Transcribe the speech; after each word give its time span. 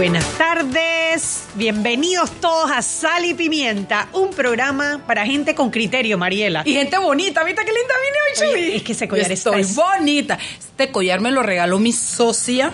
Buenas 0.00 0.24
tardes, 0.38 1.44
bienvenidos 1.56 2.30
todos 2.40 2.70
a 2.70 2.80
Sal 2.80 3.22
y 3.26 3.34
Pimienta, 3.34 4.08
un 4.14 4.30
programa 4.30 5.02
para 5.06 5.26
gente 5.26 5.54
con 5.54 5.68
criterio, 5.70 6.16
Mariela. 6.16 6.62
Y 6.64 6.72
gente 6.72 6.96
bonita, 6.96 7.44
¿viste 7.44 7.60
qué 7.66 7.70
linda 7.70 7.94
vine 8.02 8.16
hoy, 8.24 8.54
Oye, 8.56 8.66
Chuy? 8.70 8.76
es 8.76 8.82
que 8.82 8.92
ese 8.92 9.08
collar 9.08 9.30
está 9.30 9.50
estoy 9.50 9.60
es- 9.60 9.76
bonita. 9.76 10.38
Este 10.58 10.90
collar 10.90 11.20
me 11.20 11.30
lo 11.30 11.42
regaló 11.42 11.78
mi 11.78 11.92
socia 11.92 12.72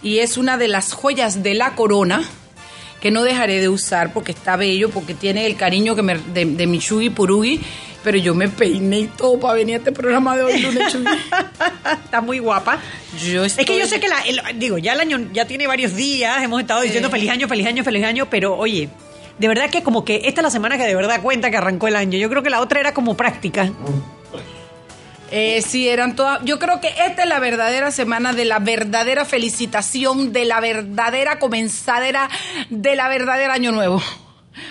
y 0.00 0.20
es 0.20 0.36
una 0.36 0.58
de 0.58 0.68
las 0.68 0.92
joyas 0.92 1.42
de 1.42 1.54
la 1.54 1.74
corona 1.74 2.22
que 3.00 3.10
no 3.10 3.24
dejaré 3.24 3.60
de 3.60 3.68
usar 3.68 4.12
porque 4.12 4.30
está 4.30 4.54
bello, 4.54 4.90
porque 4.90 5.14
tiene 5.14 5.46
el 5.46 5.56
cariño 5.56 5.96
que 5.96 6.02
me, 6.02 6.18
de, 6.18 6.44
de 6.44 6.66
mi 6.68 6.78
Chugi 6.78 7.10
Purugi, 7.10 7.60
pero 8.02 8.16
yo 8.18 8.34
me 8.34 8.48
peiné 8.48 9.00
y 9.00 9.06
todo 9.06 9.38
para 9.38 9.54
venir 9.54 9.76
a 9.76 9.78
este 9.78 9.92
programa 9.92 10.36
de 10.36 10.42
hoy, 10.44 10.58
lunes. 10.60 10.94
Está 12.04 12.20
muy 12.20 12.38
guapa. 12.38 12.78
Yo 13.24 13.44
Es 13.44 13.56
que 13.56 13.78
yo 13.78 13.86
sé 13.86 14.00
que 14.00 14.08
la, 14.08 14.20
el- 14.22 14.40
digo, 14.58 14.78
ya 14.78 14.92
el 14.94 15.00
año 15.00 15.28
ya 15.32 15.44
tiene 15.46 15.66
varios 15.66 15.94
días, 15.94 16.42
hemos 16.42 16.60
estado 16.60 16.80
diciendo 16.82 17.10
feliz 17.10 17.30
año, 17.30 17.48
feliz 17.48 17.66
año, 17.66 17.84
feliz 17.84 18.04
año, 18.04 18.28
pero 18.30 18.56
oye, 18.56 18.88
de 19.38 19.48
verdad 19.48 19.70
que 19.70 19.82
como 19.82 20.04
que 20.04 20.22
esta 20.24 20.40
es 20.40 20.44
la 20.44 20.50
semana 20.50 20.76
que 20.76 20.84
de 20.84 20.94
verdad 20.94 21.20
cuenta 21.22 21.50
que 21.50 21.56
arrancó 21.56 21.88
el 21.88 21.96
año. 21.96 22.18
Yo 22.18 22.28
creo 22.28 22.42
que 22.42 22.50
la 22.50 22.60
otra 22.60 22.80
era 22.80 22.94
como 22.94 23.16
práctica. 23.16 23.70
Eh, 25.32 25.62
sí, 25.62 25.88
eran 25.88 26.16
todas. 26.16 26.40
Yo 26.44 26.58
creo 26.58 26.80
que 26.80 26.88
esta 26.88 27.22
es 27.22 27.28
la 27.28 27.38
verdadera 27.38 27.92
semana 27.92 28.32
de 28.32 28.44
la 28.44 28.58
verdadera 28.58 29.24
felicitación, 29.24 30.32
de 30.32 30.44
la 30.44 30.58
verdadera 30.60 31.38
comenzadera, 31.38 32.28
de 32.68 32.96
la 32.96 33.08
verdadera 33.08 33.54
año 33.54 33.70
nuevo. 33.70 34.02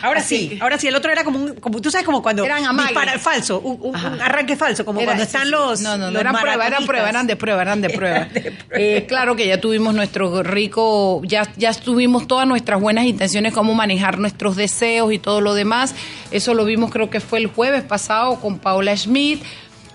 Ahora 0.01 0.19
Así. 0.21 0.49
sí, 0.51 0.59
ahora 0.61 0.77
sí, 0.77 0.87
el 0.87 0.95
otro 0.95 1.11
era 1.11 1.23
como 1.23 1.39
un, 1.39 1.53
como 1.55 1.81
tú 1.81 1.91
sabes, 1.91 2.05
como 2.05 2.21
cuando 2.21 2.43
Eran 2.43 2.65
amagues. 2.65 2.89
dispara 2.95 3.19
falso, 3.19 3.59
un, 3.59 3.77
un- 3.81 3.95
Ajá. 3.95 4.09
un 4.09 4.21
arranque 4.21 4.55
falso, 4.55 4.85
como 4.85 4.99
Era- 4.99 5.07
cuando 5.09 5.23
están 5.23 5.43
sí. 5.45 5.49
los. 5.51 5.81
No, 5.81 5.97
no, 5.97 6.11
no, 6.11 6.19
eran 6.19 6.35
pruebas, 6.35 6.67
eran 6.67 6.85
pruebas, 6.85 7.09
eran 7.09 7.27
de 7.27 7.35
prueba, 7.35 7.61
eran 7.61 7.81
de 7.81 7.89
prueba. 7.97 8.27
Eh, 8.71 9.05
claro 9.07 9.35
que 9.35 9.47
ya 9.47 9.59
tuvimos 9.59 9.93
nuestro 9.93 10.43
rico, 10.43 11.21
ya, 11.25 11.51
ya 11.57 11.73
tuvimos 11.73 12.27
todas 12.27 12.47
nuestras 12.47 12.79
buenas 12.79 13.05
intenciones, 13.05 13.53
cómo 13.53 13.73
manejar 13.73 14.19
nuestros 14.19 14.55
deseos 14.55 15.11
y 15.13 15.19
todo 15.19 15.41
lo 15.41 15.53
demás. 15.53 15.95
Eso 16.31 16.53
lo 16.53 16.65
vimos 16.65 16.91
creo 16.91 17.09
que 17.09 17.19
fue 17.19 17.39
el 17.39 17.47
jueves 17.47 17.83
pasado 17.83 18.39
con 18.39 18.59
Paula 18.59 18.95
Schmidt. 18.95 19.41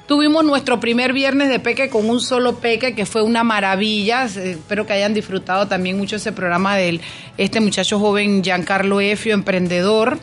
Tuvimos 0.07 0.45
nuestro 0.45 0.81
primer 0.81 1.15
viernes 1.15 1.49
de 1.49 1.59
Peque 1.61 1.89
con 1.89 2.11
un 2.11 2.21
solo 2.21 2.57
Peque, 2.57 2.95
que 2.95 3.07
fue 3.07 3.23
una 3.23 3.43
maravilla. 3.43 4.25
Espero 4.25 4.87
que 4.87 4.93
hayan 4.93 5.15
disfrutado 5.15 5.67
también 5.67 5.97
mucho 5.97 6.17
ese 6.17 6.31
programa 6.31 6.77
de 6.77 7.01
este 7.39 7.61
muchacho 7.61 7.99
joven 7.99 8.43
Giancarlo 8.45 9.01
Efio, 9.01 9.33
emprendedor. 9.33 10.19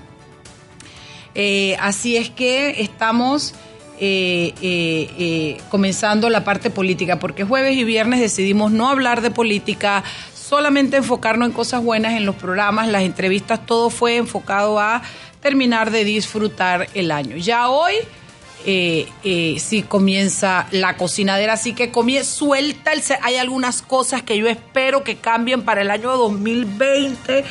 Eh, 1.33 1.75
así 1.79 2.15
es 2.15 2.29
que 2.29 2.81
estamos 2.81 3.55
eh, 3.99 4.53
eh, 4.61 5.57
comenzando 5.69 6.29
la 6.29 6.43
parte 6.43 6.69
política, 6.69 7.17
porque 7.17 7.43
jueves 7.43 7.75
y 7.75 7.83
viernes 7.83 8.19
decidimos 8.19 8.71
no 8.71 8.87
hablar 8.87 9.21
de 9.21 9.31
política, 9.31 10.03
solamente 10.35 10.97
enfocarnos 10.97 11.47
en 11.47 11.53
cosas 11.55 11.83
buenas 11.83 12.13
en 12.13 12.27
los 12.27 12.35
programas, 12.35 12.87
las 12.87 13.01
entrevistas, 13.01 13.65
todo 13.65 13.89
fue 13.89 14.17
enfocado 14.17 14.79
a 14.79 15.01
terminar 15.39 15.89
de 15.89 16.03
disfrutar 16.03 16.87
el 16.93 17.09
año. 17.09 17.37
Ya 17.37 17.67
hoy 17.69 17.95
eh, 18.65 19.07
eh, 19.23 19.57
sí 19.59 19.83
comienza 19.83 20.67
la 20.71 20.97
cocinadera, 20.97 21.53
así 21.53 21.73
que 21.73 21.91
comie 21.91 22.23
suelta 22.23 22.93
el... 22.93 23.01
Hay 23.21 23.37
algunas 23.37 23.81
cosas 23.81 24.23
que 24.23 24.37
yo 24.37 24.47
espero 24.47 25.03
que 25.03 25.17
cambien 25.17 25.63
para 25.63 25.81
el 25.81 25.91
año 25.91 26.15
2020. 26.17 27.43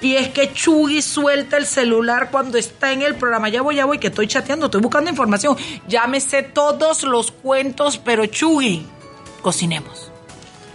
Y 0.00 0.16
es 0.16 0.28
que 0.28 0.52
Chugui 0.52 1.02
suelta 1.02 1.56
el 1.56 1.66
celular 1.66 2.30
cuando 2.30 2.58
está 2.58 2.92
en 2.92 3.02
el 3.02 3.16
programa. 3.16 3.48
Ya 3.48 3.62
voy, 3.62 3.76
ya 3.76 3.86
voy, 3.86 3.98
que 3.98 4.08
estoy 4.08 4.26
chateando, 4.26 4.66
estoy 4.66 4.80
buscando 4.80 5.10
información. 5.10 5.56
Sé 6.20 6.42
todos 6.42 7.02
los 7.02 7.30
cuentos, 7.32 7.98
pero 7.98 8.26
Chugui, 8.26 8.86
cocinemos. 9.42 10.12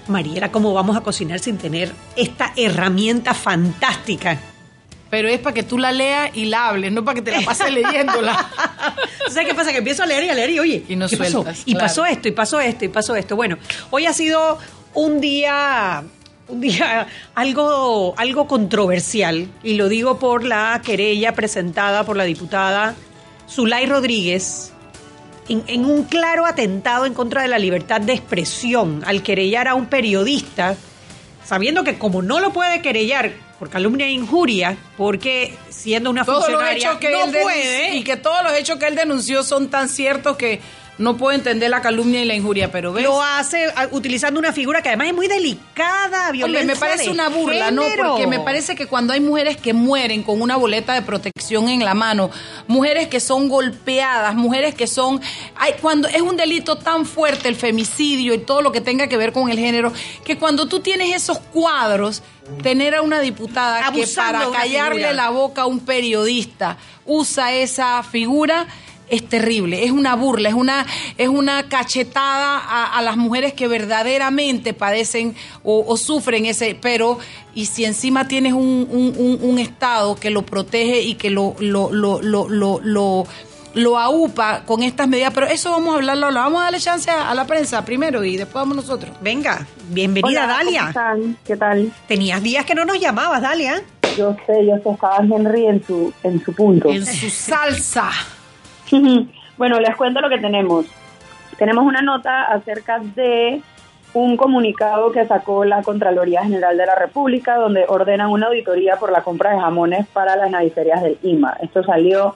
Mariela, 0.07 0.51
¿cómo 0.51 0.73
vamos 0.73 0.97
a 0.97 1.01
cocinar 1.01 1.39
sin 1.39 1.57
tener 1.57 1.93
esta 2.15 2.53
herramienta 2.55 3.33
fantástica? 3.33 4.50
Pero 5.11 5.27
es 5.27 5.39
para 5.39 5.53
que 5.53 5.61
tú 5.63 5.77
la 5.77 5.91
leas 5.91 6.31
y 6.35 6.45
la 6.45 6.69
hables, 6.69 6.91
no 6.91 7.05
para 7.05 7.15
que 7.15 7.21
te 7.21 7.31
la 7.31 7.41
pases 7.41 7.71
leyéndola. 7.73 8.49
¿Sabes 9.29 9.47
qué 9.49 9.53
pasa? 9.53 9.71
Que 9.71 9.77
empiezo 9.79 10.01
a 10.03 10.05
leer 10.07 10.23
y 10.23 10.29
a 10.29 10.33
leer 10.33 10.49
y 10.51 10.59
oye, 10.59 10.83
Y 10.87 10.95
no 10.95 11.07
¿qué 11.07 11.17
pasó? 11.17 11.31
sueltas, 11.43 11.61
Y 11.65 11.73
claro. 11.73 11.85
pasó 11.87 12.05
esto, 12.05 12.27
y 12.27 12.31
pasó 12.31 12.59
esto, 12.59 12.85
y 12.85 12.87
pasó 12.87 13.15
esto. 13.15 13.35
Bueno, 13.35 13.57
hoy 13.91 14.05
ha 14.07 14.13
sido 14.13 14.57
un 14.93 15.19
día, 15.21 16.03
un 16.47 16.61
día 16.61 17.07
algo, 17.35 18.13
algo 18.17 18.47
controversial, 18.47 19.47
y 19.63 19.73
lo 19.75 19.89
digo 19.89 20.17
por 20.17 20.43
la 20.45 20.81
querella 20.83 21.33
presentada 21.33 22.05
por 22.05 22.15
la 22.17 22.23
diputada 22.23 22.95
Zulay 23.49 23.85
Rodríguez 23.87 24.71
en, 25.49 25.63
en 25.67 25.83
un 25.83 26.05
claro 26.05 26.45
atentado 26.45 27.05
en 27.05 27.13
contra 27.13 27.41
de 27.41 27.49
la 27.49 27.59
libertad 27.59 27.99
de 27.99 28.13
expresión 28.13 29.03
al 29.05 29.23
querellar 29.23 29.67
a 29.67 29.75
un 29.75 29.87
periodista, 29.87 30.75
sabiendo 31.43 31.83
que 31.83 31.97
como 31.97 32.21
no 32.21 32.39
lo 32.39 32.53
puede 32.53 32.81
querellar 32.81 33.33
por 33.61 33.69
calumnia 33.69 34.07
e 34.07 34.09
injuria, 34.09 34.75
porque 34.97 35.55
siendo 35.69 36.09
una 36.09 36.25
Todos 36.25 36.39
los 36.39 36.47
funcionaria 36.47 36.87
hechos 36.87 36.97
que 36.97 37.11
no 37.11 37.25
él 37.25 37.43
puede, 37.43 37.95
y 37.95 38.03
que 38.03 38.17
todos 38.17 38.41
los 38.43 38.53
hechos 38.53 38.79
que 38.79 38.87
él 38.87 38.95
denunció 38.95 39.43
son 39.43 39.69
tan 39.69 39.87
ciertos 39.87 40.35
que 40.35 40.59
no 41.01 41.17
puedo 41.17 41.35
entender 41.35 41.69
la 41.69 41.81
calumnia 41.81 42.21
y 42.21 42.25
la 42.25 42.35
injuria, 42.35 42.71
pero 42.71 42.93
ves. 42.93 43.03
lo 43.03 43.21
hace 43.21 43.67
utilizando 43.91 44.39
una 44.39 44.53
figura 44.53 44.81
que 44.81 44.89
además 44.89 45.07
es 45.07 45.13
muy 45.13 45.27
delicada, 45.27 46.27
Hombre, 46.27 46.47
violencia 46.47 46.73
me 46.73 46.79
parece 46.79 47.03
de 47.05 47.09
una 47.09 47.29
burla, 47.29 47.71
¿no? 47.71 47.83
Porque 47.97 48.27
me 48.27 48.39
parece 48.39 48.75
que 48.75 48.85
cuando 48.85 49.13
hay 49.13 49.19
mujeres 49.19 49.57
que 49.57 49.73
mueren 49.73 50.23
con 50.23 50.41
una 50.41 50.55
boleta 50.55 50.93
de 50.93 51.01
protección 51.01 51.69
en 51.69 51.83
la 51.83 51.93
mano, 51.93 52.29
mujeres 52.67 53.07
que 53.07 53.19
son 53.19 53.49
golpeadas, 53.49 54.35
mujeres 54.35 54.75
que 54.75 54.87
son... 54.87 55.19
Hay, 55.55 55.73
cuando 55.81 56.07
es 56.07 56.21
un 56.21 56.37
delito 56.37 56.77
tan 56.77 57.05
fuerte 57.05 57.47
el 57.47 57.55
femicidio 57.55 58.33
y 58.33 58.37
todo 58.37 58.61
lo 58.61 58.71
que 58.71 58.81
tenga 58.81 59.07
que 59.07 59.17
ver 59.17 59.33
con 59.33 59.49
el 59.49 59.57
género, 59.57 59.91
que 60.23 60.37
cuando 60.37 60.67
tú 60.67 60.79
tienes 60.79 61.15
esos 61.15 61.39
cuadros, 61.39 62.21
tener 62.61 62.95
a 62.95 63.01
una 63.01 63.19
diputada 63.19 63.79
que 63.79 63.85
Abusando 63.85 64.39
de 64.39 64.45
para 64.45 64.59
callarle 64.59 65.13
la 65.13 65.29
boca 65.29 65.63
a 65.63 65.65
un 65.65 65.79
periodista 65.79 66.77
usa 67.05 67.53
esa 67.53 68.03
figura 68.03 68.67
es 69.11 69.27
terrible, 69.29 69.83
es 69.83 69.91
una 69.91 70.15
burla, 70.15 70.49
es 70.49 70.55
una, 70.55 70.85
es 71.17 71.27
una 71.29 71.69
cachetada 71.69 72.57
a, 72.57 72.97
a 72.97 73.01
las 73.03 73.17
mujeres 73.17 73.53
que 73.53 73.67
verdaderamente 73.67 74.73
padecen 74.73 75.35
o, 75.63 75.83
o 75.87 75.97
sufren 75.97 76.45
ese, 76.45 76.75
pero 76.81 77.19
y 77.53 77.65
si 77.65 77.85
encima 77.85 78.27
tienes 78.27 78.53
un, 78.53 78.87
un- 78.89 79.13
un- 79.17 79.39
un 79.41 79.59
Estado 79.59 80.15
que 80.15 80.29
lo 80.29 80.41
protege 80.43 81.01
y 81.01 81.15
que 81.15 81.29
lo, 81.29 81.55
lo, 81.59 81.91
lo, 81.91 82.21
lo, 82.21 82.47
lo, 82.49 82.79
lo, 82.81 83.25
lo 83.73 83.97
aupa 83.99 84.63
con 84.65 84.81
estas 84.81 85.07
medidas, 85.07 85.31
pero 85.33 85.45
eso 85.47 85.71
vamos 85.71 85.93
a 85.93 85.97
hablarlo, 85.97 86.31
lo 86.31 86.39
vamos 86.39 86.61
a 86.61 86.63
darle 86.65 86.79
chance 86.79 87.09
a, 87.11 87.29
a 87.29 87.35
la 87.35 87.45
prensa 87.45 87.83
primero 87.85 88.23
y 88.23 88.37
después 88.37 88.55
vamos 88.55 88.75
nosotros. 88.77 89.15
Venga, 89.21 89.65
bienvenida 89.89 90.27
Hola, 90.27 90.41
¿cómo 90.41 90.57
Dalia. 90.57 90.87
están? 90.87 91.37
¿Qué 91.45 91.57
tal? 91.57 91.91
Tenías 92.07 92.41
días 92.41 92.65
que 92.65 92.75
no 92.75 92.85
nos 92.85 92.99
llamabas, 92.99 93.41
Dalia. 93.41 93.81
Yo 94.17 94.35
sé, 94.45 94.65
yo 94.65 94.75
sé, 94.83 94.89
estaba 94.89 95.17
Henry 95.19 95.67
en 95.67 95.85
su, 95.85 96.13
en 96.23 96.43
su 96.43 96.53
punto. 96.53 96.89
En 96.89 97.05
su 97.05 97.29
salsa. 97.29 98.09
bueno, 99.57 99.79
les 99.79 99.95
cuento 99.95 100.21
lo 100.21 100.29
que 100.29 100.39
tenemos. 100.39 100.85
Tenemos 101.57 101.85
una 101.85 102.01
nota 102.01 102.43
acerca 102.43 102.99
de 102.99 103.61
un 104.13 104.35
comunicado 104.35 105.11
que 105.11 105.25
sacó 105.25 105.63
la 105.63 105.83
Contraloría 105.83 106.43
General 106.43 106.77
de 106.77 106.85
la 106.85 106.95
República 106.95 107.55
donde 107.55 107.85
ordenan 107.87 108.29
una 108.29 108.47
auditoría 108.47 108.97
por 108.97 109.11
la 109.11 109.21
compra 109.21 109.51
de 109.51 109.59
jamones 109.59 110.07
para 110.07 110.35
las 110.35 110.51
naviferias 110.51 111.01
del 111.01 111.17
IMA. 111.23 111.55
Esto 111.61 111.83
salió 111.83 112.35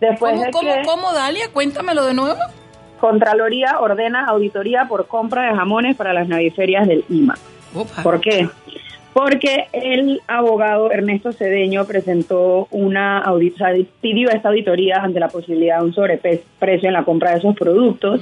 después 0.00 0.34
¿Cómo, 0.34 0.44
de 0.44 0.50
cómo, 0.50 0.74
que 0.74 0.82
cómo, 0.84 1.12
Dalia? 1.12 1.50
Cuéntamelo 1.52 2.04
de 2.04 2.14
nuevo. 2.14 2.38
Contraloría 3.00 3.80
ordena 3.80 4.26
auditoría 4.26 4.86
por 4.88 5.06
compra 5.08 5.50
de 5.50 5.56
jamones 5.56 5.96
para 5.96 6.12
las 6.12 6.28
naviferias 6.28 6.86
del 6.86 7.04
IMA. 7.08 7.34
Opa. 7.74 8.02
¿Por 8.02 8.20
qué? 8.20 8.48
Porque 9.16 9.68
el 9.72 10.20
abogado 10.28 10.92
Ernesto 10.92 11.32
Cedeño 11.32 11.86
presentó 11.86 12.68
una 12.70 13.20
auditoría, 13.20 13.86
pidió 14.02 14.28
esta 14.28 14.50
auditoría 14.50 14.98
ante 14.98 15.20
la 15.20 15.28
posibilidad 15.28 15.78
de 15.78 15.84
un 15.86 15.94
sobreprecio 15.94 16.88
en 16.88 16.92
la 16.92 17.02
compra 17.02 17.30
de 17.30 17.38
esos 17.38 17.56
productos. 17.56 18.20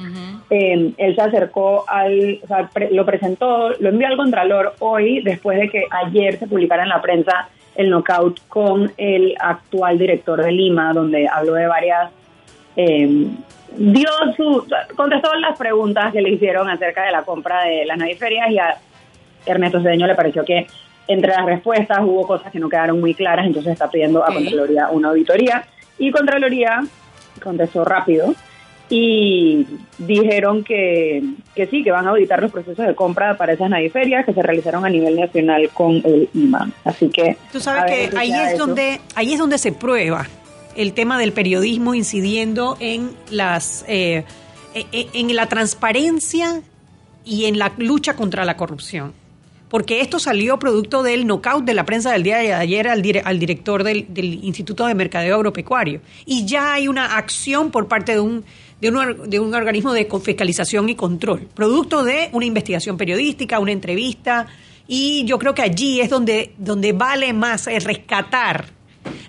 Eh, 0.51 0.93
él 0.97 1.15
se 1.17 1.21
acercó 1.21 1.85
al, 1.89 2.39
o 2.45 2.47
sea, 2.47 2.71
lo 2.93 3.05
presentó, 3.05 3.71
lo 3.71 3.89
envió 3.89 4.07
al 4.07 4.17
Contralor 4.17 4.75
hoy, 4.79 5.21
después 5.23 5.59
de 5.59 5.69
que 5.69 5.83
ayer 5.91 6.39
se 6.39 6.47
publicara 6.47 6.85
en 6.85 6.91
la 6.91 7.03
prensa 7.03 7.49
el 7.75 7.91
knockout 7.91 8.39
con 8.47 8.93
el 8.97 9.35
actual 9.41 9.99
director 9.99 10.45
de 10.45 10.53
Lima, 10.53 10.93
donde 10.93 11.27
habló 11.27 11.55
de 11.55 11.67
varias, 11.67 12.13
eh, 12.77 13.27
dio 13.77 14.11
su, 14.37 14.65
contestó 14.95 15.35
las 15.41 15.59
preguntas 15.59 16.13
que 16.13 16.23
le 16.23 16.31
hicieron 16.31 16.71
acerca 16.71 17.03
de 17.03 17.11
la 17.11 17.25
compra 17.25 17.65
de 17.65 17.85
las 17.85 17.99
naviferias 17.99 18.49
y 18.53 18.59
a 18.61 18.77
Ernesto 19.47 19.83
Cedeño 19.83 20.07
le 20.07 20.15
pareció 20.15 20.45
que 20.45 20.67
entre 21.07 21.33
las 21.33 21.45
respuestas 21.45 21.99
hubo 22.03 22.27
cosas 22.27 22.51
que 22.51 22.59
no 22.59 22.69
quedaron 22.69 23.01
muy 23.01 23.15
claras, 23.15 23.47
entonces 23.47 23.73
está 23.73 23.91
pidiendo 23.91 24.25
a 24.25 24.33
Contraloría 24.33 24.89
una 24.91 25.09
auditoría. 25.11 25.67
Y 25.99 26.11
Contraloría 26.11 26.83
contestó 27.43 27.85
rápido 27.85 28.35
y 28.89 29.67
dijeron 29.99 30.63
que, 30.63 31.23
que 31.55 31.67
sí, 31.67 31.83
que 31.83 31.91
van 31.91 32.07
a 32.07 32.11
auditar 32.11 32.41
los 32.41 32.51
procesos 32.51 32.87
de 32.87 32.95
compra 32.95 33.37
para 33.37 33.53
esas 33.53 33.71
naviferias 33.71 34.25
que 34.25 34.33
se 34.33 34.43
realizaron 34.43 34.85
a 34.85 34.89
nivel 34.89 35.17
nacional 35.17 35.71
con 35.73 36.03
el 36.05 36.29
IMA. 36.35 36.71
Así 36.85 37.09
que... 37.09 37.37
Tú 37.53 37.61
sabes 37.61 37.85
que 37.85 38.17
ahí 38.17 38.33
es, 38.33 38.59
donde, 38.59 39.01
ahí 39.15 39.33
es 39.33 39.39
donde 39.39 39.59
se 39.59 39.73
prueba 39.73 40.27
el 40.77 40.93
tema 40.93 41.19
del 41.19 41.33
periodismo 41.33 41.95
incidiendo 41.95 42.77
en 42.81 43.11
las... 43.31 43.85
Eh, 43.89 44.25
e, 44.75 44.87
e, 44.91 45.09
en 45.15 45.35
la 45.37 45.47
transparencia 45.47 46.61
y 47.25 47.45
en 47.45 47.59
la 47.59 47.73
lucha 47.79 48.17
contra 48.17 48.45
la 48.45 48.57
corrupción 48.57 49.13
porque 49.75 50.01
esto 50.01 50.21
salió 50.21 50.57
producto 50.61 51.03
del 51.03 51.27
knockout 51.27 51.65
de 51.65 51.75
la 51.75 51.85
prensa 51.85 52.13
del 52.13 52.23
día 52.23 52.39
de 52.39 52.55
ayer 52.55 52.87
al, 52.87 53.03
director 53.03 53.83
del, 53.83 54.07
Instituto 54.45 54.87
de 54.87 54.95
Mercadeo 54.95 55.35
Agropecuario. 55.35 56.01
Y 56.25 56.47
ya 56.47 56.75
hay 56.75 56.87
una 56.87 57.17
acción 57.17 57.73
por 57.73 57.89
parte 57.89 58.13
de 58.13 58.21
un, 58.21 58.45
de 58.81 58.91
un, 58.91 59.29
de 59.29 59.41
un 59.41 59.53
organismo 59.53 59.93
de 59.93 60.09
fiscalización 60.23 60.89
y 60.91 60.95
control, 60.95 61.49
producto 61.53 62.05
de 62.05 62.29
una 62.31 62.47
investigación 62.47 62.97
periodística, 62.97 63.59
una 63.59 63.73
entrevista, 63.73 64.47
y 64.87 65.25
yo 65.25 65.41
creo 65.41 65.57
que 65.57 65.63
allí 65.63 66.01
es 66.01 66.09
donde, 66.09 66.55
donde 66.57 66.93
vale 66.93 67.33
más 67.33 67.67
el 67.67 67.83
rescatar 67.83 68.67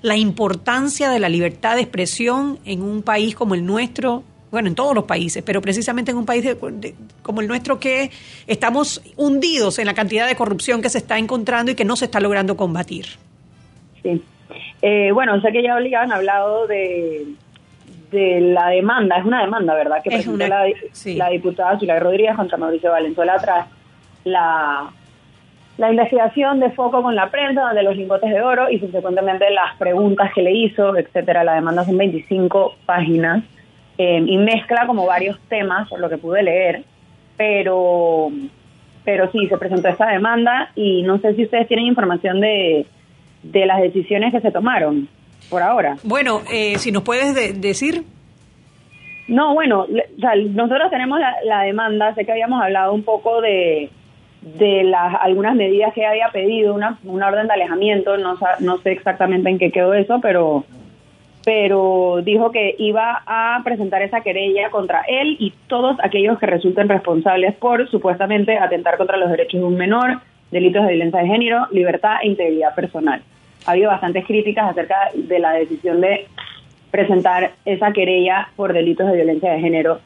la 0.04 0.16
importancia 0.16 1.10
de 1.10 1.18
la 1.18 1.28
libertad 1.28 1.74
de 1.74 1.82
expresión 1.82 2.60
en 2.66 2.84
un 2.84 3.02
país 3.02 3.34
como 3.34 3.56
el 3.56 3.66
nuestro, 3.66 4.24
bueno, 4.56 4.70
en 4.70 4.76
todos 4.76 4.96
los 4.96 5.04
países, 5.04 5.44
pero 5.46 5.60
precisamente 5.60 6.12
en 6.12 6.18
un 6.18 6.26
país 6.26 6.56
como 7.22 7.42
el 7.42 7.48
nuestro 7.50 7.78
que 7.78 8.10
estamos 8.48 9.02
hundidos 9.18 9.80
en 9.80 9.86
la 9.86 9.94
cantidad 9.94 10.26
de 10.26 10.38
corrupción 10.38 10.82
que 10.82 10.88
se 10.88 11.00
está 11.00 11.18
encontrando 11.18 11.72
y 11.72 11.76
que 11.76 11.84
no 11.84 11.98
se 11.98 12.06
está 12.06 12.22
logrando 12.22 12.56
combatir. 12.56 13.06
Sí. 14.02 14.24
Eh, 14.82 15.12
bueno, 15.12 15.42
sé 15.42 15.52
que 15.52 15.62
ya 15.62 15.76
han 15.76 16.14
hablado 16.14 16.68
de, 16.68 17.26
de 18.12 18.40
la 18.40 18.70
demanda, 18.70 19.18
es 19.18 19.26
una 19.26 19.42
demanda, 19.42 19.76
¿verdad? 19.76 19.98
Que 20.02 20.16
es 20.16 20.26
una, 20.26 20.48
la, 20.48 20.66
la 21.04 21.30
diputada 21.32 21.78
Zulay 21.78 22.00
Rodríguez 22.00 22.38
contra 22.38 22.58
Mauricio 22.58 22.92
Valenzuela 22.92 23.38
tras 23.38 23.68
la, 24.24 24.90
la 25.78 25.92
investigación 25.92 26.62
de 26.62 26.70
foco 26.70 27.04
con 27.04 27.14
la 27.14 27.30
prensa, 27.30 27.60
donde 27.60 27.84
los 27.84 27.98
lingotes 27.98 28.30
de 28.32 28.42
oro 28.42 28.70
y 28.70 28.80
subsecuentemente 28.80 29.50
las 29.50 29.76
preguntas 29.78 30.32
que 30.34 30.44
le 30.44 30.54
hizo, 30.54 30.96
etcétera. 30.96 31.44
La 31.44 31.56
demanda 31.56 31.84
son 31.84 31.98
25 31.98 32.78
páginas 32.86 33.44
eh, 33.98 34.24
y 34.26 34.38
mezcla 34.38 34.86
como 34.88 35.06
varios 35.06 35.40
temas, 35.48 35.88
por 35.90 36.00
lo 36.00 36.10
que 36.10 36.18
pude 36.18 36.44
leer, 36.44 36.84
pero, 37.38 38.30
pero 39.04 39.32
sí, 39.32 39.48
se 39.48 39.58
presentó 39.58 39.88
esta 39.88 40.08
demanda 40.08 40.72
y 40.76 41.04
no 41.04 41.20
sé 41.20 41.34
si 41.36 41.44
ustedes 41.44 41.68
tienen 41.68 41.86
información 41.86 42.42
de, 42.42 42.86
de 43.44 43.66
las 43.66 43.82
decisiones 43.82 44.34
que 44.34 44.42
se 44.42 44.52
tomaron 44.52 45.08
por 45.50 45.62
ahora. 45.62 45.98
Bueno, 46.04 46.42
eh, 46.52 46.78
si 46.78 46.92
nos 46.92 47.04
puedes 47.04 47.34
decir. 47.62 48.04
No, 49.28 49.54
bueno, 49.54 49.88
nosotros 50.18 50.90
tenemos 50.92 51.20
la, 51.44 51.62
demanda, 51.62 52.14
sé 52.14 52.26
que 52.26 52.32
habíamos 52.32 52.62
hablado 52.62 52.94
un 52.94 53.04
poco 53.04 53.42
de, 53.42 53.90
de 54.42 54.84
las 54.84 55.16
algunas 55.20 55.56
medidas 55.56 55.94
que 55.94 56.06
había 56.06 56.30
pedido, 56.30 56.76
una, 56.76 57.00
una 57.04 57.28
orden 57.28 57.48
de 57.48 57.54
alejamiento, 57.54 58.18
no, 58.18 58.38
no 58.60 58.78
sé 58.80 58.92
exactamente 58.92 59.50
en 59.50 59.58
qué 59.58 59.72
quedó 59.72 59.96
eso, 59.96 60.20
pero 60.22 60.64
pero 61.46 62.22
dijo 62.24 62.52
que 62.52 62.76
iba 62.80 63.22
a 63.28 63.62
presentar 63.64 64.02
esa 64.02 64.22
querella 64.22 64.72
contra 64.72 65.04
él 65.08 65.38
y 65.40 65.54
todos 65.68 65.96
aquellos 66.04 66.40
que 66.40 66.48
resulten 66.48 66.90
responsables 66.90 67.54
por 67.56 67.88
supuestamente 67.90 68.58
atentar 68.58 68.98
contra 68.98 69.16
los 69.16 69.30
derechos 69.30 69.62
de 69.62 69.68
un 69.68 69.78
menor, 69.78 70.22
delitos 70.50 70.84
de 70.84 70.94
violencia 70.94 71.22
de 71.22 71.28
género, 71.28 71.68
libertad 71.72 72.18
e 72.24 72.30
integridad 72.30 72.74
personal. 72.74 73.22
Ha 73.68 73.72
habido 73.72 73.92
bastantes 73.92 74.26
críticas 74.26 74.72
acerca 74.72 74.96
de 75.14 75.40
la 75.40 75.54
decisión 75.54 76.02
de 76.02 76.26
presentar 76.90 77.52
esa 77.64 77.94
querella 77.94 78.50
por 78.56 78.74
delitos 78.74 79.08
de 79.08 79.16
violencia 79.16 79.52
de 79.52 79.60
género. 79.60 80.00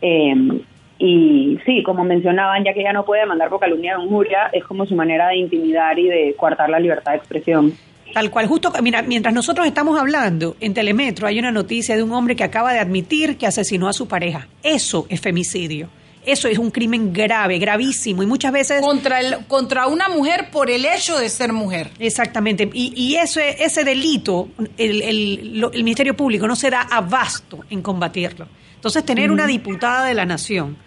Em, 0.00 0.60
y 0.98 1.58
sí, 1.66 1.82
como 1.82 2.04
mencionaban, 2.04 2.64
ya 2.64 2.72
que 2.72 2.80
ella 2.80 2.94
no 2.94 3.04
puede 3.04 3.20
demandar 3.20 3.50
por 3.50 3.60
calumnia 3.60 3.98
o 3.98 4.02
injuria, 4.02 4.48
es 4.50 4.64
como 4.64 4.86
su 4.86 4.94
manera 4.94 5.28
de 5.28 5.36
intimidar 5.36 5.98
y 5.98 6.08
de 6.08 6.34
coartar 6.38 6.70
la 6.70 6.80
libertad 6.80 7.12
de 7.12 7.18
expresión. 7.18 7.72
Tal 8.16 8.30
cual, 8.30 8.46
justo, 8.46 8.72
mira, 8.82 9.02
mientras 9.02 9.34
nosotros 9.34 9.66
estamos 9.66 10.00
hablando, 10.00 10.56
en 10.60 10.72
Telemetro 10.72 11.26
hay 11.26 11.38
una 11.38 11.50
noticia 11.50 11.96
de 11.96 12.02
un 12.02 12.12
hombre 12.12 12.34
que 12.34 12.44
acaba 12.44 12.72
de 12.72 12.78
admitir 12.78 13.36
que 13.36 13.46
asesinó 13.46 13.90
a 13.90 13.92
su 13.92 14.08
pareja. 14.08 14.48
Eso 14.62 15.04
es 15.10 15.20
femicidio. 15.20 15.90
Eso 16.24 16.48
es 16.48 16.56
un 16.56 16.70
crimen 16.70 17.12
grave, 17.12 17.58
gravísimo 17.58 18.22
y 18.22 18.26
muchas 18.26 18.52
veces... 18.52 18.80
Contra, 18.80 19.20
el, 19.20 19.44
contra 19.46 19.86
una 19.86 20.08
mujer 20.08 20.48
por 20.50 20.70
el 20.70 20.86
hecho 20.86 21.18
de 21.18 21.28
ser 21.28 21.52
mujer. 21.52 21.90
Exactamente. 21.98 22.70
Y, 22.72 22.94
y 22.96 23.16
ese, 23.16 23.62
ese 23.62 23.84
delito, 23.84 24.48
el, 24.78 25.02
el, 25.02 25.84
Ministerio 25.84 26.16
Público 26.16 26.46
no 26.46 26.56
se 26.56 26.70
da 26.70 26.88
abasto 26.90 27.66
en 27.68 27.82
combatirlo. 27.82 28.48
Entonces, 28.76 29.04
tener 29.04 29.30
una 29.30 29.46
diputada 29.46 30.06
de 30.06 30.14
la 30.14 30.24
Nación 30.24 30.78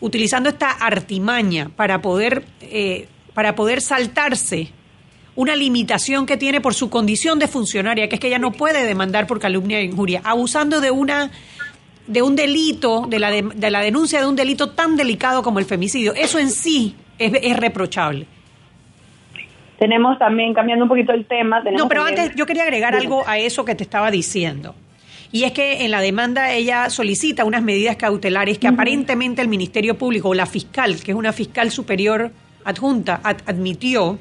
utilizando 0.00 0.50
esta 0.50 0.68
artimaña 0.68 1.70
para 1.74 2.02
poder, 2.02 2.44
eh, 2.60 3.08
para 3.32 3.54
poder 3.54 3.80
saltarse 3.80 4.70
una 5.36 5.56
limitación 5.56 6.26
que 6.26 6.36
tiene 6.36 6.60
por 6.60 6.74
su 6.74 6.90
condición 6.90 7.38
de 7.38 7.48
funcionaria, 7.48 8.08
que 8.08 8.16
es 8.16 8.20
que 8.20 8.28
ella 8.28 8.38
no 8.38 8.52
puede 8.52 8.86
demandar 8.86 9.26
por 9.26 9.40
calumnia 9.40 9.78
e 9.78 9.84
injuria, 9.84 10.20
abusando 10.24 10.80
de 10.80 10.90
una 10.90 11.30
de 12.06 12.22
un 12.22 12.36
delito, 12.36 13.06
de 13.08 13.18
la, 13.18 13.30
de, 13.30 13.70
la 13.70 13.80
denuncia 13.80 14.20
de 14.20 14.26
un 14.26 14.36
delito 14.36 14.70
tan 14.70 14.96
delicado 14.96 15.42
como 15.42 15.58
el 15.58 15.64
femicidio. 15.64 16.12
Eso 16.14 16.38
en 16.38 16.50
sí 16.50 16.94
es, 17.18 17.56
reprochable. 17.56 18.26
Tenemos 19.78 20.18
también, 20.18 20.54
cambiando 20.54 20.84
un 20.84 20.88
poquito 20.88 21.12
el 21.12 21.24
tema... 21.24 21.62
no, 21.62 21.88
pero 21.88 22.04
antes 22.04 22.34
yo 22.36 22.46
quería 22.46 22.64
agregar 22.64 22.94
algo 22.94 23.26
a 23.26 23.38
eso 23.38 23.64
que 23.64 23.74
te 23.74 23.82
estaba 23.82 24.10
diciendo. 24.10 24.74
Y 25.32 25.44
es 25.44 25.52
que 25.52 25.84
en 25.84 25.90
la 25.90 26.00
demanda 26.00 26.52
ella 26.52 26.90
solicita 26.90 27.44
unas 27.44 27.62
medidas 27.62 27.96
cautelares 27.96 28.58
que 28.58 28.68
aparentemente 28.68 29.42
el 29.42 29.48
Ministerio 29.48 29.98
Público 29.98 30.28
o 30.28 30.34
la 30.34 30.46
fiscal, 30.46 30.96
que 31.02 31.10
es 31.10 31.16
una 31.16 31.32
fiscal 31.32 31.70
superior 31.72 32.30
adjunta, 32.64 33.20
admitió 33.24 34.18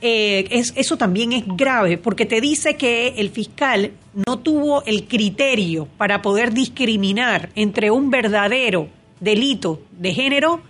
eh, 0.00 0.46
es, 0.50 0.74
eso 0.76 0.98
también 0.98 1.32
es 1.32 1.44
grave 1.46 1.96
porque 1.96 2.26
te 2.26 2.40
dice 2.40 2.76
que 2.76 3.14
el 3.16 3.30
fiscal 3.30 3.92
no 4.26 4.38
tuvo 4.38 4.82
el 4.84 5.08
criterio 5.08 5.88
para 5.96 6.20
poder 6.22 6.52
discriminar 6.52 7.48
entre 7.54 7.90
un 7.90 8.10
verdadero 8.10 8.88
delito 9.20 9.80
de 9.92 10.12
género 10.12 10.60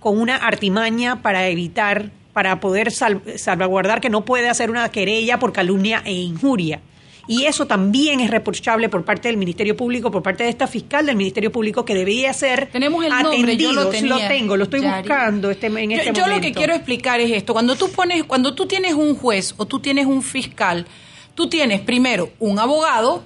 con 0.00 0.18
una 0.18 0.36
artimaña 0.36 1.22
para 1.22 1.48
evitar, 1.48 2.10
para 2.32 2.60
poder 2.60 2.90
salvaguardar 2.90 4.00
que 4.00 4.10
no 4.10 4.24
puede 4.24 4.48
hacer 4.48 4.70
una 4.70 4.88
querella 4.90 5.38
por 5.38 5.52
calumnia 5.52 6.02
e 6.04 6.12
injuria. 6.12 6.80
Y 7.26 7.44
eso 7.44 7.66
también 7.66 8.20
es 8.20 8.30
reprochable 8.30 8.88
por 8.88 9.04
parte 9.04 9.28
del 9.28 9.36
Ministerio 9.36 9.76
Público, 9.76 10.10
por 10.10 10.22
parte 10.22 10.44
de 10.44 10.50
esta 10.50 10.66
fiscal 10.66 11.06
del 11.06 11.16
Ministerio 11.16 11.52
Público 11.52 11.84
que 11.84 11.94
debía 11.94 12.32
ser 12.32 12.68
Tenemos 12.72 13.04
el 13.04 13.10
nombre, 13.10 13.56
yo 13.56 13.72
lo, 13.72 13.88
tengo, 13.88 14.56
lo 14.56 14.64
estoy 14.64 14.80
buscando 14.80 15.50
este, 15.50 15.66
en 15.66 15.92
este 15.92 16.06
yo, 16.06 16.12
yo 16.12 16.26
lo 16.26 16.40
que 16.40 16.52
quiero 16.52 16.74
explicar 16.74 17.20
es 17.20 17.30
esto. 17.30 17.52
Cuando 17.52 17.76
tú 17.76 17.90
pones, 17.90 18.24
cuando 18.24 18.54
tú 18.54 18.66
tienes 18.66 18.94
un 18.94 19.14
juez 19.14 19.54
o 19.56 19.66
tú 19.66 19.80
tienes 19.80 20.06
un 20.06 20.22
fiscal, 20.22 20.86
tú 21.34 21.48
tienes 21.48 21.80
primero 21.80 22.30
un 22.38 22.58
abogado 22.58 23.22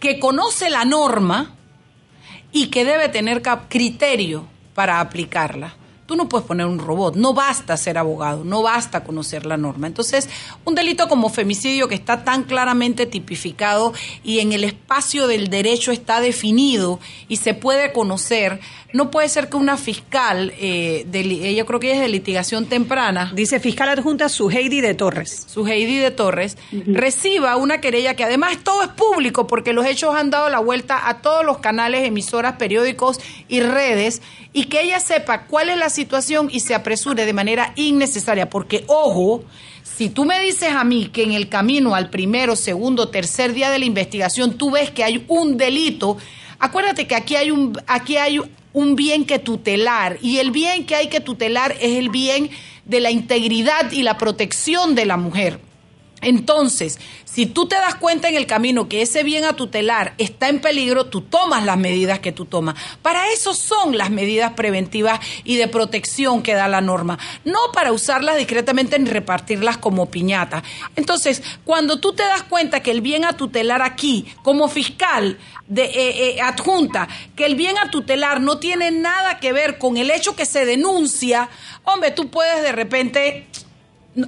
que 0.00 0.18
conoce 0.18 0.70
la 0.70 0.84
norma 0.84 1.54
y 2.52 2.68
que 2.68 2.84
debe 2.84 3.08
tener 3.08 3.42
criterio 3.68 4.46
para 4.74 5.00
aplicarla. 5.00 5.74
Tú 6.08 6.16
no 6.16 6.26
puedes 6.26 6.46
poner 6.46 6.64
un 6.64 6.78
robot, 6.78 7.16
no 7.16 7.34
basta 7.34 7.76
ser 7.76 7.98
abogado, 7.98 8.42
no 8.42 8.62
basta 8.62 9.04
conocer 9.04 9.44
la 9.44 9.58
norma. 9.58 9.86
Entonces, 9.86 10.26
un 10.64 10.74
delito 10.74 11.06
como 11.06 11.28
femicidio 11.28 11.86
que 11.86 11.94
está 11.94 12.24
tan 12.24 12.44
claramente 12.44 13.04
tipificado 13.04 13.92
y 14.24 14.38
en 14.38 14.52
el 14.54 14.64
espacio 14.64 15.26
del 15.26 15.50
derecho 15.50 15.92
está 15.92 16.22
definido 16.22 16.98
y 17.28 17.36
se 17.36 17.52
puede 17.52 17.92
conocer, 17.92 18.58
no 18.94 19.10
puede 19.10 19.28
ser 19.28 19.50
que 19.50 19.58
una 19.58 19.76
fiscal, 19.76 20.54
eh, 20.58 21.04
de, 21.08 21.20
ella 21.20 21.66
creo 21.66 21.78
que 21.78 21.88
ella 21.88 21.96
es 21.96 22.02
de 22.02 22.08
litigación 22.08 22.64
temprana. 22.64 23.30
Dice 23.34 23.60
fiscal 23.60 23.90
adjunta 23.90 24.30
su 24.30 24.48
Heidi 24.48 24.80
de 24.80 24.94
Torres. 24.94 25.44
Su 25.46 25.66
Heidi 25.66 25.98
de 25.98 26.10
Torres, 26.10 26.56
reciba 26.86 27.56
una 27.56 27.82
querella 27.82 28.16
que 28.16 28.24
además 28.24 28.56
todo 28.64 28.82
es 28.82 28.88
público 28.88 29.46
porque 29.46 29.74
los 29.74 29.84
hechos 29.84 30.14
han 30.16 30.30
dado 30.30 30.48
la 30.48 30.58
vuelta 30.58 31.06
a 31.06 31.18
todos 31.20 31.44
los 31.44 31.58
canales, 31.58 32.06
emisoras, 32.06 32.54
periódicos 32.54 33.20
y 33.46 33.60
redes 33.60 34.22
y 34.54 34.64
que 34.64 34.82
ella 34.82 35.00
sepa 35.00 35.42
cuál 35.42 35.68
es 35.68 35.76
la 35.76 35.90
situación 35.98 36.48
y 36.52 36.60
se 36.60 36.76
apresure 36.76 37.26
de 37.26 37.32
manera 37.32 37.72
innecesaria, 37.74 38.48
porque 38.48 38.84
ojo, 38.86 39.42
si 39.82 40.08
tú 40.10 40.24
me 40.24 40.38
dices 40.40 40.70
a 40.70 40.84
mí 40.84 41.08
que 41.12 41.24
en 41.24 41.32
el 41.32 41.48
camino 41.48 41.96
al 41.96 42.08
primero, 42.08 42.54
segundo, 42.54 43.08
tercer 43.08 43.52
día 43.52 43.70
de 43.70 43.80
la 43.80 43.84
investigación 43.84 44.56
tú 44.56 44.70
ves 44.70 44.92
que 44.92 45.02
hay 45.02 45.24
un 45.26 45.56
delito, 45.56 46.16
acuérdate 46.60 47.08
que 47.08 47.16
aquí 47.16 47.34
hay 47.34 47.50
un, 47.50 47.76
aquí 47.88 48.16
hay 48.16 48.40
un 48.72 48.94
bien 48.94 49.24
que 49.24 49.40
tutelar 49.40 50.18
y 50.22 50.38
el 50.38 50.52
bien 50.52 50.86
que 50.86 50.94
hay 50.94 51.08
que 51.08 51.20
tutelar 51.20 51.72
es 51.80 51.96
el 51.98 52.10
bien 52.10 52.50
de 52.84 53.00
la 53.00 53.10
integridad 53.10 53.90
y 53.90 54.02
la 54.02 54.16
protección 54.18 54.94
de 54.94 55.04
la 55.04 55.16
mujer. 55.16 55.67
Entonces, 56.20 56.98
si 57.24 57.46
tú 57.46 57.68
te 57.68 57.76
das 57.76 57.94
cuenta 57.94 58.28
en 58.28 58.34
el 58.34 58.46
camino 58.46 58.88
que 58.88 59.02
ese 59.02 59.22
bien 59.22 59.44
a 59.44 59.54
tutelar 59.54 60.14
está 60.18 60.48
en 60.48 60.60
peligro, 60.60 61.06
tú 61.06 61.20
tomas 61.20 61.64
las 61.64 61.76
medidas 61.76 62.18
que 62.18 62.32
tú 62.32 62.44
tomas. 62.44 62.74
Para 63.02 63.30
eso 63.30 63.54
son 63.54 63.96
las 63.96 64.10
medidas 64.10 64.54
preventivas 64.54 65.20
y 65.44 65.56
de 65.56 65.68
protección 65.68 66.42
que 66.42 66.54
da 66.54 66.66
la 66.66 66.80
norma, 66.80 67.18
no 67.44 67.58
para 67.72 67.92
usarlas 67.92 68.36
discretamente 68.36 68.98
ni 68.98 69.08
repartirlas 69.10 69.78
como 69.78 70.06
piñata. 70.06 70.62
Entonces, 70.96 71.42
cuando 71.64 72.00
tú 72.00 72.12
te 72.12 72.24
das 72.24 72.42
cuenta 72.42 72.80
que 72.80 72.90
el 72.90 73.00
bien 73.00 73.24
a 73.24 73.34
tutelar 73.34 73.82
aquí, 73.82 74.26
como 74.42 74.68
fiscal 74.68 75.38
de, 75.68 75.84
eh, 75.84 75.92
eh, 76.30 76.40
adjunta, 76.40 77.08
que 77.36 77.46
el 77.46 77.54
bien 77.54 77.78
a 77.78 77.90
tutelar 77.90 78.40
no 78.40 78.58
tiene 78.58 78.90
nada 78.90 79.38
que 79.38 79.52
ver 79.52 79.78
con 79.78 79.96
el 79.96 80.10
hecho 80.10 80.34
que 80.34 80.46
se 80.46 80.64
denuncia, 80.64 81.48
hombre, 81.84 82.10
tú 82.10 82.28
puedes 82.30 82.62
de 82.62 82.72
repente 82.72 83.46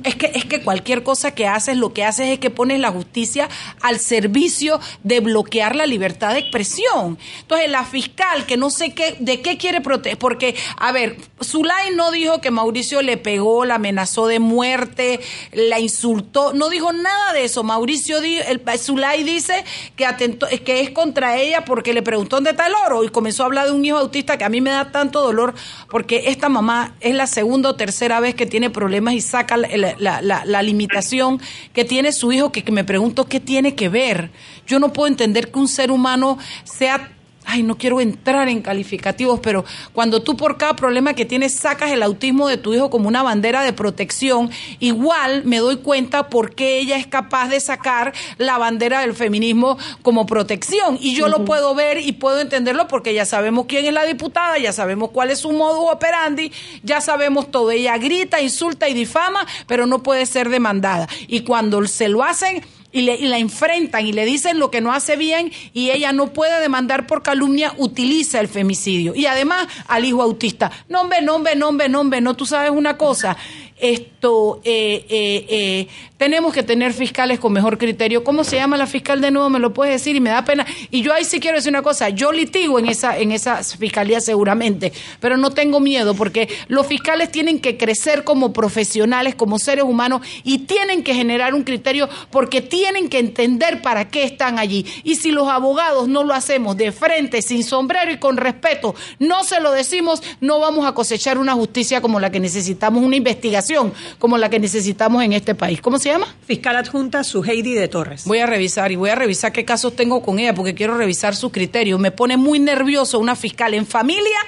es 0.05 0.15
que, 0.17 0.31
es 0.35 0.45
que 0.45 0.63
cualquier 0.63 1.03
cosa 1.03 1.35
que 1.35 1.47
haces, 1.47 1.77
lo 1.77 1.93
que 1.93 2.05
haces 2.05 2.29
es 2.29 2.39
que 2.39 2.51
pones 2.51 2.81
la 2.81 2.91
justicia 2.91 3.49
al 3.81 3.99
servicio 3.99 4.81
de 5.03 5.21
bloquear 5.21 5.77
la 5.77 5.87
libertad 5.87 6.33
de 6.33 6.41
expresión. 6.41 7.19
Entonces, 7.41 7.71
la 7.71 7.85
fiscal 7.85 8.47
que 8.47 8.57
no 8.57 8.71
sé 8.71 8.95
qué, 8.95 9.17
de 9.21 9.41
qué 9.41 9.57
quiere 9.57 9.81
proteger, 9.81 10.19
porque, 10.19 10.55
a 10.77 10.93
ver, 10.93 11.17
Zulay 11.43 11.95
no 11.95 12.11
dijo 12.11 12.41
que 12.41 12.51
Mauricio 12.51 13.03
le 13.03 13.17
pegó, 13.17 13.65
la 13.65 13.77
amenazó 13.77 14.27
de 14.27 14.39
muerte, 14.39 15.21
la 15.53 15.81
insultó, 15.81 16.53
no 16.53 16.69
dijo 16.69 16.93
nada 16.93 17.33
de 17.33 17.45
eso. 17.45 17.63
Mauricio, 17.63 18.19
el, 18.19 18.63
Zulay 18.79 19.25
dice 19.25 19.65
que, 19.97 20.07
atentó, 20.07 20.47
que 20.65 20.81
es 20.81 20.91
contra 20.91 21.37
ella 21.37 21.65
porque 21.65 21.93
le 21.93 22.03
preguntó 22.03 22.37
dónde 22.37 22.51
está 22.51 22.67
el 22.67 22.75
oro 22.87 23.05
y 23.05 23.09
comenzó 23.09 23.43
a 23.43 23.47
hablar 23.47 23.67
de 23.67 23.73
un 23.73 23.85
hijo 23.85 23.99
autista 23.99 24.39
que 24.39 24.45
a 24.45 24.49
mí 24.49 24.61
me 24.61 24.71
da 24.71 24.93
tanto 24.93 25.21
dolor 25.21 25.55
porque 25.89 26.25
esta 26.27 26.49
mamá 26.49 26.95
es 27.01 27.15
la 27.15 27.27
segunda 27.27 27.71
o 27.71 27.77
tercera 27.77 28.21
vez 28.21 28.35
que 28.35 28.47
tiene 28.47 28.71
problemas 28.71 29.15
y 29.15 29.21
saca 29.21 29.55
el 29.55 29.80
la, 29.81 30.63
limitación 30.63 31.41
que 31.73 31.85
tiene 31.85 32.13
su 32.13 32.33
hijo, 32.33 32.53
que, 32.53 32.65
me 32.71 32.85
pregunto 32.85 33.25
qué 33.27 33.41
tiene 33.41 33.75
que 33.75 33.89
ver. 33.89 34.31
Yo 34.67 34.79
no 34.79 34.93
puedo 34.93 35.09
entender 35.09 35.51
que 35.51 35.59
un 35.59 35.69
ser 35.69 35.91
humano 35.91 36.39
sea 36.65 37.13
ay, 37.51 37.63
no 37.63 37.77
quiero 37.77 38.01
entrar 38.01 38.49
en 38.49 38.63
calificativos, 38.63 39.41
pero 39.41 39.65
cuando 39.93 40.23
tú 40.23 40.37
por 40.37 40.57
cada 40.57 40.77
problema 40.77 41.15
que 41.15 41.25
tienes 41.25 41.55
sacas 41.55 41.91
el 41.91 42.03
autismo 42.03 42.49
de 42.49 42.57
tu 42.57 42.73
hijo 42.75 42.91
como 42.91 43.09
una 43.09 43.23
bandera 43.23 43.63
de 43.63 43.73
protección, 43.73 44.51
igual 44.79 45.43
me 45.45 45.59
doy 45.59 45.79
cuenta 45.79 46.29
por 46.29 46.55
qué 46.55 46.79
ella 46.79 46.97
es 46.97 47.07
capaz 47.07 47.49
de 47.49 47.61
sacar 47.61 48.13
la 48.39 48.59
bandera 48.59 49.01
del 49.01 49.15
feminismo 49.15 49.79
como 50.03 50.27
protección. 50.27 50.99
Y 51.01 51.15
yo 51.15 51.29
lo 51.29 51.45
puedo 51.45 51.75
ver 51.75 51.99
y 51.99 52.13
puedo 52.13 52.41
entenderlo 52.41 52.87
porque 52.87 53.15
ya 53.15 53.25
sabemos 53.25 53.67
quién 53.67 53.85
es 53.85 53.93
la 53.93 54.05
diputada, 54.05 54.59
ya 54.59 54.73
sabemos 54.73 55.11
cuál 55.11 55.31
es 55.31 55.41
su 55.41 55.53
modus 55.53 55.91
operandi, 55.91 56.53
ya 56.83 57.01
sabemos 57.01 57.51
todo. 57.51 57.71
Ella 57.71 57.99
grita, 57.99 58.41
insulta 58.41 58.89
y 58.89 58.95
difama, 58.95 59.47
pero 59.67 59.87
no 59.87 60.03
puede 60.03 60.27
ser 60.27 60.49
demandada. 60.49 61.09
Y 61.27 61.41
cuando 61.41 61.85
se 61.87 62.09
lo 62.09 62.23
hacen 62.23 62.63
y, 62.93 63.03
le, 63.03 63.15
y 63.17 63.27
la 63.27 63.39
enfrentan 63.39 64.07
y 64.07 64.13
le 64.13 64.25
dicen 64.25 64.59
lo 64.59 64.71
que 64.71 64.81
no 64.81 64.93
hace 64.93 65.17
bien 65.17 65.53
y 65.73 65.91
ella 65.91 66.13
no 66.13 66.33
puede 66.33 66.61
demandar 66.61 67.07
por 67.07 67.23
calumnia, 67.23 67.75
utiliza 67.79 68.41
el 68.41 68.49
femicidio. 68.49 69.15
Y 69.15 69.27
además 69.27 69.69
al 69.87 70.05
hijo 70.05 70.23
autista. 70.23 70.71
No, 70.89 71.03
hombre, 71.03 71.23
no, 71.23 71.37
hombre, 71.37 71.57
no, 71.57 71.69
hombre, 71.69 71.89
no, 71.89 72.01
hombre, 72.01 72.21
no, 72.21 72.35
tú 72.35 72.47
sabes 72.47 72.71
una 72.71 72.97
cosa 72.97 73.37
esto 73.81 74.61
eh, 74.65 75.07
eh, 75.09 75.47
eh, 75.49 75.89
tenemos 76.17 76.53
que 76.53 76.63
tener 76.63 76.93
fiscales 76.93 77.41
con 77.41 77.53
mejor 77.53 77.79
criterio. 77.79 78.23
¿Cómo 78.23 78.45
se 78.45 78.57
llama 78.57 78.77
la 78.77 78.87
fiscal 78.87 79.23
de 79.23 79.31
nuevo? 79.31 79.49
Me 79.49 79.59
lo 79.59 79.73
puedes 79.73 79.95
decir 79.95 80.17
y 80.17 80.21
me 80.21 80.29
da 80.29 80.45
pena. 80.45 80.67
Y 80.91 81.01
yo 81.01 81.15
ahí 81.15 81.25
sí 81.25 81.41
quiero 81.41 81.57
decir 81.57 81.71
una 81.71 81.83
cosa, 81.83 82.11
yo 82.11 82.31
litigo 82.31 82.79
en 82.79 82.87
esa, 82.87 83.17
en 83.17 83.33
esa 83.33 83.63
fiscalía 83.65 84.21
seguramente, 84.21 84.93
pero 85.21 85.39
no 85.39 85.51
tengo 85.53 85.81
miedo 85.81 86.15
porque 86.15 86.49
los 86.69 86.87
fiscales 86.87 87.33
tienen 87.33 87.59
que 87.61 87.79
crecer 87.79 88.25
como 88.25 88.53
profesionales, 88.53 89.35
como 89.35 89.59
seres 89.59 89.85
humanos 89.85 90.21
y 90.45 90.59
tienen 90.59 91.03
que 91.03 91.15
generar 91.15 91.55
un 91.55 91.63
criterio 91.63 92.09
porque 92.31 92.61
tienen 92.61 93.09
que 93.09 93.19
entender 93.19 93.81
para 93.81 94.09
qué 94.09 94.25
están 94.25 94.59
allí. 94.59 94.85
Y 95.05 95.17
si 95.17 95.31
los 95.31 95.49
abogados 95.49 96.07
no 96.09 96.23
lo 96.25 96.35
hacemos 96.35 96.77
de 96.77 96.93
frente, 96.93 97.41
sin 97.41 97.65
sombrero 97.65 98.13
y 98.13 98.19
con 98.19 98.37
respeto, 98.37 98.95
no 99.19 99.43
se 99.45 99.61
lo 99.61 99.73
decimos, 99.73 100.23
no 100.43 100.61
vamos 100.61 100.87
a 100.87 100.93
cosechar 100.93 101.39
una 101.39 101.55
justicia 101.55 102.03
como 102.03 102.21
la 102.21 102.31
que 102.31 102.41
necesitamos, 102.41 103.03
una 103.03 103.17
investigación 103.17 103.70
como 104.19 104.39
la 104.39 104.51
que 104.51 104.59
necesitamos 104.59 105.23
en 105.23 105.33
este 105.33 105.55
país. 105.55 105.81
¿Cómo 105.81 105.99
se 105.99 106.11
llama? 106.11 106.35
Fiscal 106.47 106.77
adjunta 106.77 107.25
Suheidi 107.25 107.75
de 107.75 107.89
Torres. 107.89 108.25
Voy 108.25 108.39
a 108.39 108.47
revisar 108.47 108.93
y 108.93 108.97
voy 108.97 109.11
a 109.11 109.15
revisar 109.15 109.53
qué 109.53 109.65
casos 109.65 109.97
tengo 109.97 110.23
con 110.23 110.39
ella 110.39 110.55
porque 110.55 110.75
quiero 110.75 110.97
revisar 110.97 111.37
sus 111.37 111.53
criterios. 111.53 112.01
Me 112.01 112.11
pone 112.11 112.37
muy 112.37 112.59
nervioso 112.59 113.19
una 113.19 113.37
fiscal 113.37 113.75
en 113.75 113.87
familia 113.87 114.39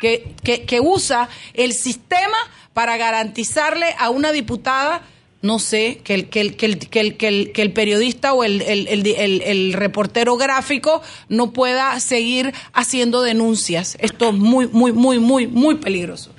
que, 0.00 0.34
que, 0.42 0.80
usa 0.80 1.28
el 1.54 1.72
sistema 1.74 2.36
para 2.72 2.96
garantizarle 2.96 3.86
a 3.98 4.10
una 4.10 4.32
diputada 4.32 5.02
no 5.42 5.58
sé, 5.58 6.00
que 6.04 6.14
el, 6.14 6.28
que 6.28 6.40
el, 6.40 6.56
que 6.56 6.66
el, 6.66 6.78
que 6.88 7.00
el, 7.00 7.52
que 7.52 7.62
el, 7.62 7.72
periodista 7.72 8.32
o 8.32 8.44
el, 8.44 8.62
el, 8.62 9.72
reportero 9.72 10.36
gráfico 10.36 11.02
no 11.28 11.52
pueda 11.52 11.98
seguir 11.98 12.54
haciendo 12.72 13.22
denuncias. 13.22 13.96
Esto 14.00 14.28
es 14.28 14.34
muy, 14.34 14.68
muy, 14.68 14.92
muy, 14.92 15.18
muy, 15.18 15.48
muy 15.48 15.74
peligroso. 15.74 16.31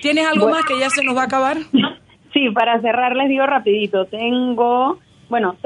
¿Tienes 0.00 0.26
algo 0.26 0.48
más 0.48 0.64
que 0.64 0.78
ya 0.78 0.90
se 0.90 1.04
nos 1.04 1.16
va 1.16 1.22
a 1.22 1.26
acabar? 1.26 1.56
Sí, 2.32 2.50
para 2.50 2.78
cerrar 2.82 3.16
les 3.16 3.30
digo 3.30 3.46
rapidito, 3.46 4.04
tengo, 4.04 4.98
bueno, 5.30 5.56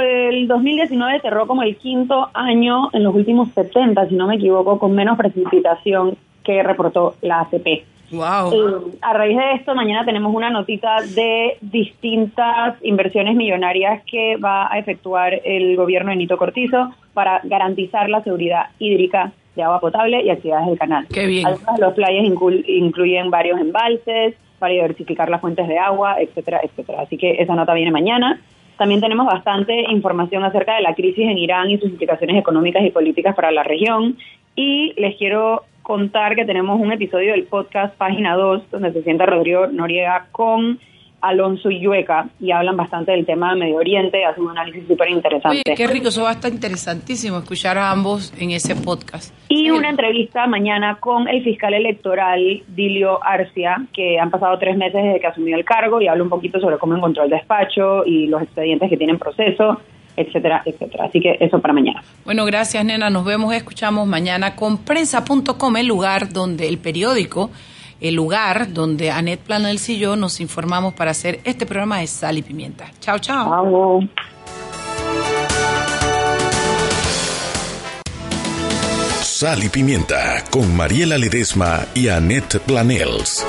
el 0.00 0.48
2019 0.48 1.20
cerró 1.20 1.46
como 1.46 1.62
el 1.62 1.76
quinto 1.76 2.30
año 2.32 2.88
en 2.94 3.04
los 3.04 3.14
últimos 3.14 3.50
70, 3.50 4.08
si 4.08 4.14
no 4.14 4.26
me 4.26 4.36
equivoco, 4.36 4.78
con 4.78 4.94
menos 4.94 5.18
precipitación 5.18 6.16
que 6.42 6.62
reportó 6.62 7.16
la 7.20 7.40
ACP. 7.40 7.84
Wow. 8.12 8.52
Eh, 8.52 8.98
a 9.02 9.12
raíz 9.12 9.36
de 9.36 9.52
esto, 9.54 9.74
mañana 9.74 10.04
tenemos 10.04 10.34
una 10.34 10.48
notita 10.48 10.96
de 11.02 11.58
distintas 11.60 12.76
inversiones 12.82 13.36
millonarias 13.36 14.02
que 14.10 14.36
va 14.36 14.72
a 14.72 14.78
efectuar 14.78 15.40
el 15.44 15.76
gobierno 15.76 16.10
de 16.10 16.16
Nito 16.16 16.38
Cortizo 16.38 16.94
para 17.14 17.40
garantizar 17.44 18.08
la 18.08 18.22
seguridad 18.22 18.70
hídrica 18.78 19.32
de 19.56 19.62
agua 19.62 19.80
potable 19.80 20.22
y 20.22 20.30
actividades 20.30 20.68
del 20.68 20.78
canal. 20.78 21.06
Qué 21.12 21.26
bien. 21.26 21.46
Algunos 21.46 21.74
de 21.74 21.80
los 21.80 21.94
playas 21.94 22.24
incluyen 22.24 23.30
varios 23.30 23.58
embalses 23.58 24.34
para 24.58 24.72
diversificar 24.72 25.28
las 25.28 25.40
fuentes 25.40 25.66
de 25.66 25.78
agua, 25.78 26.20
etcétera, 26.20 26.60
etcétera. 26.62 27.02
Así 27.02 27.16
que 27.16 27.42
esa 27.42 27.54
nota 27.54 27.74
viene 27.74 27.90
mañana. 27.90 28.40
También 28.78 29.00
tenemos 29.00 29.26
bastante 29.26 29.90
información 29.90 30.44
acerca 30.44 30.76
de 30.76 30.82
la 30.82 30.94
crisis 30.94 31.24
en 31.26 31.38
Irán 31.38 31.70
y 31.70 31.78
sus 31.78 31.90
implicaciones 31.90 32.36
económicas 32.36 32.84
y 32.84 32.90
políticas 32.90 33.34
para 33.34 33.50
la 33.50 33.62
región. 33.62 34.16
Y 34.54 34.92
les 35.00 35.16
quiero 35.16 35.64
contar 35.82 36.36
que 36.36 36.44
tenemos 36.44 36.80
un 36.80 36.92
episodio 36.92 37.32
del 37.32 37.44
podcast 37.44 37.96
Página 37.96 38.34
2, 38.34 38.70
donde 38.70 38.92
se 38.92 39.02
sienta 39.02 39.24
Rodrigo 39.24 39.68
Noriega 39.68 40.26
con 40.32 40.78
Alonso 41.20 41.70
y 41.70 41.80
Yueca 41.80 42.28
y 42.40 42.50
hablan 42.50 42.76
bastante 42.76 43.12
del 43.12 43.26
tema 43.26 43.52
de 43.52 43.60
Medio 43.60 43.76
Oriente, 43.76 44.24
hacen 44.24 44.44
un 44.44 44.50
análisis 44.50 44.86
súper 44.86 45.10
interesante. 45.10 45.62
Qué 45.76 45.86
rico, 45.86 46.08
eso 46.08 46.22
va 46.22 46.30
a 46.30 46.32
estar 46.32 46.52
interesantísimo 46.52 47.38
escuchar 47.38 47.78
a 47.78 47.90
ambos 47.90 48.32
en 48.38 48.50
ese 48.50 48.76
podcast. 48.76 49.34
Y 49.48 49.70
una 49.70 49.90
entrevista 49.90 50.46
mañana 50.46 50.96
con 51.00 51.28
el 51.28 51.42
fiscal 51.42 51.74
electoral 51.74 52.62
Dilio 52.68 53.22
Arcia, 53.24 53.86
que 53.92 54.18
han 54.18 54.30
pasado 54.30 54.58
tres 54.58 54.76
meses 54.76 55.02
desde 55.02 55.20
que 55.20 55.26
asumió 55.26 55.56
el 55.56 55.64
cargo 55.64 56.00
y 56.00 56.08
habla 56.08 56.22
un 56.22 56.30
poquito 56.30 56.60
sobre 56.60 56.78
cómo 56.78 56.96
encontró 56.96 57.24
el 57.24 57.30
despacho 57.30 58.04
y 58.04 58.26
los 58.26 58.42
expedientes 58.42 58.90
que 58.90 58.96
tienen 58.96 59.18
proceso 59.18 59.80
etcétera, 60.16 60.62
etcétera. 60.64 61.04
Así 61.04 61.20
que 61.20 61.36
eso 61.38 61.60
para 61.60 61.74
mañana. 61.74 62.02
Bueno, 62.24 62.44
gracias, 62.44 62.84
nena. 62.84 63.10
Nos 63.10 63.24
vemos, 63.24 63.54
escuchamos 63.54 64.06
mañana 64.06 64.56
con 64.56 64.78
prensa.com, 64.78 65.76
el 65.76 65.86
lugar 65.86 66.32
donde 66.32 66.68
el 66.68 66.78
periódico 66.78 67.50
el 68.00 68.14
lugar 68.14 68.72
donde 68.72 69.10
Anet 69.10 69.40
Planels 69.40 69.88
y 69.88 69.98
yo 69.98 70.16
nos 70.16 70.40
informamos 70.40 70.94
para 70.94 71.10
hacer 71.10 71.40
este 71.44 71.66
programa 71.66 72.00
de 72.00 72.06
Sal 72.06 72.38
y 72.38 72.42
Pimienta. 72.42 72.90
Chao, 73.00 73.18
chao. 73.18 74.00
Sal 79.22 79.64
y 79.64 79.68
Pimienta 79.68 80.44
con 80.50 80.74
Mariela 80.74 81.18
Ledesma 81.18 81.84
y 81.94 82.08
Annette 82.08 82.58
Planels. 82.60 83.44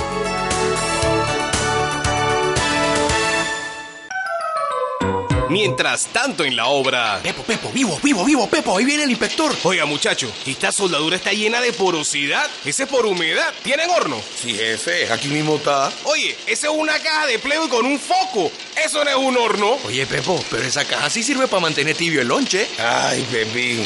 Mientras 5.49 6.07
tanto 6.07 6.43
en 6.43 6.55
la 6.55 6.67
obra... 6.67 7.19
Pepo, 7.23 7.43
Pepo, 7.43 7.71
vivo, 7.71 7.99
vivo, 8.03 8.25
vivo, 8.25 8.49
Pepo, 8.49 8.77
ahí 8.77 8.85
viene 8.85 9.03
el 9.03 9.09
inspector. 9.09 9.55
Oiga, 9.63 9.85
muchacho, 9.85 10.31
esta 10.45 10.71
soldadura 10.71 11.15
está 11.15 11.31
llena 11.31 11.61
de 11.61 11.73
porosidad. 11.73 12.45
Ese 12.65 12.83
es 12.83 12.89
por 12.89 13.05
humedad. 13.05 13.53
¿Tienen 13.63 13.89
horno? 13.89 14.21
Sí, 14.41 14.53
jefe, 14.53 15.11
aquí 15.11 15.29
mismo 15.29 15.55
está. 15.55 15.91
Oye, 16.03 16.37
esa 16.47 16.67
es 16.67 16.73
una 16.73 16.99
caja 16.99 17.27
de 17.27 17.35
y 17.35 17.69
con 17.69 17.85
un 17.85 17.99
foco. 17.99 18.51
Eso 18.83 19.03
no 19.03 19.09
es 19.09 19.15
un 19.15 19.37
horno. 19.37 19.77
Oye, 19.85 20.05
Pepo, 20.05 20.43
pero 20.49 20.63
esa 20.63 20.85
caja 20.85 21.09
sí 21.09 21.23
sirve 21.23 21.47
para 21.47 21.61
mantener 21.61 21.95
tibio 21.95 22.21
el 22.21 22.27
lonche. 22.27 22.67
Ay, 22.77 23.25
Pepín. 23.31 23.83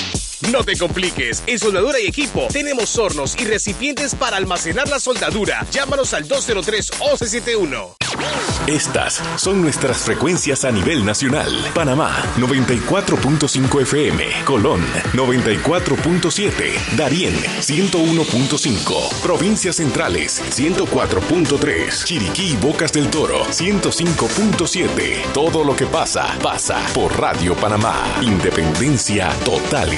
No 0.50 0.64
te 0.64 0.76
compliques, 0.76 1.44
en 1.46 1.60
Soldadura 1.60 2.00
y 2.00 2.08
Equipo 2.08 2.48
tenemos 2.52 2.98
hornos 2.98 3.36
y 3.40 3.46
recipientes 3.46 4.16
para 4.16 4.38
almacenar 4.38 4.90
la 4.90 5.00
soldadura. 5.00 5.66
Llámanos 5.72 6.14
al 6.14 6.28
203-1171. 6.28 7.96
Estas 8.68 9.22
son 9.38 9.62
nuestras 9.62 9.98
frecuencias 9.98 10.66
a 10.66 10.72
nivel 10.72 11.04
nacional. 11.06 11.52
Panamá 11.74 12.24
94.5 12.38 13.82
FM, 13.82 14.24
Colón 14.46 14.82
94.7, 15.14 16.96
Darién 16.96 17.34
101.5, 17.34 19.22
Provincias 19.22 19.78
Centrales 19.78 20.42
104.3, 20.52 22.04
Chiriquí 22.04 22.52
y 22.52 22.56
Bocas 22.58 22.94
del 22.94 23.10
Toro 23.10 23.46
105.7. 23.46 25.32
Todo 25.34 25.64
lo 25.64 25.76
que 25.76 25.88
pasa, 25.88 26.38
pasa 26.42 26.84
por 26.94 27.20
Radio 27.20 27.56
Panamá. 27.56 27.96
Independencia 28.22 29.30
total 29.44 29.98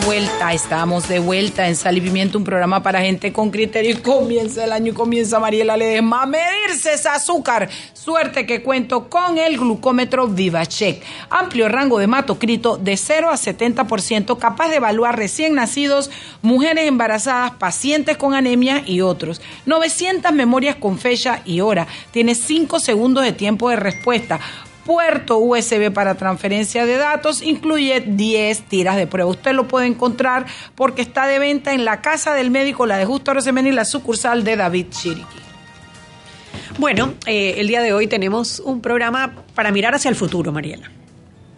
De 0.00 0.06
vuelta, 0.06 0.52
estamos 0.52 1.06
de 1.06 1.20
vuelta 1.20 1.68
en 1.68 1.76
Sal 1.76 1.96
y 1.96 2.00
Pimiento, 2.00 2.36
un 2.36 2.42
programa 2.42 2.82
para 2.82 3.00
gente 3.02 3.32
con 3.32 3.52
criterio 3.52 3.92
y 3.92 3.98
comienza 3.98 4.64
el 4.64 4.72
año 4.72 4.90
y 4.90 4.94
comienza 4.94 5.38
Mariela 5.38 5.76
Ledesma 5.76 6.22
a 6.22 6.26
medirse 6.26 6.94
ese 6.94 7.08
azúcar. 7.08 7.68
Suerte 7.92 8.44
que 8.44 8.60
cuento 8.60 9.08
con 9.08 9.38
el 9.38 9.56
glucómetro 9.56 10.26
VivaCheck, 10.26 11.00
amplio 11.30 11.68
rango 11.68 11.98
de 11.98 12.04
hematocrito 12.04 12.76
de 12.76 12.96
0 12.96 13.30
a 13.30 13.34
70%, 13.34 14.36
capaz 14.36 14.68
de 14.68 14.76
evaluar 14.76 15.16
recién 15.16 15.54
nacidos, 15.54 16.10
mujeres 16.42 16.88
embarazadas, 16.88 17.52
pacientes 17.52 18.16
con 18.16 18.34
anemia 18.34 18.82
y 18.84 19.00
otros. 19.00 19.40
900 19.66 20.32
memorias 20.32 20.74
con 20.74 20.98
fecha 20.98 21.42
y 21.44 21.60
hora. 21.60 21.86
Tiene 22.10 22.34
5 22.34 22.80
segundos 22.80 23.22
de 23.22 23.32
tiempo 23.32 23.70
de 23.70 23.76
respuesta 23.76 24.40
puerto 24.84 25.38
USB 25.38 25.92
para 25.92 26.14
transferencia 26.14 26.86
de 26.86 26.96
datos, 26.96 27.42
incluye 27.42 28.00
10 28.00 28.62
tiras 28.62 28.96
de 28.96 29.06
prueba. 29.06 29.30
Usted 29.30 29.52
lo 29.52 29.66
puede 29.66 29.86
encontrar 29.86 30.46
porque 30.74 31.02
está 31.02 31.26
de 31.26 31.38
venta 31.38 31.72
en 31.72 31.84
la 31.84 32.00
Casa 32.00 32.34
del 32.34 32.50
Médico, 32.50 32.86
la 32.86 32.98
de 32.98 33.04
Justo 33.04 33.34
Rosemena 33.34 33.68
y 33.68 33.72
la 33.72 33.84
sucursal 33.84 34.44
de 34.44 34.56
David 34.56 34.86
Chiriqui. 34.90 35.38
Bueno, 36.78 37.14
eh, 37.26 37.54
el 37.58 37.68
día 37.68 37.82
de 37.82 37.92
hoy 37.92 38.06
tenemos 38.06 38.60
un 38.60 38.80
programa 38.80 39.32
para 39.54 39.70
mirar 39.70 39.94
hacia 39.94 40.08
el 40.08 40.16
futuro, 40.16 40.52
Mariela. 40.52 40.90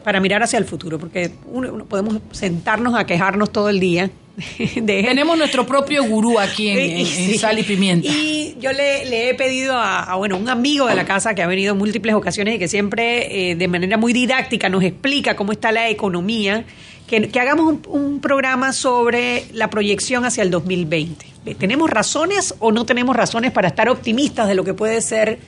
Para 0.04 0.21
mirar 0.21 0.42
hacia 0.42 0.59
el 0.59 0.64
futuro, 0.64 0.99
porque 0.99 1.33
uno, 1.47 1.73
uno 1.73 1.85
podemos 1.87 2.18
sentarnos 2.30 2.95
a 2.95 3.06
quejarnos 3.06 3.50
todo 3.50 3.68
el 3.68 3.80
día 3.80 4.11
de 4.59 5.02
Tenemos 5.02 5.38
nuestro 5.38 5.66
propio 5.66 6.05
gurú 6.05 6.38
aquí 6.38 6.69
en, 6.69 6.78
en, 7.07 7.07
en 7.07 7.38
Sal 7.38 7.59
y 7.59 7.62
Pimienta. 7.62 8.09
Y 8.09 8.57
yo 8.61 8.73
le, 8.73 9.07
le 9.07 9.31
he 9.31 9.35
pedido 9.35 9.75
a, 9.75 10.02
a, 10.02 10.16
bueno, 10.16 10.37
un 10.37 10.49
amigo 10.49 10.87
de 10.87 10.95
la 10.95 11.05
casa 11.05 11.35
que 11.35 11.43
ha 11.43 11.47
venido 11.47 11.73
en 11.73 11.78
múltiples 11.78 12.14
ocasiones 12.14 12.57
y 12.57 12.59
que 12.59 12.69
siempre 12.69 13.50
eh, 13.50 13.55
de 13.55 13.69
manera 13.69 13.97
muy 13.97 14.12
didáctica 14.12 14.69
nos 14.69 14.83
explica 14.83 15.37
cómo 15.37 15.52
está 15.52 15.73
la 15.73 15.88
economía, 15.88 16.64
que, 17.07 17.28
que 17.28 17.40
hagamos 17.40 17.66
un, 17.66 17.83
un, 17.88 18.21
programa 18.21 18.73
sobre 18.73 19.45
la 19.52 19.71
proyección 19.71 20.25
hacia 20.25 20.43
el 20.43 20.50
2020. 20.50 21.26
¿Tenemos 21.59 21.88
razones 21.88 22.55
o 22.59 22.73
no 22.73 22.85
tenemos 22.85 23.14
razones 23.14 23.52
para 23.52 23.69
estar 23.69 23.88
optimistas 23.88 24.49
de 24.49 24.55
lo 24.55 24.64
que 24.64 24.75
puede 24.75 25.00
ser 25.00 25.38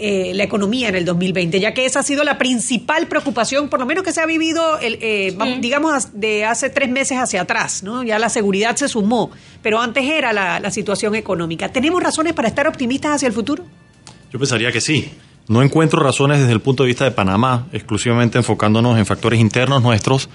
eh, 0.00 0.32
la 0.34 0.44
economía 0.44 0.88
en 0.88 0.94
el 0.94 1.04
2020, 1.04 1.60
ya 1.60 1.74
que 1.74 1.84
esa 1.84 2.00
ha 2.00 2.02
sido 2.02 2.24
la 2.24 2.38
principal 2.38 3.06
preocupación, 3.06 3.68
por 3.68 3.80
lo 3.80 3.86
menos 3.86 4.02
que 4.02 4.12
se 4.12 4.20
ha 4.20 4.26
vivido, 4.26 4.78
el, 4.78 4.98
eh, 5.00 5.36
sí. 5.38 5.58
digamos, 5.60 6.18
de 6.18 6.44
hace 6.44 6.70
tres 6.70 6.88
meses 6.88 7.18
hacia 7.18 7.42
atrás, 7.42 7.82
¿no? 7.82 8.02
Ya 8.02 8.18
la 8.18 8.30
seguridad 8.30 8.76
se 8.76 8.88
sumó, 8.88 9.30
pero 9.62 9.80
antes 9.80 10.04
era 10.04 10.32
la, 10.32 10.58
la 10.58 10.70
situación 10.70 11.14
económica. 11.14 11.68
¿Tenemos 11.68 12.02
razones 12.02 12.32
para 12.32 12.48
estar 12.48 12.66
optimistas 12.66 13.16
hacia 13.16 13.28
el 13.28 13.34
futuro? 13.34 13.64
Yo 14.32 14.38
pensaría 14.38 14.72
que 14.72 14.80
sí. 14.80 15.10
No 15.48 15.62
encuentro 15.62 16.00
razones 16.00 16.38
desde 16.38 16.52
el 16.52 16.60
punto 16.60 16.84
de 16.84 16.88
vista 16.88 17.04
de 17.04 17.10
Panamá, 17.10 17.66
exclusivamente 17.72 18.38
enfocándonos 18.38 18.98
en 18.98 19.04
factores 19.04 19.40
internos 19.40 19.82
nuestros, 19.82 20.28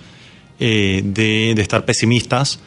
eh, 0.59 1.01
de, 1.03 1.53
de, 1.55 1.61
estar 1.61 1.85
pesimistas. 1.85 2.59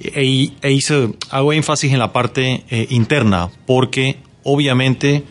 E, 0.00 0.52
e 0.62 0.72
hice, 0.72 1.14
hago 1.30 1.52
énfasis 1.52 1.92
en 1.92 1.98
la 1.98 2.12
parte 2.12 2.64
eh, 2.70 2.86
interna, 2.90 3.50
porque 3.66 4.18
obviamente 4.42 5.24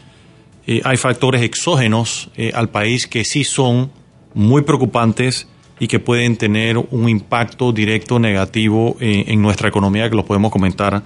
eh, 0.72 0.82
hay 0.84 0.98
factores 0.98 1.42
exógenos 1.42 2.30
eh, 2.38 2.52
al 2.54 2.70
país 2.70 3.08
que 3.08 3.26
sí 3.26 3.44
son 3.44 3.92
muy 4.36 4.62
preocupantes 4.62 5.48
y 5.80 5.88
que 5.88 5.98
pueden 5.98 6.38
tener 6.38 6.78
un 6.78 7.10
impacto 7.10 7.72
directo 7.72 8.20
negativo 8.20 8.96
eh, 9.00 9.24
en 9.30 9.42
nuestra 9.42 9.68
economía 9.68 10.08
que 10.12 10.16
los 10.16 10.26
podemos 10.26 10.52
comentar 10.52 11.02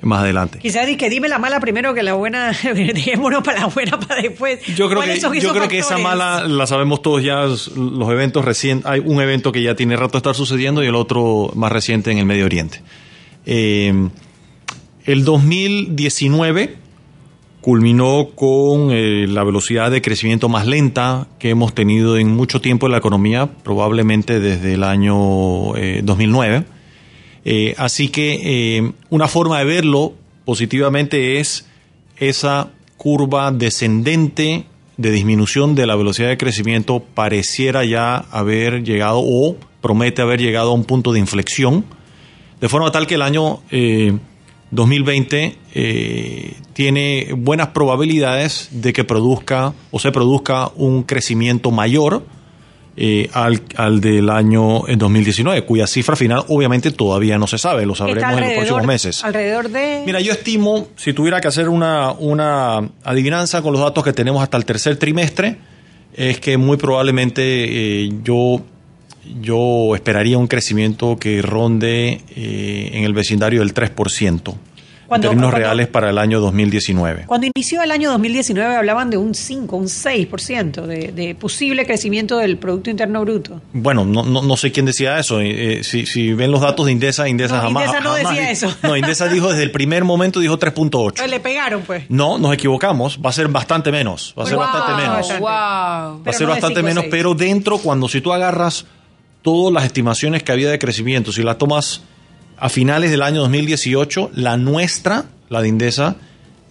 más 0.00 0.20
adelante. 0.20 0.60
Quizás 0.60 0.86
que 0.96 1.10
dime 1.10 1.28
la 1.28 1.40
mala 1.40 1.58
primero 1.58 1.92
que 1.92 2.04
la 2.04 2.12
buena, 2.12 2.52
dejémonos 2.62 3.42
para 3.42 3.62
la 3.62 3.66
buena 3.66 3.98
para 3.98 4.22
después. 4.22 4.64
Yo 4.76 4.88
creo 4.88 5.02
que, 5.02 5.18
yo 5.18 5.52
creo 5.54 5.66
que 5.66 5.78
esa 5.78 5.98
mala 5.98 6.46
la 6.46 6.68
sabemos 6.68 7.02
todos 7.02 7.20
ya, 7.20 7.46
los 7.46 8.10
eventos 8.12 8.44
recientes, 8.44 8.86
hay 8.88 9.00
un 9.04 9.20
evento 9.20 9.50
que 9.50 9.60
ya 9.60 9.74
tiene 9.74 9.96
rato 9.96 10.12
de 10.12 10.18
estar 10.18 10.36
sucediendo 10.36 10.84
y 10.84 10.86
el 10.86 10.94
otro 10.94 11.50
más 11.56 11.72
reciente 11.72 12.12
en 12.12 12.18
el 12.18 12.26
Medio 12.26 12.44
Oriente. 12.44 12.80
Eh, 13.44 13.92
el 15.04 15.24
2019 15.24 16.89
culminó 17.60 18.30
con 18.34 18.90
eh, 18.90 19.26
la 19.28 19.44
velocidad 19.44 19.90
de 19.90 20.00
crecimiento 20.00 20.48
más 20.48 20.66
lenta 20.66 21.28
que 21.38 21.50
hemos 21.50 21.74
tenido 21.74 22.16
en 22.16 22.28
mucho 22.28 22.60
tiempo 22.60 22.86
en 22.86 22.92
la 22.92 22.98
economía, 22.98 23.50
probablemente 23.62 24.40
desde 24.40 24.74
el 24.74 24.84
año 24.84 25.76
eh, 25.76 26.00
2009. 26.02 26.64
Eh, 27.44 27.74
así 27.78 28.08
que 28.08 28.76
eh, 28.78 28.92
una 29.08 29.28
forma 29.28 29.58
de 29.58 29.64
verlo 29.64 30.14
positivamente 30.44 31.40
es 31.40 31.66
esa 32.18 32.70
curva 32.96 33.50
descendente 33.50 34.66
de 34.96 35.10
disminución 35.10 35.74
de 35.74 35.86
la 35.86 35.96
velocidad 35.96 36.28
de 36.28 36.36
crecimiento 36.36 37.02
pareciera 37.14 37.84
ya 37.84 38.16
haber 38.16 38.82
llegado 38.84 39.20
o 39.22 39.56
promete 39.80 40.20
haber 40.20 40.40
llegado 40.40 40.70
a 40.70 40.74
un 40.74 40.84
punto 40.84 41.12
de 41.12 41.20
inflexión, 41.20 41.86
de 42.60 42.68
forma 42.68 42.92
tal 42.92 43.06
que 43.06 43.14
el 43.14 43.22
año 43.22 43.60
2020 44.70 45.56
eh, 45.74 46.54
tiene 46.72 47.28
buenas 47.36 47.68
probabilidades 47.68 48.68
de 48.70 48.92
que 48.92 49.04
produzca 49.04 49.74
o 49.90 49.98
se 49.98 50.12
produzca 50.12 50.70
un 50.76 51.02
crecimiento 51.02 51.70
mayor 51.70 52.22
eh, 52.96 53.30
al, 53.32 53.62
al, 53.76 54.00
del 54.00 54.28
año 54.28 54.82
2019, 54.96 55.64
cuya 55.64 55.86
cifra 55.86 56.16
final 56.16 56.44
obviamente 56.48 56.90
todavía 56.90 57.38
no 57.38 57.46
se 57.46 57.56
sabe, 57.56 57.86
lo 57.86 57.94
sabremos 57.94 58.32
en 58.32 58.40
los 58.40 58.52
próximos 58.52 58.86
meses. 58.86 59.24
Alrededor 59.24 59.70
de... 59.70 60.02
Mira, 60.04 60.20
yo 60.20 60.32
estimo, 60.32 60.88
si 60.96 61.12
tuviera 61.12 61.40
que 61.40 61.48
hacer 61.48 61.68
una, 61.68 62.12
una 62.12 62.90
adivinanza 63.04 63.62
con 63.62 63.72
los 63.72 63.80
datos 63.80 64.04
que 64.04 64.12
tenemos 64.12 64.42
hasta 64.42 64.56
el 64.56 64.64
tercer 64.64 64.96
trimestre, 64.96 65.56
es 66.14 66.40
que 66.40 66.58
muy 66.58 66.76
probablemente 66.76 67.42
eh, 68.04 68.10
yo 68.22 68.60
yo 69.40 69.94
esperaría 69.94 70.38
un 70.38 70.46
crecimiento 70.46 71.16
que 71.16 71.42
ronde 71.42 72.22
eh, 72.34 72.90
en 72.94 73.04
el 73.04 73.12
vecindario 73.12 73.60
del 73.60 73.74
3%. 73.74 74.54
Cuando, 75.10 75.26
en 75.26 75.30
términos 75.32 75.50
cuando, 75.50 75.66
reales 75.66 75.88
para 75.88 76.10
el 76.10 76.18
año 76.18 76.38
2019. 76.38 77.24
Cuando 77.26 77.48
inició 77.52 77.82
el 77.82 77.90
año 77.90 78.12
2019 78.12 78.76
hablaban 78.76 79.10
de 79.10 79.16
un 79.16 79.34
5, 79.34 79.76
un 79.76 79.86
6% 79.86 80.86
de, 80.86 81.10
de 81.10 81.34
posible 81.34 81.84
crecimiento 81.84 82.38
del 82.38 82.58
Producto 82.58 82.90
Interno 82.90 83.20
Bruto. 83.22 83.60
Bueno, 83.72 84.04
no, 84.04 84.22
no, 84.22 84.40
no 84.40 84.56
sé 84.56 84.70
quién 84.70 84.86
decía 84.86 85.18
eso. 85.18 85.40
Eh, 85.40 85.80
si, 85.82 86.06
si, 86.06 86.32
ven 86.32 86.52
los 86.52 86.60
datos 86.60 86.86
de 86.86 86.92
Indesa, 86.92 87.28
Indesa 87.28 87.56
no, 87.56 87.62
jamás... 87.62 87.86
Indesa 87.86 88.00
no 88.04 88.10
jamás, 88.10 88.30
decía 88.30 88.50
eso. 88.52 88.72
No, 88.84 88.96
Indesa 88.96 89.26
dijo 89.26 89.48
desde 89.48 89.64
el 89.64 89.72
primer 89.72 90.04
momento, 90.04 90.38
dijo 90.38 90.60
3.8. 90.60 91.26
Le 91.26 91.40
pegaron, 91.40 91.82
pues. 91.82 92.04
No, 92.08 92.38
nos 92.38 92.54
equivocamos. 92.54 93.18
Va 93.18 93.30
a 93.30 93.32
ser 93.32 93.48
bastante 93.48 93.90
menos. 93.90 94.32
Va 94.38 94.44
a 94.44 94.46
ser 94.46 94.58
wow, 94.58 94.64
bastante 94.64 95.02
menos. 95.02 95.28
Wow. 95.40 95.40
Va 95.40 96.20
a 96.24 96.32
ser 96.32 96.46
no 96.46 96.52
bastante 96.52 96.84
menos, 96.84 97.06
pero 97.10 97.34
dentro, 97.34 97.78
cuando 97.78 98.08
si 98.08 98.20
tú 98.20 98.32
agarras 98.32 98.86
todas 99.42 99.72
las 99.72 99.84
estimaciones 99.84 100.42
que 100.42 100.52
había 100.52 100.70
de 100.70 100.78
crecimiento, 100.78 101.32
si 101.32 101.42
las 101.42 101.58
tomas 101.58 102.02
a 102.58 102.68
finales 102.68 103.10
del 103.10 103.22
año 103.22 103.40
2018, 103.40 104.30
la 104.34 104.56
nuestra, 104.56 105.24
la 105.48 105.62
de 105.62 105.68
Indesa, 105.68 106.16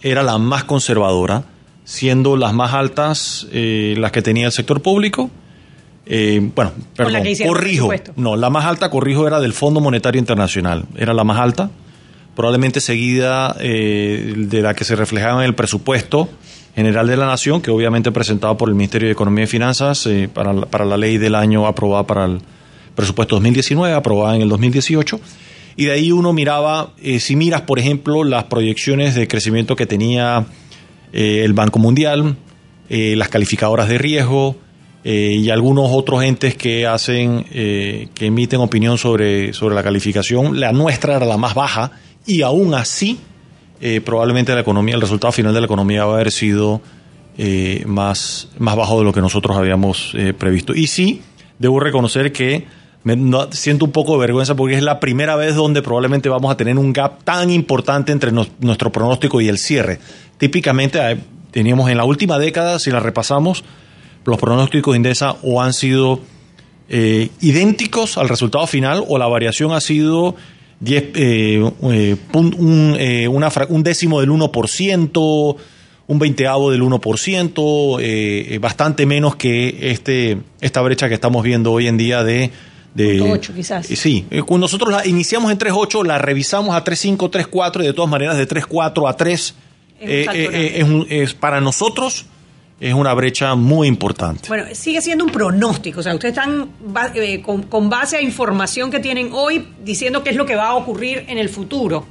era 0.02 0.22
la 0.22 0.38
más 0.38 0.64
conservadora, 0.64 1.44
siendo 1.84 2.36
las 2.36 2.54
más 2.54 2.72
altas 2.72 3.46
eh, 3.52 3.94
las 3.98 4.12
que 4.12 4.22
tenía 4.22 4.46
el 4.46 4.52
sector 4.52 4.80
público. 4.82 5.30
Eh, 6.06 6.40
bueno, 6.54 6.72
perdón, 6.96 7.22
corrijo. 7.46 7.90
No, 8.16 8.36
la 8.36 8.50
más 8.50 8.64
alta, 8.64 8.90
corrijo, 8.90 9.26
era 9.26 9.40
del 9.40 9.52
Fondo 9.52 9.80
Monetario 9.80 10.18
Internacional. 10.18 10.84
Era 10.96 11.12
la 11.12 11.24
más 11.24 11.38
alta, 11.38 11.70
probablemente 12.34 12.80
seguida 12.80 13.56
eh, 13.60 14.34
de 14.36 14.62
la 14.62 14.74
que 14.74 14.84
se 14.84 14.96
reflejaba 14.96 15.42
en 15.42 15.48
el 15.48 15.54
presupuesto 15.54 16.28
general 16.74 17.06
de 17.08 17.16
la 17.16 17.26
Nación, 17.26 17.60
que 17.60 17.70
obviamente 17.70 18.12
presentado 18.12 18.56
por 18.56 18.68
el 18.68 18.74
Ministerio 18.74 19.08
de 19.08 19.12
Economía 19.12 19.44
y 19.44 19.48
Finanzas 19.48 20.06
eh, 20.06 20.28
para, 20.32 20.54
para 20.62 20.84
la 20.84 20.96
ley 20.96 21.18
del 21.18 21.34
año 21.34 21.66
aprobada 21.66 22.06
para 22.06 22.24
el 22.26 22.40
presupuesto 23.00 23.36
2019, 23.36 23.94
aprobada 23.94 24.36
en 24.36 24.42
el 24.42 24.48
2018 24.48 25.20
y 25.76 25.86
de 25.86 25.92
ahí 25.92 26.12
uno 26.12 26.34
miraba, 26.34 26.92
eh, 27.02 27.20
si 27.20 27.36
miras, 27.36 27.62
por 27.62 27.78
ejemplo, 27.78 28.22
las 28.22 28.44
proyecciones 28.44 29.14
de 29.14 29.26
crecimiento 29.26 29.76
que 29.76 29.86
tenía 29.86 30.44
eh, 31.12 31.42
el 31.42 31.54
Banco 31.54 31.78
Mundial, 31.78 32.36
eh, 32.90 33.14
las 33.16 33.28
calificadoras 33.28 33.88
de 33.88 33.96
riesgo 33.96 34.56
y 35.02 35.48
algunos 35.48 35.86
otros 35.90 36.22
entes 36.22 36.54
que 36.54 36.86
hacen, 36.86 37.44
que 37.44 38.26
emiten 38.26 38.60
opinión 38.60 38.98
sobre, 38.98 39.54
sobre 39.54 39.74
la 39.74 39.82
calificación. 39.82 40.60
La 40.60 40.72
nuestra 40.72 41.16
era 41.16 41.24
la 41.24 41.38
más 41.38 41.54
baja 41.54 41.92
y 42.26 42.42
aún 42.42 42.74
así 42.74 43.18
probablemente 44.04 44.52
la 44.52 44.60
economía, 44.60 44.96
el 44.96 45.00
resultado 45.00 45.32
final 45.32 45.54
de 45.54 45.60
la 45.60 45.64
economía 45.64 46.04
va 46.04 46.12
a 46.12 46.14
haber 46.16 46.30
sido 46.30 46.82
más, 47.86 48.48
más 48.58 48.76
bajo 48.76 48.98
de 48.98 49.06
lo 49.06 49.12
que 49.14 49.22
nosotros 49.22 49.56
habíamos 49.56 50.14
previsto. 50.36 50.74
Y 50.74 50.86
sí, 50.86 51.22
debo 51.58 51.80
reconocer 51.80 52.30
que 52.30 52.66
me 53.02 53.16
siento 53.52 53.86
un 53.86 53.92
poco 53.92 54.12
de 54.12 54.18
vergüenza 54.18 54.54
porque 54.54 54.76
es 54.76 54.82
la 54.82 55.00
primera 55.00 55.34
vez 55.36 55.54
donde 55.54 55.80
probablemente 55.80 56.28
vamos 56.28 56.52
a 56.52 56.56
tener 56.56 56.76
un 56.76 56.92
gap 56.92 57.22
tan 57.24 57.50
importante 57.50 58.12
entre 58.12 58.30
nuestro 58.30 58.92
pronóstico 58.92 59.40
y 59.40 59.48
el 59.48 59.58
cierre. 59.58 59.98
Típicamente 60.36 60.98
eh, 61.00 61.16
teníamos 61.50 61.90
en 61.90 61.96
la 61.96 62.04
última 62.04 62.38
década, 62.38 62.78
si 62.78 62.90
la 62.90 63.00
repasamos, 63.00 63.64
los 64.26 64.38
pronósticos 64.38 64.92
de 64.92 64.96
Indesa 64.98 65.36
o 65.42 65.62
han 65.62 65.72
sido 65.72 66.20
eh, 66.90 67.30
idénticos 67.40 68.18
al 68.18 68.28
resultado 68.28 68.66
final 68.66 69.02
o 69.08 69.16
la 69.16 69.28
variación 69.28 69.72
ha 69.72 69.80
sido 69.80 70.36
10, 70.80 71.04
eh, 71.14 71.72
un, 72.32 73.82
décimo 73.82 74.20
del 74.20 74.30
1%, 74.30 75.56
un 76.06 76.18
veinteavo 76.18 76.70
del 76.70 76.82
1%, 76.82 78.60
bastante 78.60 79.06
menos 79.06 79.36
que 79.36 79.90
este, 79.90 80.36
esta 80.60 80.82
brecha 80.82 81.08
que 81.08 81.14
estamos 81.14 81.42
viendo 81.42 81.72
hoy 81.72 81.86
en 81.86 81.96
día 81.96 82.24
de 82.24 82.50
de 82.94 83.20
8 83.20 83.52
quizás. 83.54 83.86
Sí, 83.86 84.26
eh, 84.30 84.42
nosotros 84.48 84.90
la 84.90 85.06
iniciamos 85.06 85.52
en 85.52 85.58
3.8, 85.58 86.04
la 86.04 86.18
revisamos 86.18 86.74
a 86.74 86.84
3.5, 86.84 87.30
3.4 87.30 87.82
y 87.82 87.86
de 87.86 87.92
todas 87.92 88.10
maneras 88.10 88.36
de 88.36 88.48
3.4 88.48 89.08
a 89.08 89.16
3 89.16 89.54
eh, 90.02 90.26
eh, 90.32 91.06
es, 91.08 91.34
para 91.34 91.60
nosotros 91.60 92.26
es 92.80 92.94
una 92.94 93.12
brecha 93.12 93.54
muy 93.54 93.86
importante. 93.86 94.48
Bueno, 94.48 94.64
sigue 94.72 95.02
siendo 95.02 95.24
un 95.24 95.30
pronóstico, 95.30 96.00
o 96.00 96.02
sea, 96.02 96.14
ustedes 96.14 96.36
están 96.38 96.70
con, 97.44 97.64
con, 97.64 97.90
base 97.90 98.16
a 98.16 98.22
información 98.22 98.90
que 98.90 99.00
tienen 99.00 99.30
hoy 99.32 99.68
diciendo 99.84 100.24
qué 100.24 100.30
es 100.30 100.36
lo 100.36 100.46
que 100.46 100.56
va 100.56 100.68
a 100.68 100.74
ocurrir 100.76 101.26
en 101.28 101.36
el 101.36 101.50
futuro. 101.50 102.06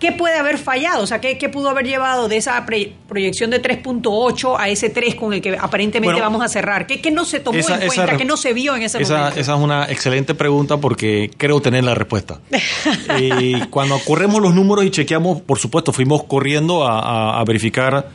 ¿Qué 0.00 0.12
puede 0.12 0.38
haber 0.38 0.56
fallado? 0.56 1.02
O 1.02 1.06
sea, 1.06 1.20
¿qué, 1.20 1.36
pudo 1.50 1.68
haber 1.68 1.86
llevado 1.86 2.26
de 2.26 2.38
esa 2.38 2.64
proyección 3.06 3.50
de 3.50 3.60
3.8 3.60 4.56
a 4.58 4.70
ese 4.70 4.88
3 4.88 5.14
con 5.14 5.34
el 5.34 5.42
que 5.42 5.54
aparentemente 5.58 6.18
vamos 6.22 6.42
a 6.42 6.48
cerrar? 6.48 6.86
¿Qué, 6.86 7.10
no 7.10 7.26
se 7.26 7.38
tomó 7.38 7.58
en 7.58 7.64
cuenta? 7.64 8.16
¿Qué 8.16 8.24
no 8.24 8.38
se 8.38 8.54
vio 8.54 8.74
en 8.74 8.82
ese 8.82 9.02
esa, 9.02 9.18
momento? 9.18 9.38
Esa 9.38 9.54
es 9.54 9.60
una 9.60 9.84
excelente 9.90 10.34
pregunta 10.34 10.78
porque 10.78 11.30
creo 11.36 11.60
tener 11.60 11.84
la 11.84 11.94
respuesta. 11.94 12.40
y 13.20 13.60
cuando 13.66 13.98
corremos 13.98 14.40
los 14.40 14.54
números 14.54 14.86
y 14.86 14.90
chequeamos, 14.90 15.42
por 15.42 15.58
supuesto, 15.58 15.92
fuimos 15.92 16.24
corriendo 16.24 16.88
a, 16.88 17.44
verificar 17.44 18.08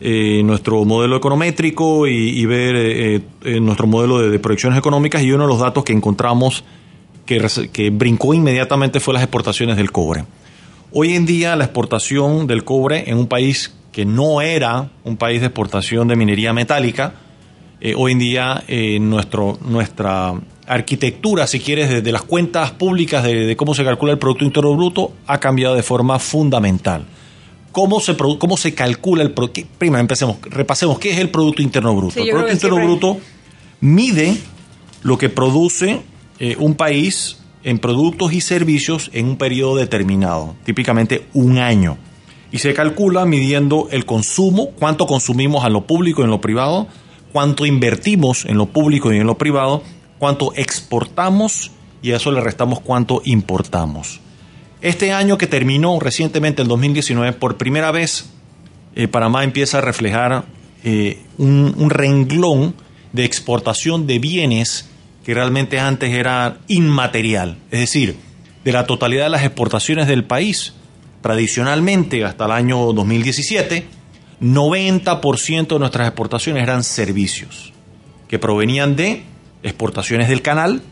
eh, 0.00 0.42
nuestro 0.42 0.84
modelo 0.84 1.16
econométrico 1.16 2.08
y, 2.08 2.44
ver 2.44 2.74
eh, 2.74 3.20
eh, 3.44 3.60
nuestro 3.60 3.86
modelo 3.86 4.18
de, 4.18 4.36
proyecciones 4.40 4.76
económicas 4.76 5.22
y 5.22 5.30
uno 5.30 5.44
de 5.44 5.48
los 5.48 5.60
datos 5.60 5.84
que 5.84 5.92
encontramos 5.92 6.64
que, 7.24 7.46
que 7.72 7.90
brincó 7.90 8.34
inmediatamente 8.34 8.98
fue 8.98 9.14
las 9.14 9.22
exportaciones 9.22 9.76
del 9.76 9.92
cobre. 9.92 10.24
Hoy 10.92 11.14
en 11.14 11.24
día 11.24 11.54
la 11.54 11.64
exportación 11.64 12.48
del 12.48 12.64
cobre 12.64 13.08
en 13.08 13.16
un 13.16 13.28
país 13.28 13.72
que 13.92 14.04
no 14.04 14.40
era 14.40 14.90
un 15.04 15.16
país 15.16 15.40
de 15.40 15.46
exportación 15.46 16.08
de 16.08 16.16
minería 16.16 16.52
metálica, 16.52 17.14
eh, 17.80 17.94
hoy 17.96 18.12
en 18.12 18.18
día 18.18 18.64
eh, 18.66 18.98
nuestro, 18.98 19.56
nuestra 19.64 20.34
arquitectura, 20.66 21.46
si 21.46 21.60
quieres, 21.60 21.90
desde 21.90 22.10
las 22.10 22.22
cuentas 22.22 22.72
públicas 22.72 23.22
de, 23.22 23.56
cómo 23.56 23.74
se 23.74 23.84
calcula 23.84 24.12
el 24.12 24.18
Producto 24.18 24.44
Interno 24.44 24.74
Bruto, 24.74 25.12
ha 25.26 25.38
cambiado 25.38 25.76
de 25.76 25.82
forma 25.84 26.18
fundamental. 26.18 27.04
¿Cómo 27.70 28.00
se, 28.00 28.16
cómo 28.16 28.56
se 28.56 28.74
calcula 28.74 29.22
el 29.22 29.30
Producto? 29.30 29.60
Primero 29.78 30.00
empecemos, 30.00 30.38
repasemos, 30.42 30.98
¿qué 30.98 31.10
es 31.10 31.18
el 31.18 31.30
Producto 31.30 31.62
Interno 31.62 31.94
Bruto? 31.94 32.20
el 32.20 32.28
Producto 32.30 32.52
Interno 32.52 32.76
Bruto 32.76 33.18
mide 33.80 34.36
lo 35.02 35.16
que 35.16 35.28
produce 35.28 36.02
eh, 36.40 36.56
un 36.58 36.74
país 36.74 37.39
en 37.64 37.78
productos 37.78 38.32
y 38.32 38.40
servicios 38.40 39.10
en 39.12 39.26
un 39.26 39.36
periodo 39.36 39.76
determinado, 39.76 40.54
típicamente 40.64 41.26
un 41.34 41.58
año. 41.58 41.98
Y 42.52 42.58
se 42.58 42.74
calcula 42.74 43.24
midiendo 43.26 43.88
el 43.90 44.06
consumo, 44.06 44.70
cuánto 44.70 45.06
consumimos 45.06 45.64
en 45.64 45.72
lo 45.72 45.86
público 45.86 46.22
y 46.22 46.24
en 46.24 46.30
lo 46.30 46.40
privado, 46.40 46.88
cuánto 47.32 47.66
invertimos 47.66 48.44
en 48.44 48.58
lo 48.58 48.66
público 48.66 49.12
y 49.12 49.18
en 49.18 49.26
lo 49.26 49.38
privado, 49.38 49.82
cuánto 50.18 50.52
exportamos 50.54 51.70
y 52.02 52.12
a 52.12 52.16
eso 52.16 52.32
le 52.32 52.40
restamos 52.40 52.80
cuánto 52.80 53.22
importamos. 53.24 54.20
Este 54.80 55.12
año 55.12 55.38
que 55.38 55.46
terminó 55.46 56.00
recientemente, 56.00 56.62
el 56.62 56.68
2019, 56.68 57.34
por 57.34 57.56
primera 57.56 57.90
vez 57.90 58.30
eh, 58.96 59.06
Panamá 59.06 59.44
empieza 59.44 59.78
a 59.78 59.82
reflejar 59.82 60.44
eh, 60.82 61.22
un, 61.38 61.74
un 61.76 61.90
renglón 61.90 62.74
de 63.12 63.24
exportación 63.24 64.06
de 64.06 64.18
bienes 64.18 64.89
que 65.24 65.34
realmente 65.34 65.78
antes 65.78 66.12
era 66.12 66.58
inmaterial. 66.68 67.58
Es 67.70 67.80
decir, 67.80 68.16
de 68.64 68.72
la 68.72 68.86
totalidad 68.86 69.24
de 69.24 69.30
las 69.30 69.44
exportaciones 69.44 70.06
del 70.06 70.24
país, 70.24 70.74
tradicionalmente 71.22 72.24
hasta 72.24 72.46
el 72.46 72.52
año 72.52 72.92
2017, 72.92 73.86
90% 74.40 75.68
de 75.68 75.78
nuestras 75.78 76.08
exportaciones 76.08 76.62
eran 76.62 76.82
servicios, 76.82 77.72
que 78.28 78.38
provenían 78.38 78.96
de 78.96 79.22
exportaciones 79.62 80.28
del 80.28 80.42
canal, 80.42 80.82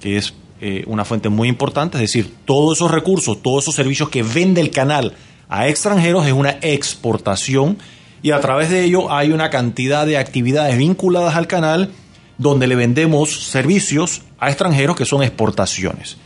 que 0.00 0.16
es 0.16 0.34
eh, 0.60 0.84
una 0.86 1.04
fuente 1.04 1.28
muy 1.28 1.48
importante, 1.48 1.96
es 1.96 2.02
decir, 2.02 2.32
todos 2.44 2.78
esos 2.78 2.90
recursos, 2.90 3.42
todos 3.42 3.64
esos 3.64 3.74
servicios 3.74 4.08
que 4.08 4.22
vende 4.22 4.60
el 4.60 4.70
canal 4.70 5.14
a 5.48 5.68
extranjeros 5.68 6.26
es 6.26 6.32
una 6.32 6.58
exportación 6.62 7.78
y 8.22 8.30
a 8.30 8.40
través 8.40 8.70
de 8.70 8.84
ello 8.84 9.12
hay 9.12 9.32
una 9.32 9.50
cantidad 9.50 10.06
de 10.06 10.18
actividades 10.18 10.78
vinculadas 10.78 11.34
al 11.36 11.46
canal 11.46 11.90
donde 12.38 12.66
le 12.66 12.76
vendemos 12.76 13.48
servicios 13.48 14.22
a 14.38 14.48
extranjeros 14.48 14.96
que 14.96 15.04
son 15.04 15.22
exportaciones. 15.22 16.16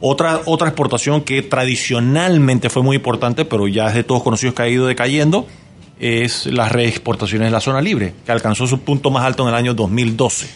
Otra, 0.00 0.40
otra 0.46 0.68
exportación 0.68 1.22
que 1.22 1.42
tradicionalmente 1.42 2.70
fue 2.70 2.82
muy 2.82 2.96
importante, 2.96 3.44
pero 3.44 3.68
ya 3.68 3.88
es 3.88 3.94
de 3.94 4.04
todos 4.04 4.22
conocidos 4.22 4.54
que 4.54 4.62
ha 4.62 4.68
ido 4.68 4.86
decayendo, 4.86 5.46
es 5.98 6.46
las 6.46 6.72
reexportaciones 6.72 7.48
de 7.48 7.52
la 7.52 7.60
zona 7.60 7.82
libre, 7.82 8.14
que 8.24 8.32
alcanzó 8.32 8.66
su 8.66 8.80
punto 8.80 9.10
más 9.10 9.24
alto 9.24 9.42
en 9.42 9.50
el 9.50 9.54
año 9.54 9.74
2012. 9.74 10.48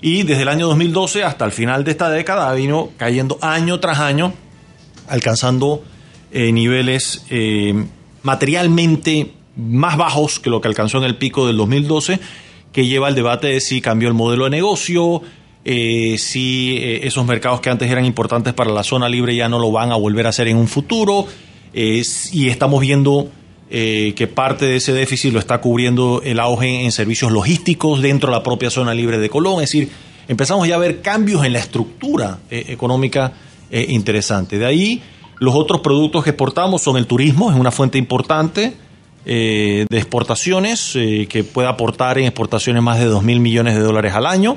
Y 0.00 0.22
desde 0.22 0.42
el 0.42 0.48
año 0.48 0.66
2012 0.68 1.22
hasta 1.22 1.44
el 1.44 1.52
final 1.52 1.84
de 1.84 1.90
esta 1.90 2.08
década 2.08 2.50
venido 2.52 2.90
cayendo 2.96 3.38
año 3.42 3.78
tras 3.78 3.98
año, 3.98 4.32
alcanzando 5.06 5.84
eh, 6.32 6.50
niveles 6.50 7.26
eh, 7.28 7.84
materialmente 8.22 9.34
más 9.54 9.98
bajos 9.98 10.40
que 10.40 10.48
lo 10.48 10.62
que 10.62 10.68
alcanzó 10.68 10.96
en 10.96 11.04
el 11.04 11.16
pico 11.16 11.46
del 11.46 11.58
2012 11.58 12.18
que 12.72 12.86
lleva 12.86 13.08
al 13.08 13.14
debate 13.14 13.48
de 13.48 13.60
si 13.60 13.80
cambió 13.80 14.08
el 14.08 14.14
modelo 14.14 14.44
de 14.44 14.50
negocio, 14.50 15.22
eh, 15.64 16.16
si 16.18 16.76
eh, 16.78 17.06
esos 17.06 17.24
mercados 17.24 17.60
que 17.60 17.70
antes 17.70 17.90
eran 17.90 18.04
importantes 18.04 18.52
para 18.52 18.72
la 18.72 18.82
zona 18.82 19.08
libre 19.08 19.36
ya 19.36 19.48
no 19.48 19.60
lo 19.60 19.70
van 19.70 19.92
a 19.92 19.96
volver 19.96 20.26
a 20.26 20.30
hacer 20.30 20.48
en 20.48 20.56
un 20.56 20.66
futuro, 20.66 21.26
eh, 21.72 22.02
y 22.32 22.48
estamos 22.48 22.80
viendo 22.80 23.30
que 23.70 24.30
parte 24.34 24.66
de 24.66 24.76
ese 24.76 24.92
déficit 24.92 25.32
lo 25.32 25.38
está 25.38 25.62
cubriendo 25.62 26.20
el 26.22 26.40
auge 26.40 26.84
en 26.84 26.92
servicios 26.92 27.32
logísticos 27.32 28.02
dentro 28.02 28.30
de 28.30 28.36
la 28.36 28.42
propia 28.42 28.68
zona 28.68 28.92
libre 28.92 29.16
de 29.16 29.30
Colón, 29.30 29.62
es 29.62 29.70
decir, 29.70 29.88
empezamos 30.28 30.68
ya 30.68 30.74
a 30.74 30.78
ver 30.78 31.00
cambios 31.00 31.42
en 31.46 31.54
la 31.54 31.58
estructura 31.60 32.40
económica 32.50 33.32
interesante. 33.70 34.58
De 34.58 34.66
ahí, 34.66 35.02
los 35.38 35.54
otros 35.54 35.80
productos 35.80 36.22
que 36.22 36.28
exportamos 36.28 36.82
son 36.82 36.98
el 36.98 37.06
turismo, 37.06 37.50
es 37.50 37.56
una 37.58 37.70
fuente 37.70 37.96
importante, 37.96 38.74
eh, 39.24 39.86
de 39.88 39.98
exportaciones 39.98 40.96
eh, 40.96 41.26
que 41.28 41.44
puede 41.44 41.68
aportar 41.68 42.18
en 42.18 42.24
exportaciones 42.24 42.82
más 42.82 42.98
de 42.98 43.04
2 43.04 43.22
mil 43.22 43.38
millones 43.38 43.74
de 43.74 43.80
dólares 43.80 44.14
al 44.14 44.26
año. 44.26 44.56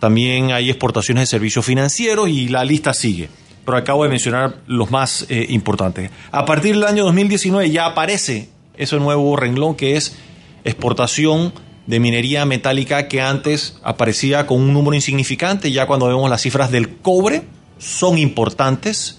También 0.00 0.52
hay 0.52 0.68
exportaciones 0.68 1.22
de 1.22 1.26
servicios 1.26 1.64
financieros 1.64 2.28
y 2.28 2.48
la 2.48 2.64
lista 2.64 2.92
sigue. 2.92 3.30
Pero 3.64 3.78
acabo 3.78 4.04
de 4.04 4.10
mencionar 4.10 4.56
los 4.66 4.90
más 4.90 5.26
eh, 5.28 5.46
importantes. 5.48 6.10
A 6.30 6.44
partir 6.44 6.74
del 6.74 6.84
año 6.84 7.04
2019 7.04 7.70
ya 7.70 7.86
aparece 7.86 8.50
ese 8.76 8.98
nuevo 8.98 9.34
renglón 9.34 9.74
que 9.74 9.96
es 9.96 10.16
exportación 10.64 11.54
de 11.86 11.98
minería 11.98 12.44
metálica 12.44 13.08
que 13.08 13.22
antes 13.22 13.78
aparecía 13.82 14.46
con 14.46 14.60
un 14.60 14.72
número 14.72 14.94
insignificante. 14.94 15.72
Ya 15.72 15.86
cuando 15.86 16.06
vemos 16.06 16.28
las 16.28 16.42
cifras 16.42 16.70
del 16.70 16.96
cobre 16.96 17.44
son 17.78 18.18
importantes 18.18 19.18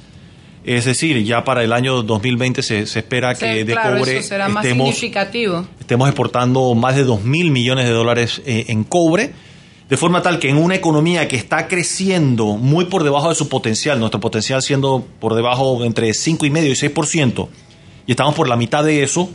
es 0.67 0.83
decir, 0.83 1.23
ya 1.23 1.45
para 1.45 1.63
el 1.63 1.71
año 1.71 2.03
2020 2.03 2.61
se, 2.61 2.81
espera 2.81 3.33
que 3.35 3.63
de 3.63 3.73
cobre 3.73 4.17
estemos, 4.17 5.01
estemos, 5.79 6.09
exportando 6.09 6.75
más 6.75 6.97
de 6.97 7.05
2 7.05 7.23
mil 7.23 7.51
millones 7.51 7.85
de 7.85 7.91
dólares 7.91 8.41
eh, 8.45 8.65
en 8.67 8.83
cobre, 8.83 9.31
de 9.87 9.95
forma 9.95 10.21
tal 10.21 10.39
que 10.39 10.49
en 10.49 10.57
una 10.57 10.75
economía 10.75 11.29
que 11.29 11.37
está 11.37 11.69
creciendo 11.69 12.57
muy 12.57 12.83
por 12.83 13.05
debajo 13.05 13.29
de 13.29 13.35
su 13.35 13.47
potencial, 13.47 13.97
nuestro 13.97 14.19
potencial 14.19 14.61
siendo 14.61 15.07
por 15.21 15.35
debajo 15.35 15.85
entre 15.85 16.09
5,5 16.09 16.65
y 16.65 16.89
6%, 16.89 17.47
y 18.05 18.11
estamos 18.11 18.35
por 18.35 18.49
la 18.49 18.57
mitad 18.57 18.83
de 18.83 19.03
eso, 19.03 19.29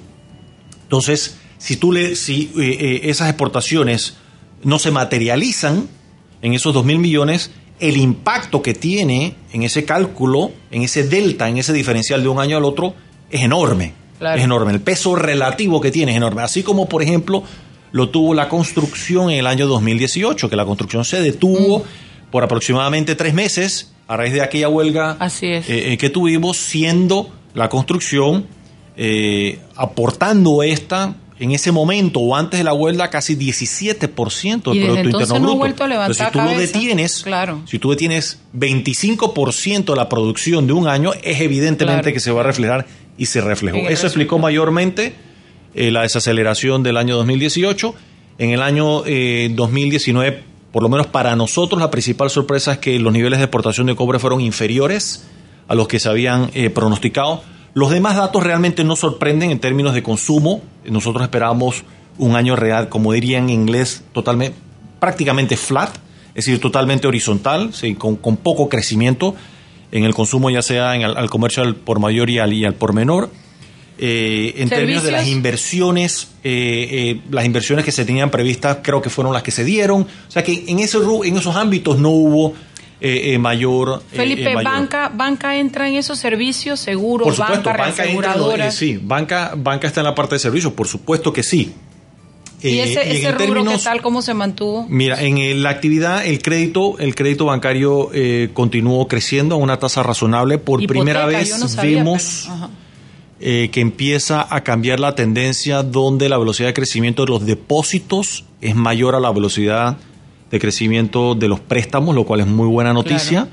entonces, 0.83 1.39
si, 1.57 1.77
tú 1.79 1.93
le, 1.93 2.15
si 2.15 2.53
eh, 2.59 2.77
eh, 2.79 3.01
esas 3.05 3.31
exportaciones 3.31 4.19
no 4.63 4.79
se 4.79 4.91
materializan 4.91 5.89
en 6.43 6.53
esos 6.53 6.75
2 6.75 6.85
mil 6.85 6.99
millones, 6.99 7.53
el 7.83 7.97
impacto 7.99 8.63
que 8.63 8.75
tiene 8.75 9.35
en 9.53 9.63
ese 9.65 9.85
cálculo, 9.85 10.53
en 10.71 10.83
ese 10.83 11.03
delta, 11.05 11.49
en 11.49 11.59
ese 11.59 11.73
diferencial 11.73 12.23
de 12.23 12.29
un 12.29 12.39
año 12.39 12.57
al 12.57 12.65
otro, 12.65 12.95
es 13.31 13.43
enorme. 13.43 13.93
Es 14.21 14.43
enorme. 14.43 14.73
El 14.73 14.81
peso 14.81 15.17
relativo 15.17 15.81
que 15.81 15.91
tiene 15.91 16.13
es 16.13 16.17
enorme. 16.17 16.43
Así 16.43 16.63
como, 16.63 16.89
por 16.89 17.03
ejemplo, 17.03 17.43
lo 17.91 18.09
tuvo 18.09 18.35
la 18.35 18.49
construcción 18.49 19.31
en 19.31 19.39
el 19.41 19.47
año 19.49 19.67
2018, 19.67 20.49
que 20.49 20.55
la 20.57 20.65
construcción 20.65 21.05
se 21.05 21.21
detuvo 21.21 21.81
Mm. 21.81 22.31
por 22.31 22.45
aproximadamente 22.45 23.15
tres 23.17 23.35
meses 23.35 23.93
a 24.07 24.17
raíz 24.17 24.33
de 24.33 24.41
aquella 24.43 24.69
huelga 24.69 25.17
Así 25.19 25.47
es. 25.49 25.69
eh, 25.69 25.93
eh, 25.93 25.99
que 25.99 26.09
tuvimos, 26.09 26.57
siendo 26.57 27.31
la 27.55 27.69
construcción 27.69 28.47
eh, 28.97 29.59
aportando 29.75 30.63
esta 30.63 31.15
en 31.43 31.53
ese 31.53 31.73
momento 31.73 32.21
o 32.21 32.37
antes 32.37 32.59
de 32.59 32.65
la 32.65 32.73
huelga 32.73 33.11
casi 33.11 33.35
17% 33.37 34.73
del 34.73 34.85
Producto 34.85 35.09
Interno 35.09 35.27
no 35.27 35.35
ha 35.35 35.39
Bruto. 35.41 35.57
vuelto 35.57 35.85
a 35.85 35.89
levantar 35.89 36.27
Entonces, 36.27 36.27
si 36.27 36.33
tú 36.33 36.45
lo 36.55 36.59
detienes, 36.61 37.23
Claro. 37.25 37.63
si 37.67 37.79
tú 37.79 37.91
detienes 37.91 38.39
25% 38.55 39.93
de 39.93 39.97
la 39.97 40.09
producción 40.09 40.67
de 40.67 40.73
un 40.73 40.89
año, 40.89 41.13
es 41.23 41.41
evidentemente 41.41 42.03
Claro. 42.03 42.15
que 42.15 42.21
se 42.21 42.31
va 42.31 42.41
a 42.41 42.45
reflejar 42.45 42.87
y 43.19 43.27
se 43.27 43.41
reflejó. 43.41 43.79
Eso 43.89 44.07
explicó 44.07 44.39
mayormente 44.39 45.15
eh, 45.75 45.91
la 45.91 46.03
desaceleración 46.03 46.83
del 46.83 46.97
año 46.97 47.17
2018. 47.17 47.95
En 48.39 48.51
el 48.51 48.63
año 48.63 49.03
eh, 49.07 49.51
2019, 49.55 50.43
por 50.73 50.83
lo 50.83 50.89
menos 50.89 51.07
para 51.07 51.35
nosotros, 51.37 51.81
la 51.81 51.91
principal 51.91 52.31
sorpresa 52.31 52.73
es 52.73 52.79
que 52.79 52.99
los 52.99 53.13
niveles 53.13 53.39
de 53.39 53.45
exportación 53.45 53.87
de 53.87 53.95
cobre 53.97 54.19
fueron 54.19 54.41
inferiores 54.41 55.25
a 55.69 55.75
los 55.75 55.89
que 55.89 55.99
se 55.99 56.09
habían 56.09 56.51
eh, 56.55 56.71
pronosticado. 56.71 57.43
Los 57.75 57.91
demás 57.91 58.17
datos 58.17 58.43
realmente 58.43 58.85
no 58.85 58.97
sorprenden 58.97 59.51
en 59.51 59.59
términos 59.59 59.95
de 59.95 60.03
consumo. 60.03 60.63
Nosotros 60.85 61.23
esperábamos 61.23 61.85
un 62.19 62.37
año 62.37 62.57
real, 62.57 62.89
como 62.89 63.13
diría 63.13 63.39
en 63.39 63.49
inglés, 63.49 64.05
totalmente, 64.13 64.57
prácticamente 65.01 65.57
flat, 65.57 65.97
es 66.35 66.47
decir, 66.47 66.61
totalmente 66.61 67.07
horizontal, 67.07 67.73
sí, 67.73 67.95
con, 67.95 68.17
con 68.17 68.37
poco 68.37 68.69
crecimiento 68.69 69.35
en 69.91 70.05
el 70.05 70.15
consumo, 70.15 70.51
ya 70.51 70.63
sea 70.63 70.95
en 70.95 71.03
el, 71.03 71.17
al 71.17 71.31
comercio 71.31 71.63
al 71.63 71.77
por 71.77 72.01
mayor 72.01 72.31
y 72.31 72.39
al, 72.39 72.53
y 72.53 72.65
al 72.65 72.75
por 72.75 72.93
menor. 72.93 73.31
Eh, 73.99 74.55
en 74.57 74.69
términos 74.69 75.05
de 75.05 75.13
las 75.13 75.29
inversiones, 75.29 76.29
eh, 76.43 76.89
eh, 76.91 77.21
las 77.31 77.45
inversiones 77.45 77.85
que 77.85 77.93
se 77.93 78.05
tenían 78.05 78.31
previstas 78.31 78.79
creo 78.83 79.01
que 79.01 79.11
fueron 79.11 79.33
las 79.33 79.43
que 79.43 79.51
se 79.51 79.65
dieron. 79.65 80.03
O 80.03 80.31
sea 80.31 80.43
que 80.43 80.65
en, 80.67 80.81
ese, 80.81 80.99
en 81.25 81.37
esos 81.37 81.55
ámbitos 81.55 81.99
no 81.99 82.09
hubo 82.09 82.55
eh, 83.03 83.35
eh, 83.35 83.39
mayor... 83.39 84.03
eh, 84.13 84.17
Felipe, 84.17 84.51
eh, 84.51 84.55
mayor- 84.55 84.73
banca, 84.73 85.11
banca 85.15 85.57
entra 85.57 85.89
en 85.89 85.97
esos 85.97 86.19
servicios, 86.19 86.79
seguros, 86.81 87.27
por 87.27 87.35
supuesto, 87.35 87.69
banca, 87.71 87.83
banca, 87.85 88.05
entra 88.07 88.67
eh, 88.69 88.71
sí, 88.71 88.99
banca, 89.03 89.53
banca 89.57 89.87
está 89.89 90.01
en 90.01 90.07
la 90.07 90.15
parte 90.15 90.37
de 90.37 90.39
servicios, 90.39 90.73
por 90.73 90.87
supuesto 90.87 91.33
que 91.33 91.43
sí. 91.43 91.73
¿Y 92.65 92.79
ese, 92.79 93.03
rubro 93.33 93.39
términos- 93.39 93.79
qué 93.79 93.83
tal, 93.83 94.03
cómo 94.03 94.23
se 94.23 94.35
mantuvo? 94.35 94.87
Mira, 94.89 95.21
en 95.21 95.63
la 95.65 95.71
actividad, 95.71 96.25
el 96.25 96.41
crédito, 96.41 96.97
el 97.01 97.17
crédito 97.17 97.47
bancario 97.47 98.11
eh, 98.15 98.51
continuó 98.55 99.09
creciendo 99.09 99.57
a 99.57 99.59
una 99.59 99.81
tasa 99.81 100.05
razonable. 100.05 100.59
Por 100.59 100.87
primera 100.87 101.27
vez 101.27 101.59
no 101.59 101.67
sabía, 101.67 101.97
vemos 101.97 102.49
pero- 102.49 102.71
eh, 103.41 103.71
que 103.73 103.81
empieza 103.81 104.47
a 104.49 104.63
cambiar 104.63 105.01
la 105.01 105.17
tendencia 105.17 105.83
donde 105.83 106.29
la 106.29 106.39
velocidad 106.39 106.69
de 106.69 106.75
crecimiento 106.75 107.25
de 107.25 107.33
los 107.33 107.45
depósitos 107.45 108.45
es 108.61 108.77
mayor 108.77 109.17
a 109.17 109.21
la 109.21 109.33
velocidad 109.33 109.97
de 110.53 110.61
crecimiento 110.61 111.35
de 111.35 111.49
los 111.49 111.59
préstamos, 111.59 112.15
lo 112.15 112.25
cual 112.25 112.41
es 112.41 112.47
muy 112.47 112.69
buena 112.69 112.93
noticia. 112.93 113.49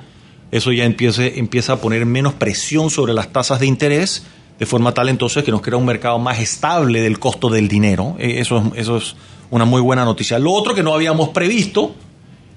Eso 0.51 0.71
ya 0.71 0.83
empieza, 0.85 1.25
empieza 1.25 1.73
a 1.73 1.75
poner 1.77 2.05
menos 2.05 2.33
presión 2.33 2.89
sobre 2.91 3.13
las 3.13 3.31
tasas 3.31 3.59
de 3.59 3.65
interés, 3.67 4.25
de 4.59 4.65
forma 4.65 4.91
tal 4.93 5.07
entonces 5.09 5.43
que 5.43 5.51
nos 5.51 5.61
crea 5.61 5.77
un 5.77 5.85
mercado 5.85 6.19
más 6.19 6.39
estable 6.39 7.01
del 7.01 7.17
costo 7.19 7.49
del 7.49 7.67
dinero. 7.67 8.15
Eh, 8.19 8.35
eso, 8.39 8.57
es, 8.75 8.81
eso 8.81 8.97
es 8.97 9.15
una 9.49 9.65
muy 9.65 9.81
buena 9.81 10.03
noticia. 10.05 10.37
Lo 10.37 10.51
otro 10.51 10.75
que 10.75 10.83
no 10.83 10.93
habíamos 10.93 11.29
previsto, 11.29 11.95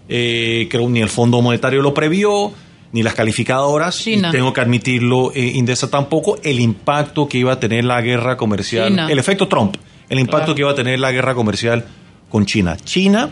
eh, 0.09 0.67
creo 0.71 0.89
ni 0.89 1.01
el 1.01 1.09
Fondo 1.09 1.41
Monetario 1.41 1.81
lo 1.83 1.95
previó, 1.95 2.53
ni 2.93 3.03
las 3.03 3.15
calificadoras, 3.15 3.97
China. 3.99 4.29
y 4.29 4.33
tengo 4.33 4.53
que 4.53 4.61
admitirlo, 4.61 5.33
eh, 5.35 5.53
Indesa 5.55 5.89
tampoco, 5.89 6.39
el 6.43 6.59
impacto 6.61 7.29
que 7.29 7.39
iba 7.39 7.53
a 7.53 7.61
tener 7.61 7.85
la 7.85 8.01
guerra 8.03 8.37
comercial, 8.37 8.89
China. 8.89 9.07
el 9.11 9.19
efecto 9.19 9.47
Trump, 9.49 9.77
el 10.09 10.19
impacto 10.19 10.47
Claro. 10.47 10.55
que 10.57 10.61
iba 10.63 10.71
a 10.73 10.75
tener 10.75 10.99
la 10.99 11.13
guerra 11.13 11.35
comercial 11.35 11.85
con 12.29 12.45
China. 12.47 12.77
China, 12.85 13.31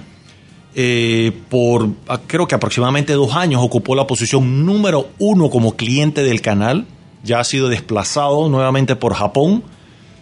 eh, 0.74 1.32
por 1.48 1.88
creo 2.28 2.46
que 2.46 2.54
aproximadamente 2.54 3.12
dos 3.14 3.34
años, 3.34 3.60
ocupó 3.62 3.96
la 3.96 4.06
posición 4.06 4.64
número 4.64 5.08
uno 5.18 5.50
como 5.50 5.76
cliente 5.76 6.22
del 6.22 6.40
canal, 6.40 6.86
ya 7.24 7.40
ha 7.40 7.44
sido 7.44 7.68
desplazado 7.68 8.48
nuevamente 8.48 8.94
por 8.94 9.14
Japón, 9.14 9.64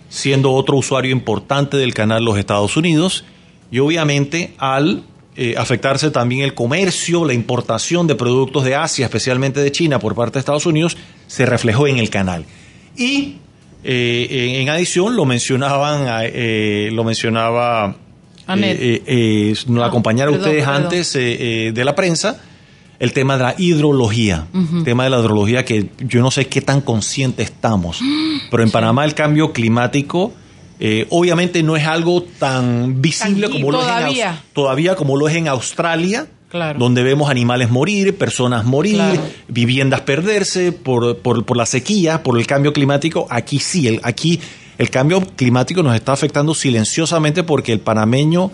siendo 0.09 0.53
otro 0.53 0.77
usuario 0.77 1.13
importante 1.13 1.77
del 1.77 1.93
canal 1.93 2.25
los 2.25 2.39
Estados 2.39 2.77
Unidos, 2.77 3.25
y 3.71 3.81
obviamente 3.81 4.55
al 4.57 5.03
eh, 5.37 5.55
afectarse 5.59 6.11
también 6.11 6.43
el 6.43 6.55
comercio, 6.55 7.27
la 7.27 7.35
importación 7.35 8.07
de 8.07 8.15
productos 8.15 8.65
de 8.65 8.75
Asia, 8.75 9.05
especialmente 9.05 9.61
de 9.61 9.71
China 9.71 9.99
por 9.99 10.15
parte 10.15 10.35
de 10.35 10.41
Estados 10.41 10.65
Unidos, 10.65 10.97
se 11.27 11.45
reflejó 11.45 11.87
en 11.87 11.99
el 11.99 12.09
canal. 12.09 12.47
Y 12.97 13.37
eh, 13.85 14.57
en, 14.61 14.69
adición 14.71 15.15
lo 15.15 15.27
mencionaban, 15.27 16.07
lo 16.91 17.05
mencionaba 17.05 17.97
Eh, 18.49 18.79
eh, 18.81 19.03
eh, 19.07 19.55
nos 19.67 19.85
Ah, 19.85 19.91
perdón, 20.33 20.47
ustedes 20.47 20.65
perdón. 20.65 20.83
antes 20.85 21.13
de 21.13 21.83
la 21.85 21.95
prensa, 21.95 22.41
el 22.99 23.13
tema 23.13 23.37
de 23.37 23.43
la 23.45 23.55
hidrología, 23.59 24.47
el 24.53 24.85
tema 24.85 25.05
de 25.05 25.11
la 25.11 25.19
hidrología 25.21 25.65
que 25.65 25.91
yo 26.01 26.21
no 26.21 26.31
sé 26.31 26.47
qué 26.49 26.61
tan 26.63 26.81
consciente 26.81 27.43
estamos, 27.43 28.01
pero 28.51 28.63
en 28.63 28.71
Panamá 28.71 29.05
el 29.05 29.15
cambio 29.15 29.53
climático 29.53 30.33
eh, 30.81 31.07
obviamente 31.11 31.63
no 31.63 31.77
es 31.77 31.87
algo 31.87 32.23
tan 32.23 33.03
visible 33.03 33.51
como 33.51 33.73
lo 33.73 33.81
es 33.81 33.87
en 33.87 33.91
todavía. 34.53 34.95
Como 34.97 35.17
lo 35.17 35.29
es 35.29 35.35
en 35.37 35.49
Australia. 35.49 36.27
Claro. 36.49 36.79
Donde 36.79 37.03
vemos 37.03 37.29
animales 37.29 37.69
morir, 37.69 38.17
personas 38.17 38.65
morir, 38.65 38.95
Claro. 38.95 39.21
viviendas 39.49 40.01
perderse 40.01 40.73
por, 40.73 41.19
por, 41.19 41.45
por 41.45 41.57
la 41.59 41.67
sequía, 41.67 42.23
por 42.23 42.39
el 42.39 42.47
cambio 42.47 42.73
climático. 42.73 43.27
Aquí 43.29 43.59
sí, 43.59 43.87
el, 43.87 44.01
aquí 44.03 44.41
el 44.79 44.91
cambio 44.91 45.21
climático 45.37 45.83
nos 45.83 45.95
está 45.95 46.13
afectando 46.13 46.55
silenciosamente 46.55 47.43
porque 47.43 47.73
el 47.73 47.81
panameño 47.81 48.51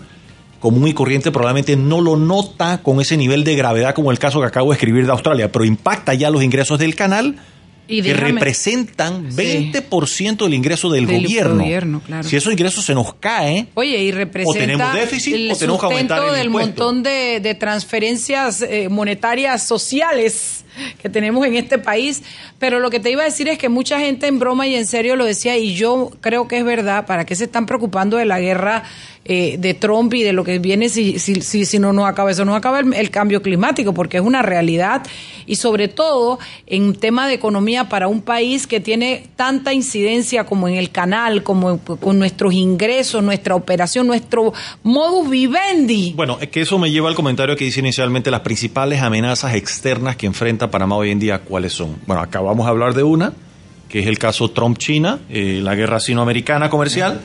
común 0.59 0.87
y 0.87 0.93
corriente 0.93 1.31
probablemente 1.31 1.75
no 1.75 2.01
lo 2.01 2.17
nota 2.17 2.81
con 2.81 2.99
ese 2.99 3.17
nivel 3.17 3.43
de 3.43 3.55
gravedad 3.55 3.93
como 3.93 4.11
el 4.11 4.17
caso 4.19 4.39
que 4.41 4.47
acabo 4.47 4.71
de 4.71 4.75
escribir 4.75 5.05
de 5.05 5.11
Australia, 5.11 5.51
pero 5.51 5.63
impacta 5.65 6.13
ya 6.15 6.29
los 6.31 6.41
ingresos 6.43 6.79
del 6.79 6.95
canal 6.95 7.35
Y 7.87 8.01
que 8.01 8.15
representan 8.15 9.31
Sí. 9.31 9.71
20% 9.71 10.37
del 10.45 10.53
ingreso 10.55 10.89
del, 10.89 11.05
Del 11.05 11.21
gobierno. 11.21 11.61
gobierno, 11.63 12.01
claro. 12.03 12.27
Si 12.27 12.35
esos 12.35 12.51
ingresos 12.51 12.83
se 12.83 12.95
nos 12.95 13.13
caen, 13.15 13.69
Oye, 13.75 13.99
y 14.01 14.11
representa 14.11 14.59
tenemos 14.59 14.93
déficit 14.95 15.35
el 15.35 15.51
o 15.51 15.55
tenemos 15.55 15.79
que 15.79 15.85
aumentar 15.85 16.23
el 16.29 16.33
del 16.33 16.45
impuesto. 16.47 16.67
montón 16.69 17.03
de, 17.03 17.39
de 17.41 17.53
transferencias 17.53 18.63
eh, 18.63 18.89
monetarias 18.89 19.67
sociales 19.67 20.64
que 21.01 21.09
tenemos 21.09 21.45
en 21.45 21.55
este 21.55 21.77
país. 21.77 22.23
Pero 22.59 22.79
lo 22.79 22.89
que 22.89 22.99
te 22.99 23.11
iba 23.11 23.21
a 23.21 23.25
decir 23.25 23.47
es 23.47 23.57
que 23.57 23.69
mucha 23.69 23.99
gente 23.99 24.27
en 24.27 24.39
broma 24.39 24.67
y 24.67 24.75
en 24.75 24.85
serio 24.85 25.15
lo 25.15 25.25
decía, 25.25 25.57
y 25.57 25.75
yo 25.75 26.11
creo 26.21 26.47
que 26.47 26.57
es 26.57 26.65
verdad, 26.65 27.05
¿para 27.05 27.25
qué 27.25 27.35
se 27.35 27.45
están 27.45 27.65
preocupando 27.65 28.17
de 28.17 28.25
la 28.25 28.39
guerra 28.39 28.83
eh, 29.25 29.57
de 29.57 29.73
Trump 29.73 30.13
y 30.13 30.23
de 30.23 30.33
lo 30.33 30.43
que 30.43 30.59
viene 30.59 30.87
si, 30.89 31.17
si, 31.19 31.41
si, 31.41 31.65
si 31.65 31.79
no 31.79 31.93
nos 31.93 32.05
acaba 32.05 32.31
eso? 32.31 32.45
No 32.45 32.55
acaba 32.55 32.79
el, 32.79 33.09
cambio 33.09 33.41
climático, 33.41 33.93
porque 33.93 34.17
es 34.17 34.23
una 34.23 34.41
realidad. 34.41 35.03
Y 35.45 35.55
sobre 35.55 35.87
todo 35.87 36.39
en 36.67 36.95
tema 36.95 37.27
de 37.27 37.33
economía 37.35 37.89
para 37.89 38.07
un 38.07 38.21
país 38.21 38.67
que 38.67 38.79
tiene 38.79 39.27
tanta 39.35 39.73
incidencia 39.73 40.45
como 40.45 40.67
en 40.67 40.75
el 40.75 40.91
canal, 40.91 41.43
como 41.43 41.79
con 41.79 42.19
nuestros 42.19 42.53
ingresos, 42.53 43.23
nuestra 43.23 43.55
operación, 43.55 44.07
nuestro 44.07 44.53
modus 44.83 45.29
vivendi. 45.29 46.13
Bueno, 46.15 46.37
es 46.41 46.49
que 46.49 46.61
eso 46.61 46.79
me 46.79 46.91
lleva 46.91 47.09
al 47.09 47.15
comentario 47.15 47.55
que 47.55 47.65
dice 47.65 47.79
inicialmente 47.79 48.31
las 48.31 48.41
principales 48.41 49.01
amenazas 49.01 49.55
externas 49.55 50.15
que 50.15 50.25
enfrenta 50.25 50.64
Panamá 50.71 50.95
hoy 50.95 51.11
en 51.11 51.19
día, 51.19 51.39
¿cuáles 51.39 51.73
son? 51.73 51.95
Bueno, 52.05 52.21
acabamos 52.21 52.65
de 52.65 52.69
hablar 52.69 52.93
de 52.93 53.03
una, 53.03 53.33
que 53.89 53.99
es 53.99 54.07
el 54.07 54.17
caso 54.17 54.51
Trump-China, 54.51 55.19
eh, 55.29 55.59
la 55.61 55.75
guerra 55.75 55.99
sinoamericana 55.99 56.69
comercial. 56.69 57.21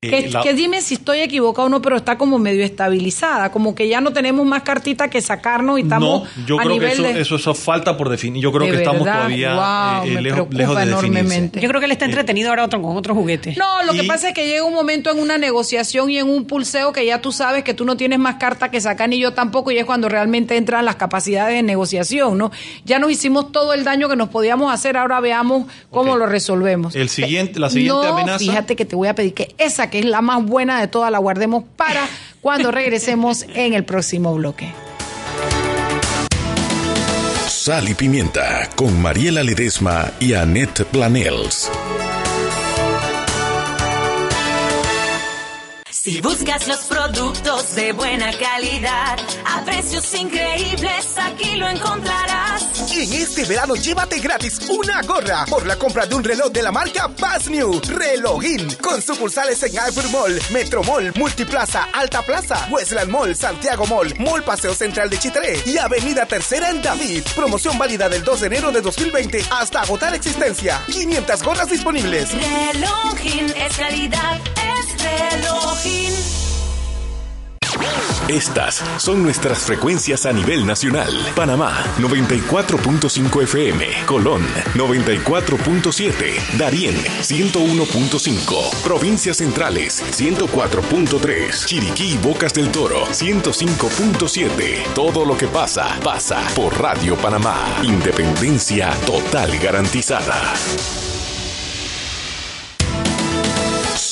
Que, 0.00 0.28
la- 0.30 0.42
que 0.42 0.54
dime 0.54 0.80
si 0.82 0.94
estoy 0.94 1.20
equivocado 1.20 1.66
o 1.66 1.68
no, 1.68 1.82
pero 1.82 1.96
está 1.96 2.16
como 2.18 2.38
medio 2.38 2.64
estabilizada, 2.64 3.50
como 3.52 3.74
que 3.74 3.88
ya 3.88 4.00
no 4.00 4.12
tenemos 4.12 4.44
más 4.46 4.62
cartita 4.62 5.08
que 5.08 5.20
sacarnos 5.20 5.78
y 5.78 5.82
estamos 5.82 6.22
no, 6.36 6.46
yo 6.46 6.58
a 6.58 6.62
creo 6.62 6.74
que 6.78 6.80
nivel 6.80 6.92
eso, 6.92 7.02
de... 7.02 7.20
eso, 7.20 7.36
eso 7.36 7.54
falta 7.54 7.96
por 7.96 8.08
definir. 8.08 8.42
Yo 8.42 8.52
creo 8.52 8.66
De 8.66 8.72
que 8.72 8.78
estamos 8.78 9.02
todavía 9.02 9.54
wow, 9.54 10.04
eh, 10.04 10.10
eh, 10.10 10.14
me 10.14 10.22
lejos, 10.22 10.46
lejos 10.50 10.76
de 10.76 10.86
definirse. 10.86 11.06
enormemente. 11.06 11.60
Yo 11.60 11.68
creo 11.68 11.80
que 11.80 11.86
él 11.86 11.92
está 11.92 12.04
entretenido 12.04 12.50
ahora 12.50 12.64
otro, 12.64 12.80
con 12.82 12.96
otro 12.96 13.14
juguete. 13.14 13.54
No, 13.58 13.82
lo 13.84 13.92
que 13.92 14.04
pasa 14.04 14.28
es 14.28 14.34
que 14.34 14.46
llega 14.46 14.64
un 14.64 14.74
momento 14.74 15.10
en 15.10 15.18
una 15.18 15.38
negociación 15.38 16.10
y 16.10 16.18
en 16.18 16.28
un 16.28 16.44
pulseo 16.46 16.92
que 16.92 17.04
ya 17.06 17.20
tú 17.20 17.32
sabes 17.32 17.64
que 17.64 17.74
tú 17.74 17.84
no 17.84 17.96
tienes 17.96 18.18
más 18.18 18.36
carta 18.36 18.70
que 18.70 18.80
sacar 18.80 19.08
ni 19.08 19.18
yo 19.18 19.32
tampoco 19.32 19.70
y 19.70 19.78
es 19.78 19.84
cuando 19.84 20.08
realmente 20.08 20.56
entran 20.56 20.84
las 20.84 20.96
capacidades 20.96 21.54
de 21.54 21.62
negociación, 21.62 22.38
¿no? 22.38 22.50
Ya 22.84 22.98
nos 22.98 23.10
hicimos 23.10 23.52
todo 23.52 23.74
el 23.74 23.84
daño 23.84 24.08
que 24.08 24.16
nos 24.16 24.28
podíamos 24.28 24.72
hacer, 24.72 24.96
ahora 24.96 25.20
veamos 25.20 25.66
cómo 25.90 26.16
lo 26.16 26.26
resolvemos. 26.26 26.94
El 26.94 27.08
siguiente- 27.08 27.58
la 27.60 27.70
siguiente 27.70 27.92
no, 28.06 28.18
amenaza- 28.18 28.38
Fíjate 28.38 28.76
que 28.76 28.84
te 28.84 28.96
voy 28.96 29.08
a 29.08 29.14
pedir 29.14 29.34
que 29.34 29.54
esa 29.58 29.81
que 29.90 30.00
es 30.00 30.04
la 30.04 30.20
más 30.20 30.44
buena 30.44 30.80
de 30.80 30.88
todas 30.88 31.10
la 31.10 31.18
guardemos 31.18 31.64
para 31.76 32.06
cuando 32.40 32.70
regresemos 32.70 33.44
en 33.54 33.74
el 33.74 33.84
próximo 33.84 34.34
bloque. 34.34 34.72
Sal 37.48 37.88
y 37.88 37.94
Pimienta 37.94 38.68
con 38.74 39.00
Mariela 39.00 39.44
Ledesma 39.44 40.10
y 40.18 40.34
Annette 40.34 40.84
Planels. 40.84 41.70
Si 45.88 46.20
buscas 46.20 46.66
los 46.66 46.80
productos 46.80 47.76
de 47.76 47.92
buena 47.92 48.32
calidad, 48.32 49.16
a 49.44 49.64
precios 49.64 50.12
increíbles, 50.14 51.16
aquí 51.16 51.54
lo 51.54 51.68
encontrarás. 51.68 52.71
En 52.94 53.10
este 53.14 53.46
verano 53.46 53.74
llévate 53.74 54.20
gratis 54.20 54.68
una 54.68 55.00
gorra 55.00 55.46
por 55.46 55.66
la 55.66 55.76
compra 55.76 56.04
de 56.04 56.14
un 56.14 56.22
reloj 56.22 56.52
de 56.52 56.62
la 56.62 56.70
marca 56.70 57.06
Bass 57.18 57.48
New, 57.48 57.80
Relogin, 57.88 58.70
con 58.82 59.00
sucursales 59.00 59.62
en 59.62 59.78
Albert 59.78 60.10
Mall, 60.10 60.38
Metro 60.50 60.82
Mall, 60.82 61.10
Multiplaza, 61.16 61.88
Alta 61.94 62.20
Plaza, 62.20 62.68
Westland 62.70 63.10
Mall, 63.10 63.34
Santiago 63.34 63.86
Mall, 63.86 64.14
Mall 64.18 64.42
Paseo 64.44 64.74
Central 64.74 65.08
de 65.08 65.18
Chitré 65.18 65.62
y 65.64 65.78
Avenida 65.78 66.26
Tercera 66.26 66.68
en 66.68 66.82
David. 66.82 67.22
Promoción 67.34 67.78
válida 67.78 68.10
del 68.10 68.24
2 68.24 68.40
de 68.42 68.46
enero 68.48 68.70
de 68.70 68.82
2020 68.82 69.42
hasta 69.50 69.80
agotar 69.80 70.14
existencia. 70.14 70.82
500 70.86 71.42
gorras 71.42 71.70
disponibles. 71.70 72.28
Relojin 72.30 73.54
es 73.56 73.76
calidad, 73.78 74.38
es 74.54 75.02
relojin. 75.02 76.51
Estas 78.28 78.82
son 78.96 79.22
nuestras 79.22 79.64
frecuencias 79.64 80.26
a 80.26 80.32
nivel 80.32 80.66
nacional. 80.66 81.12
Panamá 81.34 81.84
94.5 81.98 83.42
FM, 83.42 83.86
Colón 84.06 84.42
94.7, 84.74 86.56
Darién 86.56 86.94
101.5, 86.94 88.82
Provincias 88.82 89.38
Centrales 89.38 90.02
104.3, 90.12 91.66
Chiriquí 91.66 92.14
y 92.14 92.18
Bocas 92.18 92.54
del 92.54 92.70
Toro 92.70 93.06
105.7. 93.06 94.94
Todo 94.94 95.24
lo 95.24 95.36
que 95.36 95.48
pasa, 95.48 95.98
pasa 96.02 96.40
por 96.54 96.80
Radio 96.80 97.16
Panamá. 97.16 97.56
Independencia 97.82 98.90
total 99.06 99.58
garantizada. 99.58 101.11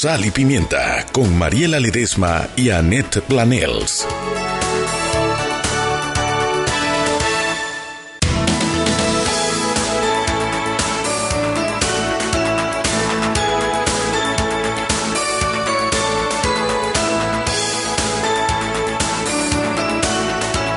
Sal 0.02 0.24
y 0.24 0.30
Pimienta 0.30 1.04
con 1.12 1.36
Mariela 1.36 1.78
Ledesma 1.78 2.48
y 2.56 2.70
Annette 2.70 3.20
Planels. 3.20 4.08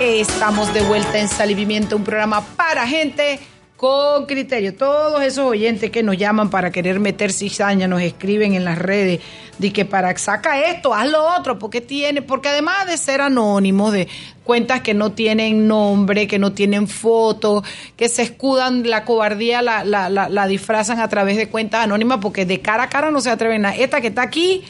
Estamos 0.02 0.74
de 0.74 0.82
vuelta 0.82 1.18
en 1.18 1.30
Sal 1.30 1.52
y 1.52 1.56
Pimienta, 1.56 1.96
un 1.96 2.04
programa 2.04 2.42
para 2.58 2.86
gente 2.86 3.40
con 3.84 4.28
criterio. 4.28 4.74
Todos 4.74 5.22
esos 5.24 5.44
oyentes 5.44 5.92
que 5.92 6.04
nos 6.04 6.18
llaman 6.18 6.50
para 6.50 6.72
querer 6.72 7.02
meter 7.02 7.34
cizaña, 7.34 7.86
nos 7.86 8.02
escriben 8.02 8.54
en 8.54 8.64
las 8.64 8.78
redes 8.78 9.20
de 9.58 9.74
que 9.74 9.84
para 9.84 10.18
saca 10.18 10.58
esto, 10.72 10.94
haz 10.94 11.10
lo 11.10 11.22
otro, 11.38 11.60
porque 11.60 11.82
tiene, 11.82 12.22
porque 12.22 12.48
además 12.48 12.88
de 12.88 12.98
ser 12.98 13.20
anónimos, 13.20 13.92
de 13.92 14.08
cuentas 14.46 14.80
que 14.80 14.94
no 14.94 15.12
tienen 15.12 15.68
nombre, 15.68 16.28
que 16.28 16.40
no 16.40 16.54
tienen 16.54 16.88
foto, 16.88 17.62
que 17.98 18.08
se 18.08 18.22
escudan 18.22 18.90
la 18.90 19.04
cobardía, 19.04 19.62
la, 19.62 19.84
la, 19.84 20.08
la, 20.10 20.30
la 20.30 20.48
disfrazan 20.48 21.02
a 21.02 21.10
través 21.10 21.36
de 21.36 21.50
cuentas 21.50 21.84
anónimas, 21.84 22.20
porque 22.22 22.46
de 22.46 22.62
cara 22.62 22.84
a 22.84 22.90
cara 22.90 23.12
no 23.12 23.20
se 23.20 23.32
atreven 23.32 23.66
a. 23.66 23.76
Esta 23.76 24.00
que 24.00 24.08
está 24.08 24.22
aquí 24.22 24.64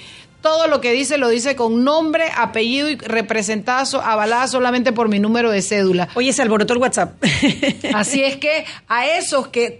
todo 0.43 0.67
lo 0.67 0.81
que 0.81 0.91
dice 0.91 1.17
lo 1.17 1.29
dice 1.29 1.55
con 1.55 1.85
nombre, 1.85 2.25
apellido 2.35 2.89
y 2.89 2.97
representada, 2.97 3.87
avalada 4.03 4.47
solamente 4.47 4.91
por 4.91 5.07
mi 5.07 5.17
número 5.17 5.49
de 5.49 5.61
cédula. 5.61 6.09
Oye, 6.15 6.33
se 6.33 6.41
alborotó 6.41 6.73
el 6.73 6.79
WhatsApp. 6.79 7.13
Así 7.95 8.21
es 8.23 8.35
que 8.35 8.65
a 8.89 9.07
esos 9.07 9.47
que 9.47 9.79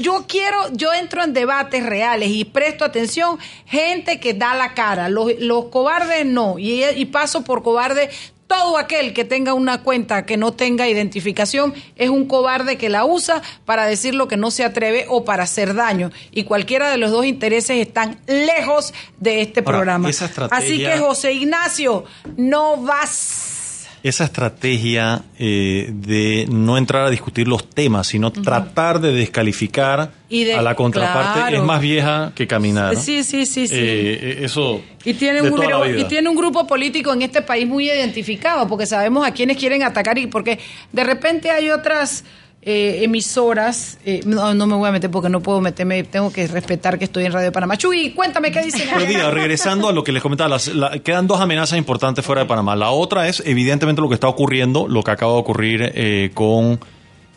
yo 0.00 0.24
quiero, 0.26 0.58
yo 0.72 0.92
entro 0.92 1.22
en 1.22 1.32
debates 1.32 1.86
reales 1.86 2.30
y 2.30 2.44
presto 2.44 2.84
atención, 2.84 3.38
gente 3.64 4.18
que 4.18 4.34
da 4.34 4.54
la 4.54 4.74
cara. 4.74 5.08
Los, 5.08 5.38
los 5.38 5.66
cobardes 5.66 6.26
no. 6.26 6.58
Y, 6.58 6.84
y 6.84 7.04
paso 7.06 7.44
por 7.44 7.62
cobarde 7.62 8.10
todo 8.52 8.76
aquel 8.76 9.14
que 9.14 9.24
tenga 9.24 9.54
una 9.54 9.82
cuenta 9.82 10.26
que 10.26 10.36
no 10.36 10.52
tenga 10.52 10.86
identificación 10.86 11.72
es 11.96 12.10
un 12.10 12.26
cobarde 12.26 12.76
que 12.76 12.90
la 12.90 13.06
usa 13.06 13.40
para 13.64 13.86
decir 13.86 14.14
lo 14.14 14.28
que 14.28 14.36
no 14.36 14.50
se 14.50 14.62
atreve 14.62 15.06
o 15.08 15.24
para 15.24 15.44
hacer 15.44 15.74
daño. 15.74 16.10
Y 16.32 16.44
cualquiera 16.44 16.90
de 16.90 16.98
los 16.98 17.10
dos 17.10 17.24
intereses 17.24 17.78
están 17.78 18.18
lejos 18.26 18.92
de 19.18 19.40
este 19.40 19.62
programa. 19.62 20.10
Así 20.50 20.78
que 20.78 20.98
José 20.98 21.32
Ignacio, 21.32 22.04
no 22.36 22.76
vas 22.76 23.61
esa 24.02 24.24
estrategia 24.24 25.22
eh, 25.38 25.90
de 25.92 26.46
no 26.50 26.76
entrar 26.76 27.06
a 27.06 27.10
discutir 27.10 27.46
los 27.46 27.70
temas, 27.70 28.08
sino 28.08 28.32
tratar 28.32 29.00
de 29.00 29.12
descalificar 29.12 30.10
a 30.56 30.62
la 30.62 30.74
contraparte 30.74 31.56
es 31.56 31.62
más 31.62 31.80
vieja 31.80 32.32
que 32.34 32.46
caminar. 32.46 32.96
Sí, 32.96 33.22
sí, 33.22 33.46
sí, 33.46 33.68
sí. 33.68 33.74
Eh, 33.78 34.40
eso. 34.42 34.80
Y 35.04 35.14
tiene, 35.14 35.42
un 35.42 35.98
y 35.98 36.04
tiene 36.04 36.28
un 36.28 36.36
grupo 36.36 36.66
político 36.66 37.12
en 37.12 37.22
este 37.22 37.42
país 37.42 37.66
muy 37.66 37.90
identificado, 37.90 38.66
porque 38.66 38.86
sabemos 38.86 39.26
a 39.26 39.32
quiénes 39.32 39.56
quieren 39.56 39.82
atacar 39.82 40.18
y 40.18 40.26
porque 40.26 40.58
de 40.92 41.04
repente 41.04 41.50
hay 41.50 41.70
otras 41.70 42.24
eh, 42.64 43.00
emisoras. 43.02 43.98
Eh, 44.06 44.20
no, 44.24 44.54
no, 44.54 44.68
me 44.68 44.76
voy 44.76 44.88
a 44.88 44.92
meter 44.92 45.10
porque 45.10 45.28
no 45.28 45.40
puedo 45.40 45.60
meterme, 45.60 46.04
tengo 46.04 46.32
que 46.32 46.46
respetar 46.46 46.96
que 46.96 47.06
estoy 47.06 47.24
en 47.24 47.32
Radio 47.32 47.50
Panamá. 47.50 47.76
Chuy, 47.76 48.12
cuéntame 48.12 48.52
qué 48.52 48.62
dicen. 48.62 48.88
regresando 49.32 49.88
a 49.88 49.92
lo 49.92 50.04
que 50.04 50.12
les 50.12 50.22
comentaba, 50.22 50.58
quedan 51.02 51.26
dos 51.26 51.40
amenazas 51.40 51.76
importantes 51.76 52.24
fuera 52.24 52.42
de 52.42 52.48
Panamá. 52.48 52.76
La 52.76 52.90
otra 52.90 53.26
es, 53.26 53.42
evidentemente, 53.44 54.00
lo 54.00 54.08
que 54.08 54.14
está 54.14 54.28
ocurriendo, 54.28 54.86
lo 54.86 55.02
que 55.02 55.10
acaba 55.10 55.32
de 55.32 55.38
ocurrir 55.38 55.92
eh, 55.92 56.30
con 56.34 56.78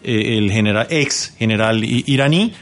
el 0.04 0.52
general, 0.52 0.86
ex 0.92 1.34
general 1.40 1.84
iraní, 1.84 2.54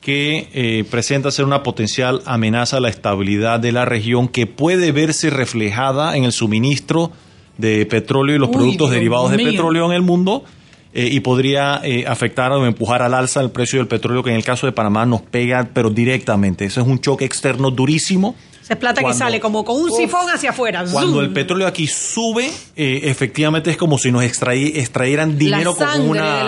que 0.00 0.86
presenta 0.88 1.32
ser 1.32 1.44
una 1.44 1.64
potencial 1.64 2.22
amenaza 2.26 2.76
a 2.76 2.80
la 2.80 2.88
estabilidad 2.88 3.58
de 3.58 3.72
la 3.72 3.84
región 3.84 4.28
que 4.28 4.46
puede 4.46 4.92
verse 4.92 5.28
reflejada 5.30 6.16
en 6.16 6.22
el 6.22 6.30
suministro 6.30 7.10
de 7.58 7.84
petróleo 7.86 8.36
y 8.36 8.38
los 8.38 8.50
productos 8.50 8.92
derivados 8.92 9.32
de 9.32 9.38
petróleo 9.38 9.86
en 9.86 9.92
el 9.92 10.02
mundo 10.02 10.44
eh, 10.94 11.08
y 11.10 11.20
podría 11.20 11.80
eh, 11.82 12.04
afectar 12.06 12.52
o 12.52 12.66
empujar 12.66 13.00
al 13.00 13.14
alza 13.14 13.40
el 13.40 13.50
precio 13.50 13.78
del 13.78 13.88
petróleo, 13.88 14.22
que 14.22 14.30
en 14.30 14.36
el 14.36 14.44
caso 14.44 14.66
de 14.66 14.72
Panamá 14.72 15.06
nos 15.06 15.22
pega, 15.22 15.70
pero 15.72 15.88
directamente. 15.88 16.66
Eso 16.66 16.82
es 16.82 16.86
un 16.86 17.00
choque 17.00 17.24
externo 17.24 17.70
durísimo. 17.70 18.34
Se 18.60 18.76
plata 18.76 19.02
que 19.02 19.14
sale 19.14 19.40
como 19.40 19.64
con 19.64 19.80
un 19.80 19.90
sifón 19.90 20.30
hacia 20.30 20.50
afuera. 20.50 20.84
Cuando 20.92 21.20
el 21.20 21.32
petróleo 21.32 21.66
aquí 21.66 21.86
sube, 21.86 22.50
eh, 22.76 23.00
efectivamente 23.04 23.70
es 23.70 23.76
como 23.76 23.98
si 23.98 24.12
nos 24.12 24.22
extrayeran 24.22 25.36
dinero 25.38 25.74
con, 25.74 26.08
una, 26.08 26.44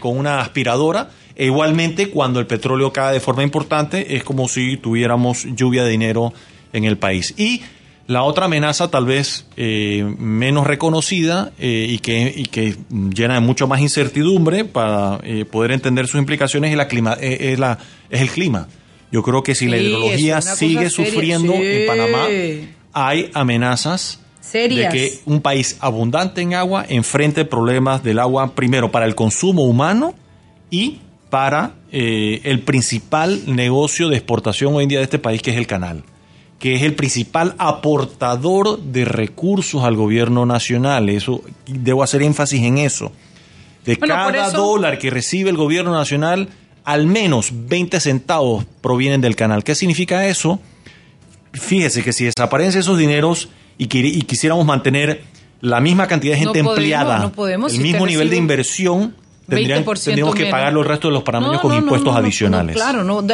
con 0.00 0.18
una 0.18 0.40
aspiradora. 0.40 1.10
E 1.36 1.46
igualmente, 1.46 2.10
cuando 2.10 2.40
el 2.40 2.46
petróleo 2.46 2.92
cae 2.92 3.14
de 3.14 3.20
forma 3.20 3.42
importante, 3.42 4.16
es 4.16 4.24
como 4.24 4.48
si 4.48 4.76
tuviéramos 4.78 5.44
lluvia 5.54 5.84
de 5.84 5.90
dinero 5.90 6.32
en 6.72 6.84
el 6.84 6.98
país. 6.98 7.34
Y 7.36 7.62
la 8.10 8.24
otra 8.24 8.46
amenaza, 8.46 8.90
tal 8.90 9.04
vez 9.04 9.46
eh, 9.56 10.02
menos 10.18 10.66
reconocida 10.66 11.52
eh, 11.60 11.86
y, 11.88 11.98
que, 12.00 12.34
y 12.36 12.46
que 12.46 12.74
llena 12.90 13.34
de 13.34 13.40
mucho 13.40 13.68
más 13.68 13.80
incertidumbre 13.80 14.64
para 14.64 15.20
eh, 15.22 15.44
poder 15.44 15.70
entender 15.70 16.08
sus 16.08 16.18
implicaciones, 16.18 16.72
es, 16.72 16.76
la 16.76 16.88
clima, 16.88 17.12
es, 17.20 17.56
la, 17.60 17.78
es 18.10 18.20
el 18.20 18.28
clima. 18.30 18.66
Yo 19.12 19.22
creo 19.22 19.44
que 19.44 19.54
si 19.54 19.68
la 19.68 19.76
hidrología 19.76 20.40
sigue 20.40 20.90
sufriendo 20.90 21.54
en 21.54 21.86
Panamá, 21.86 22.26
hay 22.92 23.30
amenazas 23.32 24.18
de 24.52 24.88
que 24.90 25.20
un 25.26 25.40
país 25.40 25.76
abundante 25.78 26.40
en 26.40 26.54
agua 26.54 26.84
enfrente 26.88 27.44
problemas 27.44 28.02
del 28.02 28.18
agua, 28.18 28.56
primero 28.56 28.90
para 28.90 29.06
el 29.06 29.14
consumo 29.14 29.62
humano 29.62 30.14
y 30.68 30.98
para 31.30 31.74
el 31.92 32.58
principal 32.62 33.40
negocio 33.46 34.08
de 34.08 34.16
exportación 34.16 34.74
hoy 34.74 34.82
en 34.82 34.88
día 34.88 34.98
de 34.98 35.04
este 35.04 35.20
país, 35.20 35.42
que 35.42 35.52
es 35.52 35.56
el 35.56 35.68
canal 35.68 36.02
que 36.60 36.74
es 36.76 36.82
el 36.82 36.94
principal 36.94 37.54
aportador 37.58 38.78
de 38.78 39.06
recursos 39.06 39.82
al 39.82 39.96
gobierno 39.96 40.44
nacional. 40.44 41.08
Eso 41.08 41.42
debo 41.66 42.02
hacer 42.02 42.22
énfasis 42.22 42.62
en 42.62 42.76
eso. 42.76 43.10
De 43.86 43.96
cada 43.96 44.50
dólar 44.50 44.98
que 44.98 45.08
recibe 45.08 45.48
el 45.48 45.56
gobierno 45.56 45.92
nacional, 45.92 46.50
al 46.84 47.06
menos 47.06 47.50
20 47.50 47.98
centavos 47.98 48.66
provienen 48.82 49.22
del 49.22 49.36
canal. 49.36 49.64
¿Qué 49.64 49.74
significa 49.74 50.26
eso? 50.28 50.60
Fíjese 51.54 52.04
que 52.04 52.12
si 52.12 52.26
desaparecen 52.26 52.80
esos 52.80 52.98
dineros 52.98 53.48
y, 53.78 53.86
quisiéramos 53.86 54.66
mantener 54.66 55.22
la 55.62 55.80
misma 55.80 56.06
cantidad 56.08 56.34
de 56.34 56.40
gente 56.40 56.58
empleada, 56.58 57.32
el 57.70 57.80
mismo 57.80 58.06
nivel 58.06 58.28
de 58.28 58.36
inversión, 58.36 59.16
tendríamos 59.48 60.34
que 60.34 60.46
pagarlo 60.46 60.82
el 60.82 60.86
resto 60.86 61.08
de 61.08 61.14
los 61.14 61.22
panameños 61.22 61.62
con 61.62 61.74
impuestos 61.74 62.14
adicionales. 62.14 62.76
claro, 62.76 63.02
no, 63.02 63.24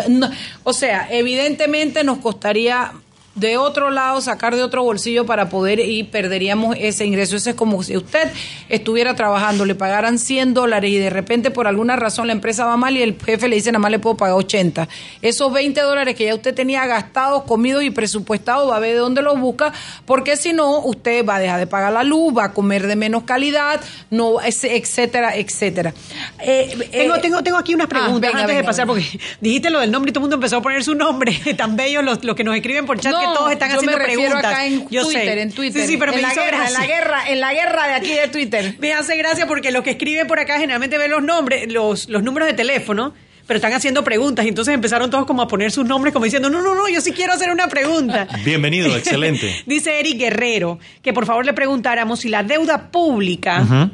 o 0.63 0.73
sea, 0.73 1.09
evidentemente 1.11 2.05
nos 2.05 2.19
costaría 2.19 2.93
de 3.37 3.59
otro 3.59 3.91
lado, 3.91 4.21
sacar 4.21 4.57
de 4.57 4.63
otro 4.63 4.83
bolsillo 4.83 5.27
para 5.27 5.49
poder 5.49 5.79
y 5.79 6.03
perderíamos 6.05 6.75
ese 6.81 7.05
ingreso. 7.05 7.37
Eso 7.37 7.51
es 7.51 7.57
como 7.57 7.83
si 7.83 7.97
usted 7.97 8.33
estuviera 8.69 9.15
trabajando, 9.15 9.65
le 9.67 9.75
pagaran 9.75 10.19
100 10.19 10.55
dólares 10.55 10.91
y 10.91 10.99
de 10.99 11.11
repente 11.11 11.51
por 11.51 11.67
alguna 11.67 11.97
razón 11.97 12.27
la 12.27 12.33
empresa 12.33 12.65
va 12.65 12.77
mal 12.79 12.97
y 12.97 13.03
el 13.03 13.17
jefe 13.23 13.49
le 13.49 13.57
dice 13.57 13.71
nada 13.71 13.81
más 13.81 13.91
le 13.91 13.99
puedo 13.99 14.17
pagar 14.17 14.37
80. 14.37 14.89
Esos 15.21 15.53
20 15.53 15.81
dólares 15.83 16.17
que 16.17 16.25
ya 16.25 16.35
usted 16.35 16.55
tenía 16.55 16.87
gastados, 16.87 17.43
comidos 17.45 17.83
y 17.83 17.91
presupuestados, 17.91 18.71
va 18.71 18.77
a 18.77 18.81
ver 18.81 18.95
de 18.95 19.01
dónde 19.01 19.21
los 19.21 19.39
busca, 19.39 19.73
porque 20.07 20.37
si 20.37 20.55
no, 20.55 20.81
usted 20.81 21.25
va 21.25 21.37
a 21.37 21.39
dejar 21.39 21.59
de 21.59 21.67
pagar 21.67 21.93
la 21.93 22.05
luz, 22.05 22.37
va 22.37 22.45
a 22.45 22.53
comer 22.53 22.87
de 22.87 22.97
menos 22.97 23.25
calidad, 23.25 23.83
no, 24.11 24.41
etcétera, 24.41 25.37
etcétera. 25.37 25.93
Eh, 26.41 26.89
tengo, 26.91 27.17
eh, 27.17 27.21
tengo, 27.21 27.43
tengo 27.43 27.59
aquí 27.59 27.75
unas 27.75 27.87
ah, 27.87 27.91
preguntas 27.91 28.35
antes 28.35 28.57
de 28.57 28.65
pasar, 28.65 28.87
porque 28.87 29.05
dijiste 29.43 29.69
lo 29.69 29.81
del 29.81 29.91
nombre 29.91 30.11
y 30.11 30.13
todo 30.13 30.21
el 30.21 30.23
mundo 30.23 30.37
empezó 30.37 30.57
a 30.57 30.63
poner 30.63 30.83
su 30.83 30.95
nombre, 30.95 31.39
tan 31.57 31.77
bello 31.77 32.01
los, 32.01 32.25
los 32.25 32.35
que 32.35 32.45
nos 32.45 32.57
escriben 32.57 32.87
por 32.87 32.99
chat. 32.99 33.26
Todos 33.35 33.53
están 33.53 33.71
yo 33.71 33.77
haciendo 33.77 33.99
me 33.99 34.05
preguntas. 34.05 34.45
acá 34.45 34.67
en 34.67 34.89
Yo 34.89 35.05
sé. 35.05 35.41
En 35.43 35.53
Twitter. 35.53 35.83
Sí, 35.83 35.89
sí, 35.89 35.97
pero 35.97 36.13
en 36.13 36.17
me 36.17 36.23
la 36.23 36.33
hizo 36.33 36.41
guerra, 36.43 36.57
en 36.67 36.73
la 36.73 36.79
gracia. 36.81 36.97
guerra, 36.97 37.29
en 37.29 37.41
la 37.41 37.55
guerra 37.55 37.87
de 37.89 37.95
aquí 37.95 38.13
de 38.15 38.29
Twitter. 38.29 38.75
Me 38.81 38.93
hace 38.93 39.17
gracia 39.17 39.47
porque 39.47 39.71
los 39.71 39.83
que 39.83 39.91
escriben 39.91 40.27
por 40.27 40.39
acá 40.39 40.55
generalmente 40.59 40.99
ven 40.99 41.11
los 41.11 41.23
nombres, 41.23 41.71
los, 41.73 42.09
los 42.09 42.23
números 42.23 42.49
de 42.49 42.55
teléfono, 42.55 43.15
pero 43.47 43.59
están 43.59 43.73
haciendo 43.73 44.03
preguntas 44.03 44.45
y 44.45 44.49
entonces 44.49 44.75
empezaron 44.75 45.09
todos 45.11 45.25
como 45.25 45.41
a 45.43 45.47
poner 45.49 45.71
sus 45.71 45.85
nombres 45.87 46.13
como 46.13 46.25
diciendo, 46.25 46.51
no, 46.51 46.61
no, 46.63 46.75
no, 46.75 46.89
yo 46.89 47.01
sí 47.01 47.13
quiero 47.13 47.33
hacer 47.33 47.51
una 47.51 47.69
pregunta. 47.69 48.27
Bienvenido, 48.45 48.89
excelente. 48.97 49.55
Dice 49.67 50.01
Eric 50.01 50.19
Guerrero 50.19 50.79
que 51.03 51.13
por 51.13 51.27
favor 51.27 51.47
le 51.47 51.53
preguntáramos 51.53 52.21
si 52.21 52.29
la 52.29 52.43
deuda 52.43 52.91
pública 52.91 53.91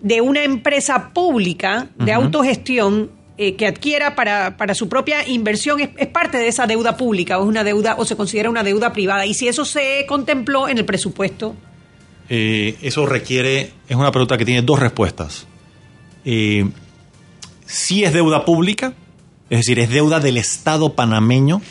de 0.00 0.20
una 0.20 0.44
empresa 0.44 1.10
pública 1.12 1.88
de 1.98 2.12
Ujú. 2.12 2.22
autogestión 2.24 3.10
eh, 3.40 3.54
que 3.54 3.68
adquiera 3.68 4.16
para, 4.16 4.56
para 4.56 4.74
su 4.74 4.88
propia 4.88 5.24
inversión 5.28 5.78
es, 5.78 6.08
parte 6.08 6.38
de 6.38 6.48
esa 6.48 6.66
deuda 6.66 6.96
pública 6.96 7.38
o 7.38 7.44
es 7.44 7.48
una 7.48 7.62
deuda 7.62 7.94
o 7.96 8.04
se 8.04 8.16
considera 8.16 8.50
una 8.50 8.64
deuda 8.64 8.92
privada 8.92 9.26
y 9.26 9.34
si 9.34 9.46
eso 9.46 9.64
se 9.64 10.04
contempló 10.08 10.68
en 10.68 10.76
el 10.76 10.84
presupuesto. 10.84 11.54
Eh, 12.28 12.74
eso 12.82 13.06
requiere, 13.06 13.70
es 13.88 13.94
una 13.96 14.10
pregunta 14.10 14.36
que 14.36 14.44
tiene 14.44 14.62
dos 14.62 14.80
respuestas. 14.80 15.46
Eh, 16.24 16.68
sí 17.64 18.02
es 18.02 18.12
deuda 18.12 18.44
pública, 18.44 18.94
es 19.50 19.58
decir, 19.60 19.78
es 19.78 19.88
deuda 19.88 20.18
del 20.18 20.36
Estado 20.36 20.94
panameño, 20.94 21.62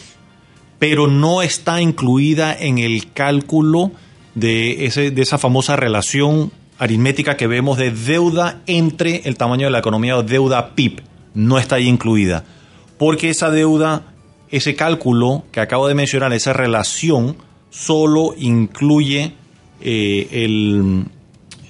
pero 0.80 1.08
no 1.08 1.42
está 1.42 1.82
incluida 1.82 2.58
en 2.58 2.78
el 2.78 3.12
cálculo 3.12 3.92
de, 4.36 4.86
ese, 4.86 5.12
de 5.12 5.22
esa 5.22 5.38
famosa 5.38 5.76
relación 5.76 6.54
aritmética 6.80 7.36
que 7.36 7.48
vemos 7.48 7.78
de 7.78 7.92
deuda 7.92 8.62
entre 8.68 9.24
el 9.26 9.36
tamaño 9.36 9.66
de 9.68 9.72
la 9.72 9.80
economía 9.80 10.18
o 10.18 10.24
deuda 10.24 10.74
PIB. 10.74 11.02
No 11.38 11.60
está 11.60 11.76
ahí 11.76 11.88
incluida. 11.88 12.44
Porque 12.98 13.30
esa 13.30 13.52
deuda, 13.52 14.12
ese 14.50 14.76
cálculo 14.76 15.44
que 15.52 15.60
acabo 15.60 15.88
de 15.88 15.94
mencionar, 15.94 16.34
esa 16.34 16.52
relación, 16.52 17.38
solo 17.70 18.34
incluye 18.36 19.34
eh, 19.80 20.28
el, 20.32 21.06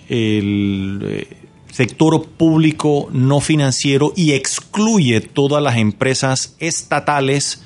eh, 0.07 1.27
sector 1.69 2.25
público 2.29 3.09
no 3.11 3.41
financiero 3.41 4.13
y 4.15 4.31
excluye 4.31 5.19
todas 5.19 5.61
las 5.61 5.75
empresas 5.75 6.55
estatales 6.59 7.61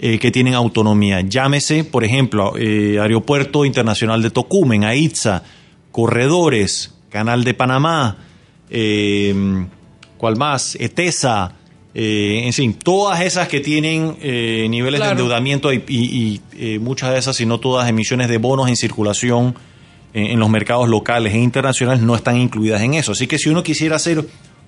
eh, 0.00 0.18
que 0.18 0.32
tienen 0.32 0.54
autonomía. 0.54 1.20
Llámese, 1.20 1.84
por 1.84 2.02
ejemplo, 2.02 2.54
Aeropuerto 2.56 3.64
Internacional 3.64 4.22
de 4.22 4.30
Tocumen, 4.30 4.82
AITSA, 4.82 5.44
Corredores, 5.92 6.94
Canal 7.10 7.44
de 7.44 7.54
Panamá, 7.54 8.18
¿cuál 10.18 10.36
más? 10.36 10.76
ETESA, 10.78 11.54
eh, 11.94 12.42
en 12.44 12.52
fin, 12.52 12.74
todas 12.74 13.20
esas 13.22 13.48
que 13.48 13.60
tienen 13.60 14.16
eh, 14.20 14.66
niveles 14.68 15.00
Claro. 15.00 15.14
de 15.16 15.22
endeudamiento 15.22 15.72
y, 15.72 15.82
y- 15.88 15.94
y, 15.96 16.40
eh, 16.74 16.78
muchas 16.78 17.12
de 17.12 17.18
esas, 17.18 17.34
si 17.36 17.46
no 17.46 17.58
todas, 17.58 17.88
emisiones 17.88 18.28
de 18.28 18.36
bonos 18.38 18.68
en 18.68 18.76
circulación 18.76 19.54
en, 20.12 20.26
en 20.26 20.38
los 20.38 20.50
mercados 20.50 20.88
locales 20.88 21.32
e 21.34 21.38
internacionales 21.38 22.02
no 22.02 22.14
están 22.14 22.36
incluidas 22.36 22.82
en 22.82 22.94
eso. 22.94 23.12
Así 23.12 23.26
que 23.26 23.38
si 23.38 23.48
uno 23.48 23.62
quisiera 23.62 23.96
hacer 23.96 24.26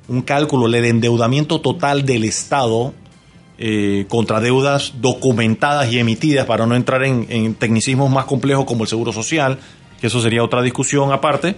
un 0.09 0.22
cálculo 0.22 0.68
de 0.68 0.88
endeudamiento 0.88 1.61
total 1.61 2.05
del 2.07 2.24
Estado 2.24 2.94
eh, 3.59 4.07
contra 4.09 4.40
deudas 4.40 4.94
documentadas 5.01 5.92
y 5.92 5.98
emitidas, 5.98 6.46
para 6.46 6.66
no 6.66 6.74
entrar 6.74 7.05
en, 7.05 7.26
en 7.28 7.55
tecnicismos 7.55 8.11
más 8.11 8.24
complejos 8.24 8.64
como 8.64 8.84
el 8.84 8.88
seguro 8.88 9.12
social, 9.12 9.59
que 10.01 10.07
eso 10.07 10.20
sería 10.22 10.42
otra 10.42 10.62
discusión 10.62 11.12
aparte, 11.12 11.55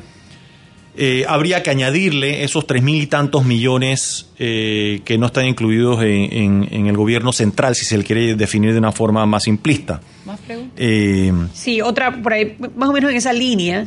eh, 0.97 1.25
habría 1.27 1.63
que 1.63 1.71
añadirle 1.71 2.45
esos 2.45 2.67
tres 2.67 2.83
mil 2.83 3.03
y 3.03 3.07
tantos 3.07 3.45
millones 3.47 4.29
eh, 4.39 5.01
que 5.05 5.17
no 5.19 5.27
están 5.27 5.47
incluidos 5.47 6.03
en, 6.03 6.09
en- 6.33 6.69
en 6.71 6.87
el 6.87 6.97
gobierno 6.97 7.33
central, 7.33 7.75
si 7.75 7.85
se 7.85 7.97
le 7.97 8.05
quiere 8.05 8.35
definir 8.35 8.73
de 8.73 8.79
una 8.79 8.93
forma 8.93 9.25
más 9.27 9.45
simplista. 9.45 10.01
Más 10.27 10.39
preguntas. 10.41 10.75
Eh, 10.77 11.33
Sí, 11.55 11.81
otra 11.81 12.23
por 12.23 12.33
ahí, 12.35 12.57
más 12.77 12.89
o 12.89 12.93
menos 12.93 13.11
en 13.11 13.17
esa 13.17 13.33
línea. 13.33 13.87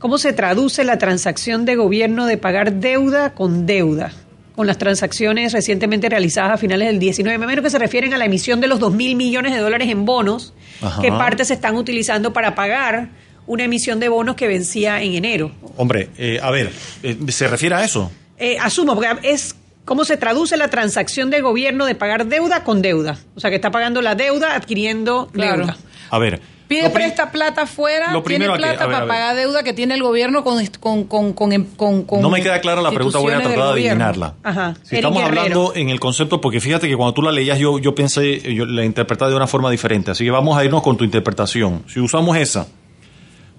¿Cómo 0.00 0.16
se 0.18 0.32
traduce 0.32 0.82
la 0.82 0.96
transacción 0.98 1.66
de 1.66 1.76
gobierno 1.76 2.24
de 2.26 2.38
pagar 2.38 2.72
deuda 2.80 3.34
con 3.34 3.66
deuda? 3.66 4.10
Con 4.56 4.66
las 4.66 4.78
transacciones 4.78 5.52
recientemente 5.52 6.08
realizadas 6.08 6.52
a 6.52 6.56
finales 6.56 6.88
del 6.88 6.98
19. 6.98 7.38
Me 7.38 7.44
imagino 7.44 7.62
que 7.62 7.70
se 7.70 7.78
refieren 7.78 8.12
a 8.14 8.18
la 8.18 8.24
emisión 8.24 8.60
de 8.60 8.66
los 8.66 8.80
2 8.80 8.92
mil 8.94 9.14
millones 9.14 9.52
de 9.54 9.58
dólares 9.60 9.88
en 9.88 10.04
bonos, 10.06 10.52
Ajá. 10.82 11.00
que 11.00 11.10
parte 11.10 11.44
se 11.44 11.54
están 11.54 11.76
utilizando 11.76 12.32
para 12.32 12.54
pagar 12.54 13.10
una 13.50 13.64
emisión 13.64 13.98
de 14.00 14.08
bonos 14.08 14.36
que 14.36 14.46
vencía 14.46 15.02
en 15.02 15.14
enero. 15.14 15.50
hombre, 15.76 16.08
eh, 16.18 16.38
a 16.42 16.50
ver, 16.50 16.70
eh, 17.02 17.16
¿se 17.28 17.48
refiere 17.48 17.74
a 17.74 17.84
eso? 17.84 18.10
Eh, 18.38 18.56
asumo, 18.60 18.94
porque 18.94 19.08
es 19.24 19.54
cómo 19.84 20.04
se 20.04 20.16
traduce 20.16 20.56
la 20.56 20.68
transacción 20.68 21.30
de 21.30 21.40
gobierno 21.40 21.84
de 21.86 21.94
pagar 21.94 22.26
deuda 22.26 22.62
con 22.64 22.80
deuda. 22.80 23.18
O 23.34 23.40
sea, 23.40 23.50
que 23.50 23.56
está 23.56 23.70
pagando 23.70 24.00
la 24.02 24.14
deuda 24.14 24.54
adquiriendo 24.54 25.28
Claro. 25.32 25.58
deuda. 25.58 25.76
A 26.10 26.18
ver. 26.18 26.40
Pide 26.68 26.88
presta 26.90 27.32
plata 27.32 27.66
fuera, 27.66 28.12
lo 28.12 28.22
tiene 28.22 28.46
que- 28.46 28.52
plata 28.52 28.86
ver, 28.86 28.94
para 28.94 29.06
pagar 29.08 29.34
deuda 29.34 29.64
que 29.64 29.72
tiene 29.72 29.94
el 29.94 30.04
gobierno 30.04 30.44
con, 30.44 30.64
con, 30.78 31.02
con, 31.02 31.32
con, 31.32 31.64
con- 31.76 32.04
con 32.04 32.22
No 32.22 32.30
me 32.30 32.40
queda 32.40 32.60
clara 32.60 32.80
la 32.80 32.92
pregunta, 32.92 33.18
voy 33.18 33.32
a 33.32 33.38
tratar 33.40 33.50
de 33.50 33.56
del 33.56 33.88
adivinarla. 33.88 34.34
Ajá. 34.44 34.74
Si 34.84 34.94
Eric 34.94 34.98
estamos 35.06 35.22
Guerrero. 35.24 35.40
hablando 35.40 35.72
en 35.74 35.88
el 35.90 35.98
concepto, 35.98 36.40
porque 36.40 36.60
fíjate 36.60 36.86
que 36.88 36.96
cuando 36.96 37.12
tú 37.12 37.22
la 37.22 37.32
leías 37.32 37.58
yo, 37.58 37.80
yo 37.80 37.92
pensé, 37.96 38.40
yo 38.54 38.66
la 38.66 38.84
interpretaba 38.84 39.28
de 39.32 39.36
una 39.36 39.48
forma 39.48 39.68
diferente, 39.68 40.12
así 40.12 40.22
que 40.24 40.30
vamos 40.30 40.56
a 40.56 40.64
irnos 40.64 40.80
con 40.84 40.96
tu 40.96 41.02
interpretación. 41.02 41.82
Si 41.88 41.98
usamos 41.98 42.36
esa, 42.36 42.68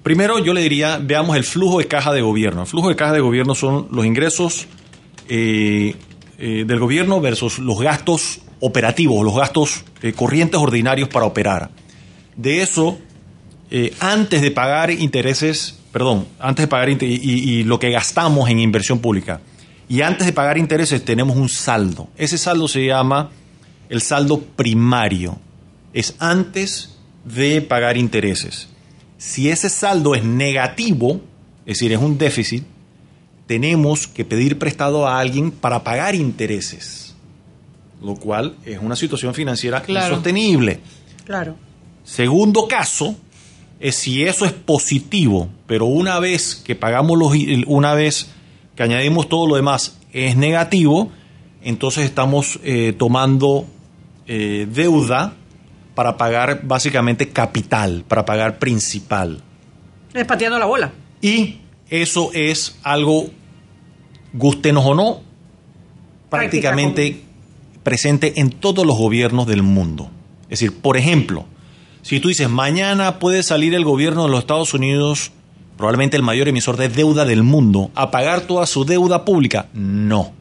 primero 0.03 0.39
yo 0.39 0.53
le 0.53 0.61
diría, 0.61 0.99
veamos 1.01 1.37
el 1.37 1.43
flujo 1.43 1.79
de 1.79 1.87
caja 1.87 2.13
de 2.13 2.21
gobierno. 2.21 2.61
El 2.61 2.67
flujo 2.67 2.89
de 2.89 2.95
caja 2.95 3.13
de 3.13 3.19
gobierno 3.19 3.55
son 3.55 3.87
los 3.91 4.05
ingresos 4.05 4.67
eh, 5.29 5.95
eh, 6.37 6.63
del 6.65 6.79
gobierno 6.79 7.21
versus 7.21 7.59
los 7.59 7.79
gastos 7.79 8.41
operativos, 8.59 9.23
los 9.23 9.35
gastos 9.35 9.83
eh, 10.01 10.13
corrientes 10.13 10.59
ordinarios 10.59 11.09
para 11.09 11.25
operar. 11.25 11.69
De 12.35 12.61
eso, 12.61 12.97
antes 13.99 14.41
de 14.41 14.51
pagar 14.51 14.91
intereses, 14.91 15.79
perdón, 15.91 16.27
antes 16.39 16.63
de 16.63 16.67
pagar 16.67 16.89
y, 16.89 16.95
y 17.01 17.63
lo 17.63 17.79
que 17.79 17.91
gastamos 17.91 18.49
en 18.49 18.59
inversión 18.59 18.99
pública, 18.99 19.41
y 19.87 20.01
antes 20.01 20.25
de 20.25 20.33
pagar 20.33 20.57
intereses 20.57 21.03
tenemos 21.03 21.35
un 21.35 21.49
saldo. 21.49 22.07
Ese 22.17 22.37
saldo 22.37 22.67
se 22.67 22.85
llama 22.85 23.29
el 23.89 24.01
saldo 24.01 24.39
primario. 24.39 25.37
Es 25.93 26.15
antes 26.19 26.97
de 27.25 27.61
pagar 27.61 27.97
intereses. 27.97 28.70
Si 29.21 29.49
ese 29.49 29.69
saldo 29.69 30.15
es 30.15 30.23
negativo, 30.23 31.21
es 31.67 31.77
decir, 31.77 31.91
es 31.93 31.99
un 31.99 32.17
déficit, 32.17 32.63
tenemos 33.45 34.07
que 34.07 34.25
pedir 34.25 34.57
prestado 34.57 35.07
a 35.07 35.19
alguien 35.19 35.51
para 35.51 35.83
pagar 35.83 36.15
intereses, 36.15 37.13
lo 38.01 38.15
cual 38.15 38.55
es 38.65 38.79
una 38.79 38.95
situación 38.95 39.35
financiera 39.35 39.83
Claro. 39.83 40.07
insostenible. 40.15 40.79
Claro. 41.23 41.55
Segundo 42.03 42.67
caso 42.67 43.15
es 43.79 43.95
si 43.95 44.23
eso 44.23 44.43
es 44.43 44.53
positivo, 44.53 45.49
pero 45.67 45.85
una 45.85 46.17
vez 46.19 46.55
que 46.55 46.75
pagamos 46.75 47.15
los 47.19 47.31
una 47.67 47.93
vez 47.93 48.31
que 48.75 48.81
añadimos 48.81 49.29
todo 49.29 49.45
lo 49.45 49.55
demás 49.55 49.99
es 50.13 50.35
negativo, 50.35 51.11
entonces 51.61 52.05
estamos 52.05 52.59
eh, 52.63 52.95
tomando 52.97 53.67
eh, 54.25 54.67
deuda 54.73 55.35
para 55.95 56.17
pagar 56.17 56.61
básicamente 56.63 57.29
capital, 57.29 58.03
para 58.07 58.25
pagar 58.25 58.59
principal. 58.59 59.41
Es 60.13 60.25
pateando 60.25 60.59
la 60.59 60.65
bola. 60.65 60.91
Y 61.21 61.57
eso 61.89 62.31
es 62.33 62.77
algo, 62.83 63.29
gustenos 64.33 64.85
o 64.85 64.95
no, 64.95 65.21
prácticamente 66.29 67.21
presente 67.83 68.39
en 68.39 68.49
todos 68.49 68.85
los 68.85 68.97
gobiernos 68.97 69.47
del 69.47 69.63
mundo. 69.63 70.09
Es 70.43 70.59
decir, 70.59 70.73
por 70.73 70.97
ejemplo, 70.97 71.45
si 72.01 72.19
tú 72.19 72.29
dices, 72.29 72.49
mañana 72.49 73.19
puede 73.19 73.43
salir 73.43 73.75
el 73.75 73.83
gobierno 73.83 74.23
de 74.23 74.29
los 74.29 74.39
Estados 74.39 74.73
Unidos, 74.73 75.31
probablemente 75.77 76.17
el 76.17 76.23
mayor 76.23 76.47
emisor 76.47 76.77
de 76.77 76.89
deuda 76.89 77.25
del 77.25 77.43
mundo, 77.43 77.91
a 77.95 78.11
pagar 78.11 78.41
toda 78.41 78.65
su 78.65 78.85
deuda 78.85 79.25
pública, 79.25 79.67
no. 79.73 80.31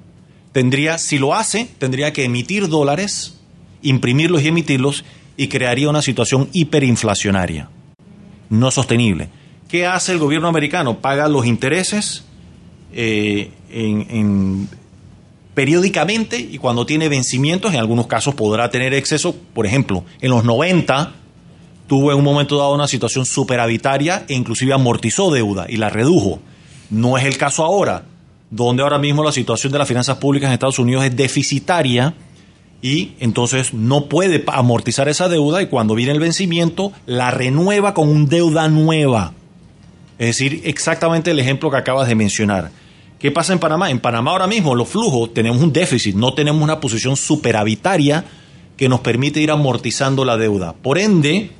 Tendría, 0.53 0.99
si 0.99 1.19
lo 1.19 1.35
hace, 1.35 1.69
tendría 1.79 2.13
que 2.13 2.25
emitir 2.25 2.69
dólares, 2.69 3.39
imprimirlos 3.83 4.43
y 4.43 4.49
emitirlos, 4.49 5.05
y 5.43 5.49
crearía 5.49 5.89
una 5.89 6.03
situación 6.03 6.49
hiperinflacionaria 6.53 7.71
no 8.51 8.71
sostenible. 8.71 9.29
¿Qué 9.69 9.87
hace 9.87 10.13
el 10.13 10.19
gobierno 10.19 10.49
americano? 10.49 10.99
Paga 10.99 11.29
los 11.29 11.47
intereses 11.47 12.25
eh, 12.93 13.51
en- 13.71 14.07
en- 14.11 14.69
periódicamente 15.55 16.39
y 16.39 16.59
cuando 16.59 16.85
tiene 16.87 17.09
vencimientos, 17.09 17.73
en 17.73 17.81
algunos 17.81 18.07
casos 18.07 18.35
podrá 18.35 18.71
tener 18.71 18.93
exceso. 18.95 19.35
Por 19.55 19.67
ejemplo, 19.67 20.05
en 20.21 20.31
los 20.31 20.45
90 20.45 21.13
tuvo 21.87 22.13
en 22.13 22.19
un 22.19 22.25
momento 22.25 22.57
dado 22.59 22.75
una 22.75 22.87
situación 22.89 23.25
superavitaria 23.27 24.25
e 24.29 24.35
inclusive 24.35 24.73
amortizó 24.73 25.31
deuda 25.31 25.67
y 25.69 25.77
la 25.77 25.89
redujo. 25.91 26.41
No 26.91 27.17
es 27.19 27.25
el 27.25 27.37
caso 27.37 27.65
ahora, 27.65 28.05
donde 28.51 28.83
ahora 28.83 28.99
mismo 28.99 29.23
la 29.25 29.33
situación 29.33 29.73
de 29.73 29.79
las 29.79 29.89
finanzas 29.89 30.17
públicas 30.19 30.49
en 30.49 30.55
Estados 30.55 30.79
Unidos 30.79 31.05
es 31.05 31.17
deficitaria 31.17 32.15
y 32.83 33.13
entonces 33.21 33.75
no 33.75 34.07
puede 34.07 34.43
amortizar 34.47 35.09
esa 35.09 35.29
deuda 35.29 35.63
y 35.63 35.67
cuando 35.67 35.95
viene 35.95 36.13
el 36.13 36.21
vencimiento 36.21 36.93
la 37.07 37.31
renueva 37.31 37.95
con 37.95 38.09
un 38.09 38.29
deuda 38.29 38.69
nueva. 38.69 39.33
Es 40.19 40.29
decir, 40.29 40.63
exactamente 40.65 41.31
el 41.31 41.39
ejemplo 41.39 41.71
que 41.71 41.77
acabas 41.77 42.09
de 42.09 42.15
mencionar. 42.15 42.71
¿Qué 43.19 43.31
pasa 43.31 43.53
en 43.53 43.59
Panamá? 43.59 43.91
En 43.91 44.01
Panamá 44.01 44.31
ahora 44.31 44.47
mismo 44.47 44.75
los 44.75 44.89
flujos 44.89 45.35
tenemos 45.35 45.63
un 45.63 45.73
déficit, 45.73 46.15
no 46.15 46.33
tenemos 46.33 46.63
una 46.63 46.81
posición 46.81 47.17
superavitaria 47.17 48.25
que 48.77 48.89
nos 48.89 49.01
permite 49.01 49.41
ir 49.41 49.51
amortizando 49.51 50.25
la 50.25 50.39
deuda. 50.39 50.73
Por 50.73 50.99
ende, 50.99 51.51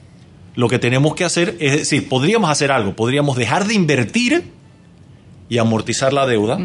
lo 0.55 0.69
que 0.69 0.79
tenemos 0.79 1.15
que 1.15 1.25
hacer 1.25 1.57
es 1.61 1.73
decir, 1.73 2.09
podríamos 2.09 2.51
hacer 2.51 2.73
algo, 2.73 2.97
podríamos 2.97 3.37
dejar 3.37 3.67
de 3.67 3.75
invertir 3.75 4.45
y 5.51 5.59
amortizar 5.59 6.15
la 6.15 6.27
deuda, 6.27 6.59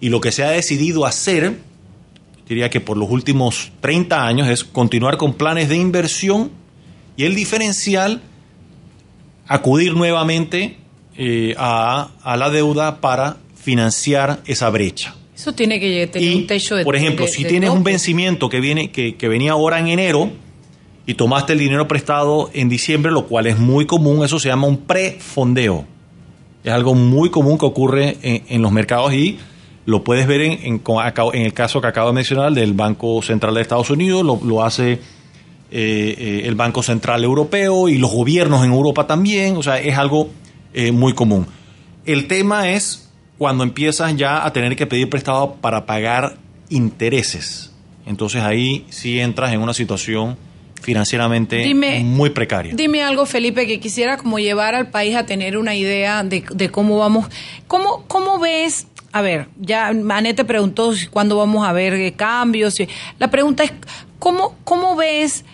y 0.00 0.08
lo 0.08 0.20
que 0.20 0.32
se 0.32 0.44
ha 0.44 0.50
decidido 0.50 1.04
hacer, 1.04 1.58
diría 2.54 2.68
que 2.70 2.80
por 2.80 2.96
los 2.96 3.10
últimos 3.10 3.72
30 3.80 4.26
años, 4.26 4.48
es 4.48 4.64
continuar 4.64 5.16
con 5.16 5.34
planes 5.34 5.68
de 5.68 5.76
inversión 5.76 6.50
y 7.16 7.24
el 7.24 7.34
diferencial, 7.34 8.20
acudir 9.46 9.94
nuevamente 9.94 10.76
eh, 11.16 11.54
a, 11.58 12.10
a 12.22 12.36
la 12.36 12.50
deuda 12.50 13.00
para 13.00 13.36
financiar 13.54 14.40
esa 14.46 14.70
brecha. 14.70 15.14
Eso 15.36 15.52
tiene 15.52 15.80
que 15.80 16.06
tener 16.06 16.36
un 16.36 16.46
techo 16.46 16.76
de 16.76 16.84
Por 16.84 16.96
ejemplo, 16.96 17.24
de- 17.26 17.30
si 17.32 17.42
de 17.44 17.48
tienes 17.48 17.70
un 17.70 17.82
vencimiento 17.82 18.48
que 18.48 18.60
viene 18.60 18.90
que, 18.90 19.16
que 19.16 19.28
venía 19.28 19.52
ahora 19.52 19.78
en 19.78 19.88
enero 19.88 20.30
y 21.06 21.14
tomaste 21.14 21.54
el 21.54 21.58
dinero 21.58 21.88
prestado 21.88 22.50
en 22.52 22.68
diciembre, 22.68 23.10
lo 23.10 23.26
cual 23.26 23.46
es 23.46 23.58
muy 23.58 23.86
común, 23.86 24.24
eso 24.24 24.38
se 24.38 24.48
llama 24.48 24.66
un 24.66 24.78
prefondeo. 24.78 25.84
Es 26.62 26.72
algo 26.72 26.94
muy 26.94 27.30
común 27.30 27.56
que 27.58 27.64
ocurre 27.64 28.18
en, 28.22 28.42
en 28.48 28.62
los 28.62 28.70
mercados 28.70 29.12
y 29.14 29.38
lo 29.90 30.02
puedes 30.04 30.26
ver 30.26 30.40
en, 30.40 30.52
en, 30.64 30.82
en 31.32 31.42
el 31.42 31.52
caso 31.52 31.80
que 31.80 31.88
acabo 31.88 32.08
de 32.08 32.14
mencionar 32.14 32.52
del 32.52 32.72
Banco 32.72 33.20
Central 33.22 33.54
de 33.54 33.60
Estados 33.62 33.90
Unidos, 33.90 34.24
lo, 34.24 34.40
lo 34.42 34.64
hace 34.64 34.92
eh, 34.92 34.98
eh, 35.70 36.42
el 36.46 36.54
Banco 36.54 36.82
Central 36.82 37.22
Europeo 37.24 37.88
y 37.88 37.98
los 37.98 38.10
gobiernos 38.10 38.64
en 38.64 38.72
Europa 38.72 39.06
también, 39.06 39.56
o 39.56 39.62
sea, 39.62 39.78
es 39.80 39.96
algo 39.98 40.28
eh, 40.72 40.92
muy 40.92 41.12
común. 41.12 41.46
El 42.06 42.26
tema 42.26 42.70
es 42.70 43.08
cuando 43.38 43.64
empiezas 43.64 44.16
ya 44.16 44.44
a 44.44 44.52
tener 44.52 44.76
que 44.76 44.86
pedir 44.86 45.08
prestado 45.10 45.54
para 45.60 45.86
pagar 45.86 46.36
intereses. 46.68 47.72
Entonces 48.06 48.42
ahí 48.42 48.84
sí 48.90 49.20
entras 49.20 49.52
en 49.52 49.60
una 49.60 49.74
situación 49.74 50.36
financieramente 50.82 51.62
Dime- 51.62 52.02
muy 52.02 52.30
precaria. 52.30 52.72
Dime 52.74 53.02
algo, 53.02 53.26
Felipe, 53.26 53.66
que 53.66 53.78
quisiera 53.80 54.16
como 54.16 54.38
llevar 54.38 54.74
al 54.74 54.88
país 54.90 55.14
a 55.14 55.26
tener 55.26 55.56
una 55.58 55.74
idea 55.74 56.24
de, 56.24 56.42
de 56.54 56.70
cómo 56.70 56.98
vamos. 56.98 57.26
¿Cómo, 57.68 58.04
¿Cómo 58.08 58.38
ves? 58.38 58.86
A 59.12 59.22
ver, 59.22 59.48
ya 59.58 59.92
Mané 59.92 60.34
te 60.34 60.44
preguntó 60.44 60.92
si 60.94 61.06
cuándo 61.06 61.36
vamos 61.36 61.66
a 61.66 61.72
ver 61.72 61.94
eh, 61.94 62.12
cambios. 62.12 62.76
La 63.18 63.30
pregunta 63.30 63.64
es, 63.64 63.72
¿cómo, 64.20 64.56
cómo 64.62 64.94
ves 64.94 65.44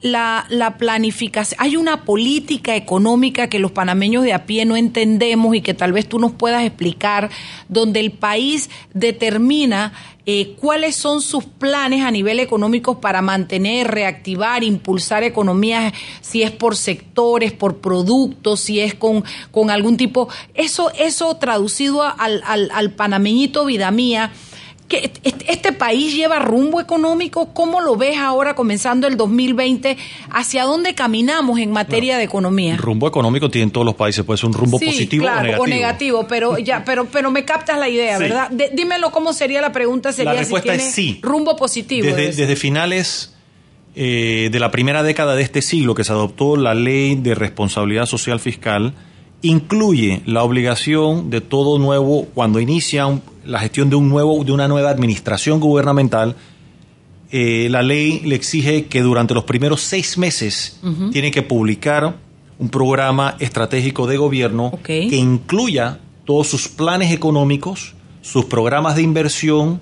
la, 0.00 0.46
la 0.48 0.78
planificación? 0.78 1.60
¿Hay 1.60 1.76
una 1.76 2.04
política 2.04 2.74
económica 2.74 3.48
que 3.48 3.58
los 3.58 3.70
panameños 3.70 4.24
de 4.24 4.32
a 4.32 4.46
pie 4.46 4.64
no 4.64 4.76
entendemos 4.76 5.54
y 5.54 5.60
que 5.60 5.74
tal 5.74 5.92
vez 5.92 6.08
tú 6.08 6.18
nos 6.18 6.32
puedas 6.32 6.64
explicar, 6.64 7.28
donde 7.68 8.00
el 8.00 8.12
país 8.12 8.70
determina 8.94 9.92
eh, 10.24 10.54
cuáles 10.60 10.94
son 10.94 11.20
sus 11.20 11.44
planes 11.44 12.04
a 12.04 12.10
nivel 12.10 12.38
económico 12.38 13.00
para 13.00 13.22
mantener, 13.22 13.88
reactivar, 13.88 14.62
impulsar 14.62 15.24
economías, 15.24 15.92
si 16.20 16.42
es 16.42 16.52
por 16.52 16.76
sectores, 16.76 17.52
por 17.52 17.78
productos, 17.78 18.60
si 18.60 18.78
es 18.80 18.94
con, 18.94 19.24
con 19.50 19.70
algún 19.70 19.96
tipo. 19.96 20.28
Eso, 20.54 20.92
eso 20.98 21.36
traducido 21.38 22.02
al, 22.02 22.42
al, 22.46 22.70
al 22.72 22.92
panameñito 22.92 23.64
vida 23.64 23.90
mía. 23.90 24.32
Que 24.92 25.10
este, 25.24 25.72
país 25.72 26.14
lleva 26.14 26.38
rumbo 26.38 26.80
económico? 26.80 27.52
¿Cómo 27.54 27.80
lo 27.80 27.96
ves 27.96 28.16
ahora 28.18 28.54
comenzando 28.54 29.06
el 29.06 29.16
2020? 29.16 29.96
¿Hacia 30.30 30.64
dónde 30.64 30.94
caminamos 30.94 31.58
en 31.58 31.70
materia 31.72 32.18
de 32.18 32.24
economía? 32.24 32.76
Rumbo 32.76 33.08
económico 33.08 33.50
tienen 33.50 33.70
todos 33.70 33.84
los 33.84 33.94
países, 33.94 34.24
puede 34.24 34.38
ser 34.38 34.48
un 34.48 34.54
rumbo 34.54 34.78
Sí, 34.78 34.86
positivo 34.86 35.24
claro, 35.24 35.60
o 35.62 35.66
negativo. 35.66 36.26
pero 36.28 36.58
ya, 36.70 36.84
pero, 36.84 37.06
pero 37.06 37.30
me 37.30 37.44
captas 37.44 37.78
la 37.78 37.88
idea, 37.88 38.16
Sí. 38.18 38.22
¿verdad? 38.24 38.50
De- 38.50 38.70
dímelo 38.72 39.10
cómo 39.10 39.32
sería 39.32 39.60
la 39.60 39.72
pregunta, 39.72 40.12
sería 40.12 40.34
respuesta 40.34 40.74
si 40.74 40.80
es 40.80 40.92
sí. 40.92 41.18
rumbo 41.22 41.56
positivo. 41.56 42.14
Desde 42.14 42.54
finales 42.56 43.34
eh, 43.94 44.48
de 44.52 44.60
la 44.60 44.70
primera 44.70 45.02
década 45.02 45.34
de 45.34 45.42
este 45.42 45.62
siglo 45.62 45.94
que 45.94 46.04
se 46.04 46.12
adoptó 46.12 46.56
la 46.56 46.74
ley 46.74 47.14
de 47.14 47.34
responsabilidad 47.34 48.06
social 48.06 48.40
fiscal, 48.40 48.94
incluye 49.42 50.22
la 50.26 50.42
obligación 50.44 51.30
de 51.30 51.40
todo 51.40 51.78
nuevo, 51.78 52.26
cuando 52.34 52.60
inicia 52.60 53.06
un- 53.06 53.22
la 53.44 53.58
gestión 53.60 53.90
de, 53.90 53.96
un 53.96 54.08
nuevo, 54.08 54.42
de 54.44 54.52
una 54.52 54.68
nueva 54.68 54.90
administración 54.90 55.60
gubernamental, 55.60 56.36
eh, 57.30 57.68
la 57.70 57.82
ley 57.82 58.20
le 58.24 58.34
exige 58.34 58.86
que 58.86 59.00
durante 59.00 59.32
los 59.34 59.44
primeros 59.44 59.80
seis 59.80 60.18
meses 60.18 60.78
tiene 61.12 61.30
que 61.30 61.42
publicar 61.42 62.14
un 62.58 62.68
programa 62.68 63.36
estratégico 63.40 64.06
de 64.06 64.16
gobierno 64.18 64.78
que 64.82 65.16
incluya 65.16 65.98
todos 66.26 66.46
sus 66.48 66.68
planes 66.68 67.10
económicos, 67.12 67.94
sus 68.20 68.44
programas 68.44 68.96
de 68.96 69.02
inversión 69.02 69.80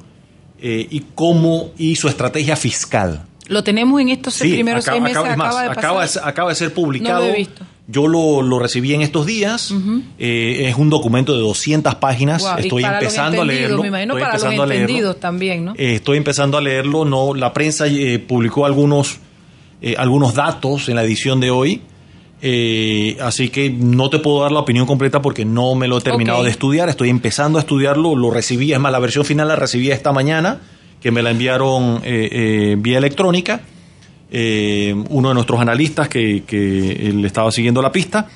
eh, 0.61 0.87
y 0.91 1.01
cómo 1.15 1.73
y 1.77 1.97
su 1.97 2.09
estrategia 2.09 2.55
fiscal. 2.57 3.27
Lo 3.49 3.65
tenemos 3.65 4.01
en 4.01 4.11
estos 4.11 4.35
Sí, 4.35 4.53
primeros 4.53 4.85
acaba- 4.87 4.95
seis 4.99 5.03
meses, 5.03 5.17
acaba- 5.19 5.63
de 5.63 5.69
pasar. 5.69 5.79
acaba 5.79 6.07
de- 6.07 6.21
acaba 6.23 6.49
de 6.51 6.55
ser 6.55 6.73
publicado. 6.73 7.21
No 7.21 7.27
lo 7.27 7.33
he 7.35 7.37
visto. 7.39 7.65
Yo 7.89 8.07
lo, 8.07 8.41
lo 8.43 8.59
recibí 8.61 8.95
en 8.95 9.03
estos 9.03 9.27
días. 9.27 9.75
Eh, 10.19 10.69
es 10.69 10.77
un 10.77 10.91
documento 10.91 11.33
de 11.35 11.41
200 11.41 11.97
páginas. 11.97 12.45
Estoy 12.59 12.85
empezando 12.85 13.43
a 13.43 13.45
leerlo. 13.45 13.83
Me 13.83 13.89
imagino 13.89 14.15
Estoy 14.15 14.23
para 14.23 14.35
empezando 14.35 14.63
a 14.63 14.67
leerlo. 14.67 14.87
entendidos 14.89 15.21
también, 15.21 15.65
¿no? 15.65 15.73
Eh, 15.73 15.95
estoy 15.97 16.17
empezando 16.19 16.57
a 16.57 16.61
leerlo. 16.61 17.05
No, 17.05 17.35
la 17.35 17.53
prensa 17.53 17.87
eh, 17.89 18.21
publicó 18.21 18.65
algunos, 18.65 19.19
eh, 19.83 19.97
algunos 19.99 20.35
datos 20.35 20.89
en 20.89 20.97
la 20.97 21.03
edición 21.03 21.41
de 21.41 21.51
hoy. 21.51 21.83
Eh, 22.43 23.17
así 23.21 23.49
que 23.49 23.71
no 23.71 24.09
te 24.09 24.21
puedo 24.21 24.43
dar 24.43 24.53
la 24.53 24.61
opinión 24.61 24.87
completa 24.87 25.21
porque 25.21 25.45
no 25.45 25.75
me 25.75 25.89
lo 25.89 25.99
he 25.99 26.01
terminado 26.01 26.45
de 26.45 26.51
estudiar. 26.51 26.89
Estoy 26.89 27.09
empezando 27.09 27.59
a 27.59 27.63
estudiarlo. 27.63 28.15
Lo 28.15 28.31
recibí, 28.31 28.73
es 28.73 28.79
más, 28.79 28.93
la 28.93 29.01
versión 29.01 29.25
final 29.25 29.49
la 29.49 29.57
recibí 29.57 29.91
esta 29.91 30.13
mañana, 30.13 30.61
que 31.01 31.11
me 31.11 31.23
la 31.23 31.33
enviaron 31.33 32.03
vía 32.03 32.99
electrónica. 32.99 33.63
Eh, 34.31 34.95
uno 35.09 35.29
de 35.29 35.35
nuestros 35.35 35.61
analistas 35.61 36.09
que, 36.09 36.45
que 36.47 37.09
eh, 37.09 37.13
le 37.13 37.27
estaba 37.27 37.51
siguiendo 37.51 37.83
la 37.83 37.91
pista. 37.91 38.29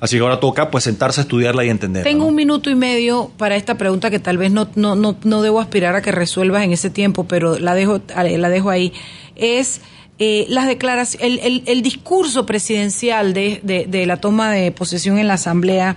Así 0.00 0.16
que 0.16 0.22
ahora 0.22 0.40
toca 0.40 0.68
pues 0.68 0.82
sentarse 0.82 1.20
a 1.20 1.22
estudiarla 1.22 1.64
y 1.64 1.68
entenderla. 1.68 2.10
Tengo 2.10 2.26
un 2.26 2.34
minuto 2.34 2.70
y 2.70 2.74
medio 2.74 3.30
para 3.36 3.54
esta 3.54 3.78
pregunta 3.78 4.10
que 4.10 4.18
tal 4.18 4.36
vez 4.36 4.50
no, 4.50 4.68
no, 4.74 4.96
no, 4.96 5.16
no 5.22 5.42
debo 5.42 5.60
aspirar 5.60 5.94
a 5.94 6.02
que 6.02 6.10
resuelvas 6.10 6.64
en 6.64 6.72
ese 6.72 6.90
tiempo, 6.90 7.24
pero 7.28 7.56
la 7.58 7.74
dejo, 7.74 8.00
la 8.16 8.48
dejo 8.48 8.70
ahí. 8.70 8.92
Es 9.36 9.80
eh, 10.18 10.46
las 10.48 10.66
declaraciones, 10.66 11.24
el, 11.24 11.38
el, 11.38 11.62
el 11.66 11.82
discurso 11.82 12.46
presidencial 12.46 13.32
de, 13.32 13.60
de, 13.62 13.86
de 13.86 14.06
la 14.06 14.16
toma 14.16 14.50
de 14.50 14.72
posesión 14.72 15.18
en 15.18 15.28
la 15.28 15.34
Asamblea. 15.34 15.96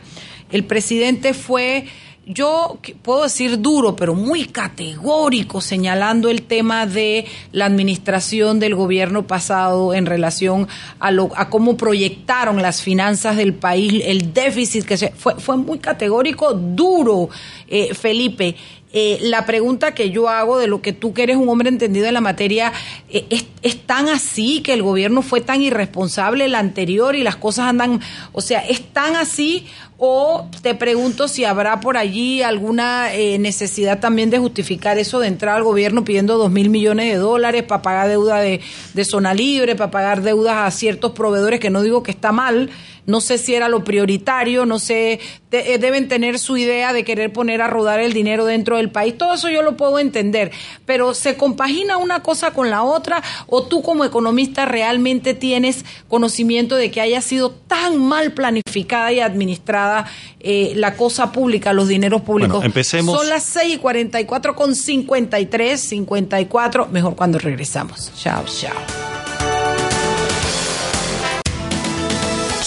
El 0.51 0.66
presidente 0.66 1.34
fue, 1.34 1.88
yo 2.26 2.80
puedo 3.03 3.23
decir 3.23 3.61
duro, 3.61 3.95
pero 3.95 4.15
muy 4.15 4.45
categórico, 4.45 5.61
señalando 5.61 6.30
el 6.30 6.41
tema 6.41 6.88
de 6.88 7.26
la 7.51 7.65
administración 7.65 8.59
del 8.59 8.73
gobierno 8.73 9.28
pasado 9.28 9.93
en 9.93 10.07
relación 10.07 10.67
a, 10.99 11.11
lo, 11.11 11.30
a 11.36 11.49
cómo 11.49 11.78
proyectaron 11.78 12.61
las 12.61 12.82
finanzas 12.82 13.38
del 13.38 13.53
país, 13.53 14.01
el 14.05 14.34
déficit 14.34 14.86
que 14.86 14.97
se 14.97 15.11
fue, 15.11 15.36
fue 15.36 15.57
muy 15.57 15.78
categórico, 15.78 16.53
duro, 16.53 17.30
eh, 17.67 17.93
Felipe. 17.93 18.55
Eh, 18.97 19.19
la 19.23 19.45
pregunta 19.45 19.93
que 19.93 20.09
yo 20.09 20.30
hago 20.30 20.57
de 20.57 20.67
lo 20.67 20.82
que 20.82 20.93
tú 20.93 21.13
que 21.13 21.23
eres 21.23 21.36
un 21.36 21.49
hombre 21.49 21.67
entendido 21.67 22.07
en 22.07 22.13
la 22.13 22.21
materia, 22.21 22.71
eh, 23.09 23.26
¿es, 23.30 23.45
¿es 23.61 23.82
tan 23.86 24.07
así 24.07 24.61
que 24.61 24.73
el 24.73 24.82
gobierno 24.82 25.21
fue 25.21 25.41
tan 25.41 25.61
irresponsable 25.61 26.45
el 26.45 26.55
anterior 26.55 27.13
y 27.13 27.21
las 27.21 27.36
cosas 27.36 27.67
andan, 27.67 27.99
o 28.32 28.39
sea, 28.39 28.61
¿es 28.61 28.82
tan 28.93 29.17
así 29.17 29.67
o 29.98 30.50
te 30.62 30.76
pregunto 30.76 31.28
si 31.28 31.46
habrá 31.46 31.80
por 31.80 31.96
allí 31.96 32.41
alguna 32.41 33.14
eh, 33.14 33.39
necesidad 33.39 34.00
también 34.00 34.30
de 34.30 34.39
justificar 34.39 34.98
eso 34.98 35.20
de 35.20 35.28
entrar 35.28 35.56
al 35.56 35.64
gobierno 35.64 36.04
pidiendo 36.04 36.38
dos 36.38 36.52
mil 36.52 36.70
millones 36.70 37.14
de 37.14 37.18
dólares 37.18 37.64
para 37.64 37.82
pagar 37.82 38.10
deuda 38.10 38.39
de, 38.39 38.60
de 38.93 39.06
zona 39.06 39.34
libre, 39.34 39.76
para 39.76 39.91
pagar 39.91 40.22
deudas 40.22 40.58
a 40.58 40.72
ciertos 40.72 41.14
proveedores 41.14 41.60
que 41.60 41.70
no 41.70 41.82
digo 41.82 42.04
que 42.04 42.12
está 42.12 42.34
mal, 42.34 42.70
no 43.06 43.22
sé 43.22 43.38
si 43.38 43.53
era 43.56 43.70
lo 43.70 43.84
prioritario, 43.84 44.66
no 44.66 44.80
sé, 44.80 45.20
de- 45.51 45.74
eh, 45.74 45.78
deben 45.78 46.08
tener 46.08 46.39
su 46.39 46.58
idea 46.58 46.91
de 46.93 47.03
querer 47.03 47.32
poner 47.34 47.62
a 47.62 47.68
rodar 47.68 47.99
el 47.99 48.14
dinero 48.14 48.45
dentro 48.45 48.78
del 48.78 48.89
país, 48.89 49.18
todo 49.18 49.34
eso 49.36 49.49
yo 49.49 49.62
lo 49.62 49.78
puedo 49.78 49.99
entender, 49.99 50.51
pero 50.86 51.14
¿se 51.14 51.36
compagina 51.38 51.97
una 51.97 52.24
cosa 52.24 52.51
con 52.51 52.70
la 52.70 52.84
otra 52.84 53.22
o 53.47 53.64
tú 53.64 53.82
como 53.82 54.06
economista 54.06 54.66
realmente 54.66 55.34
tienes 55.34 55.86
conocimiento 56.08 56.76
de 56.76 56.91
que 56.91 57.01
haya 57.01 57.22
sido 57.22 57.51
tan 57.51 57.97
mal 57.97 58.34
planificada 58.34 59.12
y 59.12 59.20
administrada 59.20 60.06
eh, 60.39 60.74
la 60.76 60.95
cosa 60.95 61.32
pública, 61.32 61.74
los 61.74 61.88
dineros 61.88 62.22
públicos? 62.22 62.53
Bueno, 62.56 62.66
empecemos. 62.66 63.18
Son 63.18 63.30
las 63.30 63.43
6 63.43 63.76
y 63.76 63.78
44 63.78 64.56
con 64.56 64.76
53, 64.76 65.80
54, 65.80 66.88
mejor 66.91 67.16
cuando 67.16 67.38
regresamos. 67.39 68.12
Chao, 68.16 68.43
chao. 68.45 69.14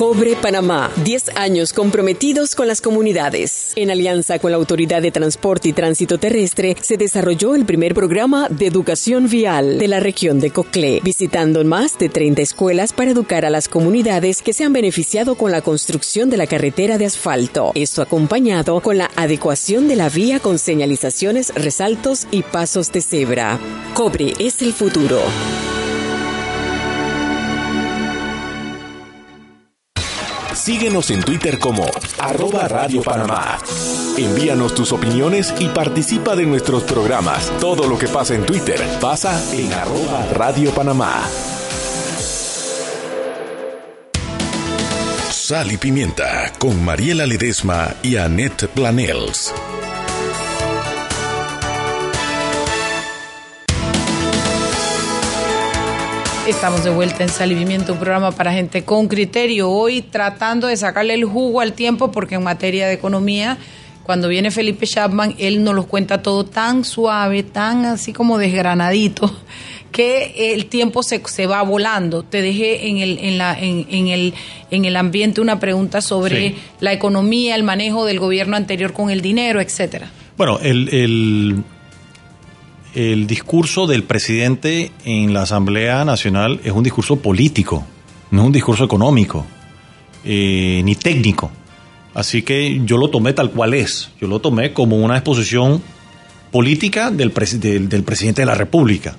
Cobre 0.00 0.34
Panamá, 0.34 0.90
10 1.04 1.36
años 1.36 1.74
comprometidos 1.74 2.54
con 2.54 2.66
las 2.66 2.80
comunidades. 2.80 3.74
En 3.76 3.90
alianza 3.90 4.38
con 4.38 4.50
la 4.50 4.56
Autoridad 4.56 5.02
de 5.02 5.10
Transporte 5.10 5.68
y 5.68 5.72
Tránsito 5.74 6.16
Terrestre, 6.16 6.74
se 6.80 6.96
desarrolló 6.96 7.54
el 7.54 7.66
primer 7.66 7.92
programa 7.92 8.48
de 8.48 8.66
educación 8.66 9.28
vial 9.28 9.78
de 9.78 9.88
la 9.88 10.00
región 10.00 10.40
de 10.40 10.52
Coclé, 10.52 11.02
visitando 11.04 11.62
más 11.64 11.98
de 11.98 12.08
30 12.08 12.40
escuelas 12.40 12.94
para 12.94 13.10
educar 13.10 13.44
a 13.44 13.50
las 13.50 13.68
comunidades 13.68 14.40
que 14.40 14.54
se 14.54 14.64
han 14.64 14.72
beneficiado 14.72 15.34
con 15.34 15.52
la 15.52 15.60
construcción 15.60 16.30
de 16.30 16.38
la 16.38 16.46
carretera 16.46 16.96
de 16.96 17.04
asfalto. 17.04 17.72
Esto 17.74 18.00
acompañado 18.00 18.80
con 18.80 18.96
la 18.96 19.10
adecuación 19.16 19.86
de 19.86 19.96
la 19.96 20.08
vía 20.08 20.40
con 20.40 20.58
señalizaciones, 20.58 21.52
resaltos 21.54 22.26
y 22.30 22.42
pasos 22.42 22.90
de 22.90 23.02
cebra. 23.02 23.60
Cobre 23.92 24.32
es 24.38 24.62
el 24.62 24.72
futuro. 24.72 25.20
Síguenos 30.70 31.10
en 31.10 31.20
Twitter 31.20 31.58
como 31.58 31.84
arroba 32.20 32.68
Radio 32.68 33.02
Panamá. 33.02 33.58
Envíanos 34.16 34.72
tus 34.72 34.92
opiniones 34.92 35.52
y 35.58 35.66
participa 35.66 36.36
de 36.36 36.46
nuestros 36.46 36.84
programas. 36.84 37.50
Todo 37.58 37.88
lo 37.88 37.98
que 37.98 38.06
pasa 38.06 38.36
en 38.36 38.46
Twitter 38.46 38.80
pasa 39.00 39.42
en 39.52 39.72
arroba 39.72 40.24
Radio 40.32 40.70
Panamá. 40.70 41.28
Sal 45.28 45.72
y 45.72 45.76
Pimienta 45.76 46.52
con 46.60 46.84
Mariela 46.84 47.26
Ledesma 47.26 47.92
y 48.04 48.14
Annette 48.14 48.68
Planels. 48.68 49.52
Estamos 56.50 56.84
de 56.84 56.90
vuelta 56.90 57.22
en 57.22 57.28
Salivimiento, 57.28 57.92
un 57.92 57.98
programa 57.98 58.32
para 58.32 58.52
gente 58.52 58.82
con 58.84 59.08
criterio. 59.08 59.70
Hoy 59.70 60.02
tratando 60.02 60.66
de 60.66 60.76
sacarle 60.76 61.14
el 61.14 61.24
jugo 61.24 61.60
al 61.60 61.72
tiempo, 61.72 62.10
porque 62.10 62.34
en 62.34 62.42
materia 62.42 62.86
de 62.88 62.94
economía, 62.94 63.56
cuando 64.02 64.28
viene 64.28 64.50
Felipe 64.50 64.86
Chapman, 64.86 65.34
él 65.38 65.62
nos 65.64 65.74
lo 65.74 65.84
cuenta 65.86 66.22
todo 66.22 66.44
tan 66.44 66.84
suave, 66.84 67.42
tan 67.44 67.84
así 67.86 68.12
como 68.12 68.36
desgranadito, 68.36 69.32
que 69.92 70.52
el 70.54 70.66
tiempo 70.66 71.02
se, 71.02 71.22
se 71.26 71.46
va 71.46 71.62
volando. 71.62 72.24
Te 72.24 72.42
dejé 72.42 72.88
en 72.88 72.98
el, 72.98 73.18
en, 73.18 73.38
la, 73.38 73.58
en, 73.58 73.86
en 73.88 74.08
el, 74.08 74.34
en 74.70 74.84
el 74.84 74.96
ambiente 74.96 75.40
una 75.40 75.60
pregunta 75.60 76.00
sobre 76.02 76.48
Sí. 76.50 76.56
la 76.80 76.92
economía, 76.92 77.54
el 77.54 77.62
manejo 77.62 78.04
del 78.04 78.18
gobierno 78.18 78.56
anterior 78.56 78.92
con 78.92 79.08
el 79.10 79.20
dinero, 79.22 79.60
etcétera. 79.60 80.10
Bueno, 80.36 80.58
el, 80.60 80.88
el, 80.92 81.62
el 82.94 83.26
discurso 83.26 83.86
del 83.86 84.02
presidente 84.04 84.90
en 85.04 85.32
la 85.32 85.42
Asamblea 85.42 86.04
Nacional 86.04 86.60
es 86.64 86.72
un 86.72 86.82
discurso 86.82 87.16
político, 87.16 87.86
no 88.30 88.40
es 88.42 88.46
un 88.46 88.52
discurso 88.52 88.84
económico, 88.84 89.46
eh, 90.24 90.80
ni 90.84 90.94
técnico. 90.96 91.50
Así 92.14 92.42
que 92.42 92.80
yo 92.84 92.96
lo 92.96 93.08
tomé 93.10 93.32
tal 93.32 93.50
cual 93.52 93.74
es. 93.74 94.10
Yo 94.20 94.26
lo 94.26 94.40
tomé 94.40 94.72
como 94.72 94.96
una 94.96 95.16
exposición 95.16 95.80
política 96.50 97.10
del, 97.12 97.32
presi- 97.32 97.58
del, 97.60 97.88
del 97.88 98.02
presidente 98.02 98.42
de 98.42 98.46
la 98.46 98.54
República. 98.56 99.16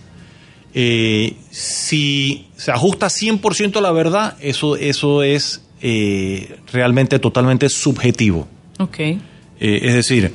Eh, 0.73 1.35
si 1.49 2.47
se 2.55 2.71
ajusta 2.71 3.07
100% 3.07 3.77
a 3.77 3.81
la 3.81 3.91
verdad, 3.91 4.37
eso, 4.41 4.75
eso 4.75 5.23
es 5.23 5.61
eh, 5.81 6.57
realmente 6.71 7.19
totalmente 7.19 7.69
subjetivo. 7.69 8.47
Ok. 8.79 8.99
Eh, 8.99 9.17
es 9.59 9.93
decir, 9.93 10.33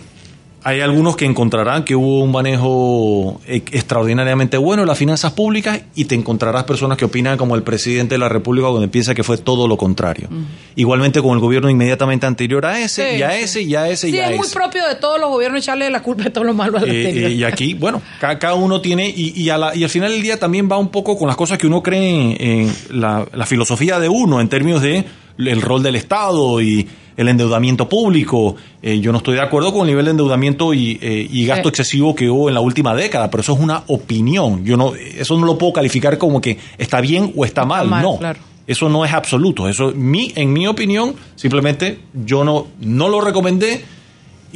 hay 0.68 0.80
algunos 0.80 1.14
que 1.16 1.24
encontrarán 1.26 1.84
que 1.84 1.94
hubo 1.94 2.24
un 2.24 2.32
manejo 2.32 3.40
e- 3.46 3.62
extraordinariamente 3.70 4.56
bueno 4.56 4.82
de 4.82 4.86
las 4.86 4.98
finanzas 4.98 5.30
públicas 5.32 5.80
y 5.94 6.06
te 6.06 6.16
encontrarás 6.16 6.64
personas 6.64 6.98
que 6.98 7.04
opinan 7.04 7.38
como 7.38 7.54
el 7.54 7.62
presidente 7.62 8.16
de 8.16 8.18
la 8.18 8.28
República 8.28 8.66
donde 8.66 8.88
piensa 8.88 9.14
que 9.14 9.22
fue 9.22 9.38
todo 9.38 9.68
lo 9.68 9.76
contrario. 9.76 10.28
Igualmente 10.74 11.22
con 11.22 11.34
el 11.34 11.38
gobierno 11.38 11.70
inmediatamente 11.70 12.26
anterior 12.26 12.66
a 12.66 12.80
ese, 12.80 13.12
Sí, 13.12 13.16
y 13.18 13.22
a 13.22 13.38
ese, 13.38 13.62
y 13.62 13.74
a 13.76 13.88
ese, 13.88 14.10
Sí, 14.10 14.16
y 14.16 14.18
a 14.18 14.30
es 14.30 14.36
muy 14.38 14.48
propio 14.48 14.84
de 14.88 14.96
todos 14.96 15.20
los 15.20 15.30
gobiernos 15.30 15.62
echarle 15.62 15.88
la 15.88 16.02
culpa 16.02 16.24
de 16.24 16.30
todo 16.30 16.42
lo 16.42 16.52
malo 16.52 16.78
al 16.78 16.88
Eh, 16.90 17.06
anterior. 17.06 17.30
eh, 17.30 17.34
y 17.34 17.44
aquí, 17.44 17.74
bueno, 17.74 18.02
cada, 18.20 18.38
cada 18.40 18.54
uno 18.54 18.80
tiene, 18.80 19.08
y, 19.08 19.40
y, 19.40 19.50
a 19.50 19.58
la- 19.58 19.76
y 19.76 19.84
al 19.84 19.90
final 19.90 20.10
del 20.10 20.22
día 20.22 20.36
también 20.38 20.68
va 20.68 20.78
un 20.78 20.88
poco 20.88 21.16
con 21.16 21.28
las 21.28 21.36
cosas 21.36 21.58
que 21.58 21.68
uno 21.68 21.80
cree 21.80 22.10
en, 22.10 22.42
en 22.42 23.00
la, 23.00 23.24
la 23.32 23.46
filosofía 23.46 24.00
de 24.00 24.08
uno 24.08 24.40
en 24.40 24.48
términos 24.48 24.82
de 24.82 25.04
el 25.38 25.60
rol 25.62 25.82
del 25.82 25.96
Estado 25.96 26.60
y 26.60 26.86
el 27.16 27.28
endeudamiento 27.28 27.88
público. 27.88 28.56
Eh, 28.82 29.00
yo 29.00 29.10
no 29.12 29.18
estoy 29.18 29.34
de 29.36 29.40
acuerdo 29.42 29.72
con 29.72 29.82
el 29.82 29.86
nivel 29.88 30.04
de 30.04 30.10
endeudamiento 30.12 30.74
y, 30.74 30.98
eh, 31.00 31.26
y 31.30 31.46
gasto 31.46 31.64
Sí. 31.64 31.68
excesivo 31.70 32.14
que 32.14 32.28
hubo 32.28 32.48
en 32.48 32.54
la 32.54 32.60
última 32.60 32.94
década, 32.94 33.30
pero 33.30 33.40
eso 33.40 33.54
es 33.54 33.60
una 33.60 33.82
opinión. 33.86 34.64
Yo 34.64 34.76
no, 34.76 34.94
eso 34.94 35.38
no 35.38 35.46
lo 35.46 35.56
puedo 35.56 35.72
calificar 35.72 36.18
como 36.18 36.40
que 36.40 36.58
está 36.78 37.00
bien 37.00 37.32
o 37.36 37.44
está, 37.44 37.64
mal. 37.64 37.88
mal, 37.88 38.02
no. 38.02 38.18
claro. 38.18 38.38
Eso 38.66 38.88
no 38.88 39.04
es 39.04 39.12
absoluto. 39.12 39.68
Eso, 39.68 39.92
mi, 39.94 40.32
en 40.34 40.52
mi 40.52 40.66
opinión, 40.66 41.14
simplemente 41.36 42.00
yo 42.12 42.42
no, 42.44 42.66
no 42.80 43.08
lo 43.08 43.20
recomendé 43.20 43.84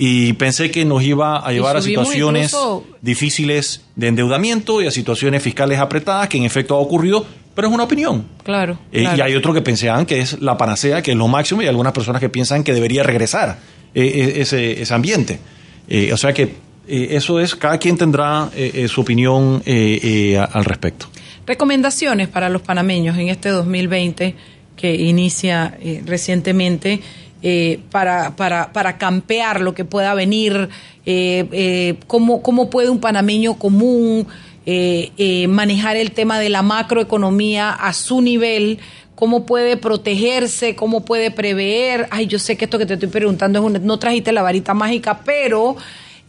y 0.02 0.32
pensé 0.32 0.70
que 0.70 0.86
nos 0.86 1.02
iba 1.02 1.46
a 1.46 1.52
llevar 1.52 1.76
a 1.76 1.82
situaciones 1.82 2.46
incluso- 2.54 2.86
difíciles 3.02 3.82
de 3.96 4.08
endeudamiento 4.08 4.80
y 4.80 4.86
a 4.86 4.90
situaciones 4.90 5.42
fiscales 5.42 5.78
apretadas, 5.78 6.26
que 6.28 6.38
en 6.38 6.44
efecto 6.44 6.74
ha 6.74 6.78
ocurrido, 6.78 7.26
pero 7.54 7.68
es 7.68 7.74
una 7.74 7.84
opinión. 7.84 8.26
Claro. 8.42 8.78
Eh, 8.92 9.02
claro. 9.02 9.18
Y 9.18 9.20
hay 9.20 9.34
otros 9.34 9.54
que 9.54 9.60
pensaban 9.60 10.06
que 10.06 10.20
es 10.20 10.40
la 10.40 10.56
panacea, 10.56 11.02
que 11.02 11.10
es 11.10 11.16
lo 11.18 11.28
máximo, 11.28 11.60
y 11.60 11.66
algunas 11.66 11.92
personas 11.92 12.18
que 12.18 12.30
piensan 12.30 12.64
que 12.64 12.72
debería 12.72 13.02
regresar 13.02 13.58
eh, 13.94 14.02
eh, 14.02 14.32
ese, 14.40 14.80
ese 14.80 14.94
ambiente. 14.94 15.38
Eh, 15.86 16.14
o 16.14 16.16
sea 16.16 16.32
que 16.32 16.54
eso 16.88 17.38
es, 17.38 17.54
cada 17.54 17.76
quien 17.76 17.98
tendrá 17.98 18.50
su 18.88 19.02
opinión 19.02 19.62
al 19.66 20.64
respecto. 20.64 21.06
Recomendaciones 21.46 22.28
para 22.28 22.48
los 22.48 22.62
panameños 22.62 23.18
en 23.18 23.28
este 23.28 23.50
2020 23.50 24.34
que 24.76 24.94
inicia 24.94 25.78
recientemente 26.06 27.00
eh, 27.42 27.80
para, 27.90 28.36
para, 28.36 28.72
para 28.72 28.98
campear 28.98 29.60
lo 29.60 29.74
que 29.74 29.84
pueda 29.84 30.14
venir, 30.14 30.68
eh, 31.06 31.46
eh, 31.52 31.94
cómo, 32.06 32.42
cómo 32.42 32.70
puede 32.70 32.90
un 32.90 33.00
panameño 33.00 33.54
común 33.58 34.26
eh, 34.66 35.10
eh, 35.16 35.48
manejar 35.48 35.96
el 35.96 36.12
tema 36.12 36.38
de 36.38 36.50
la 36.50 36.62
macroeconomía 36.62 37.70
a 37.70 37.92
su 37.94 38.20
nivel, 38.20 38.78
cómo 39.14 39.46
puede 39.46 39.76
protegerse, 39.76 40.76
cómo 40.76 41.04
puede 41.04 41.30
prever. 41.30 42.06
Ay, 42.10 42.26
yo 42.26 42.38
sé 42.38 42.56
que 42.56 42.66
esto 42.66 42.78
que 42.78 42.86
te 42.86 42.94
estoy 42.94 43.08
preguntando 43.08 43.58
es 43.58 43.64
un- 43.64 43.86
no 43.86 43.98
trajiste 43.98 44.32
la 44.32 44.42
varita 44.42 44.74
mágica, 44.74 45.20
pero 45.24 45.76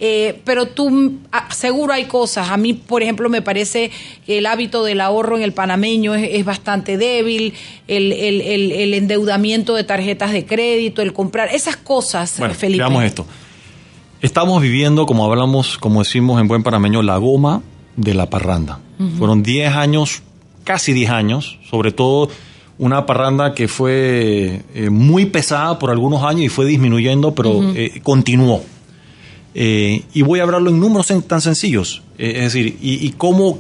eh, 0.04 0.42
pero 0.46 0.66
tú, 0.66 1.20
ah, 1.32 1.48
seguro 1.54 1.94
hay 1.94 2.06
cosas. 2.06 2.50
A 2.50 2.58
mí, 2.58 2.74
por 2.74 3.04
ejemplo, 3.04 3.30
me 3.30 3.42
parece 3.44 3.92
que 4.26 4.40
el 4.40 4.48
hábito 4.48 4.84
del 4.84 5.00
ahorro 5.00 5.38
en 5.38 5.44
el 5.44 5.54
panameño 5.54 6.16
es, 6.16 6.28
es 6.34 6.44
bastante 6.44 6.98
débil, 6.98 7.54
el, 7.88 8.12
el- 8.12 8.42
el- 8.42 8.72
el 8.72 8.94
endeudamiento 8.96 9.76
de 9.76 9.84
tarjetas 9.84 10.32
de 10.34 10.46
crédito, 10.46 11.02
el 11.04 11.14
comprar, 11.14 11.50
esas 11.54 11.78
cosas, 11.78 12.36
Bueno, 12.40 12.56
Felipe. 12.56 12.80
veamos 12.84 13.04
esto. 13.04 13.26
Estamos 14.22 14.62
viviendo, 14.62 15.06
como 15.06 15.26
hablamos, 15.26 15.78
como 15.78 16.00
decimos 16.04 16.40
en 16.42 16.48
buen 16.48 16.64
panameño, 16.64 17.02
la 17.02 17.18
goma 17.18 17.62
de 17.96 18.14
la 18.14 18.30
parranda. 18.30 18.80
Fueron 19.18 19.42
10 19.42 19.74
años, 19.76 20.22
casi 20.64 20.94
10 20.94 21.10
años, 21.10 21.58
sobre 21.70 21.92
todo 21.92 22.30
una 22.78 23.06
parranda 23.08 23.54
que 23.56 23.68
fue 23.68 24.62
eh, 24.76 24.90
muy 24.92 25.26
pesada 25.26 25.78
por 25.80 25.90
algunos 25.92 26.24
años 26.24 26.42
y 26.46 26.50
fue 26.50 26.66
disminuyendo, 26.66 27.34
pero 27.36 27.62
eh, 27.76 28.00
continuó. 28.04 28.64
Eh, 29.54 30.04
y 30.14 30.22
voy 30.22 30.40
a 30.40 30.44
hablarlo 30.44 30.70
en 30.70 30.80
números 30.80 31.12
tan 31.28 31.42
sencillos. 31.42 32.02
Eh, 32.18 32.34
es 32.38 32.54
decir, 32.54 32.78
y, 32.82 33.06
y 33.06 33.12
cómo, 33.12 33.60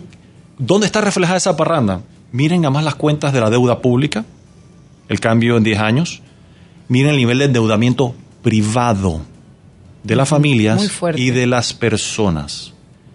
¿dónde 0.58 0.86
está 0.86 1.02
reflejada 1.02 1.38
esa 1.38 1.58
parranda? 1.58 2.02
Miren 2.32 2.62
nada 2.62 2.72
más 2.72 2.84
las 2.84 2.96
cuentas 2.96 3.34
de 3.34 3.42
la 3.42 3.50
deuda 3.50 3.82
pública, 3.82 4.26
el 5.10 5.20
cambio 5.20 5.58
en 5.58 5.64
10 5.64 5.80
años. 5.80 6.22
Miren 6.88 7.12
el 7.12 7.18
nivel 7.18 7.40
de 7.40 7.46
endeudamiento 7.46 8.16
privado 8.42 9.22
de 10.04 10.16
las 10.16 10.30
familias 10.30 10.90
y 11.16 11.32
de 11.32 11.48
las 11.48 11.74
personas. 11.74 12.74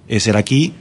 Es 0.08 0.24
decir, 0.24 0.36
aquí 0.36 0.74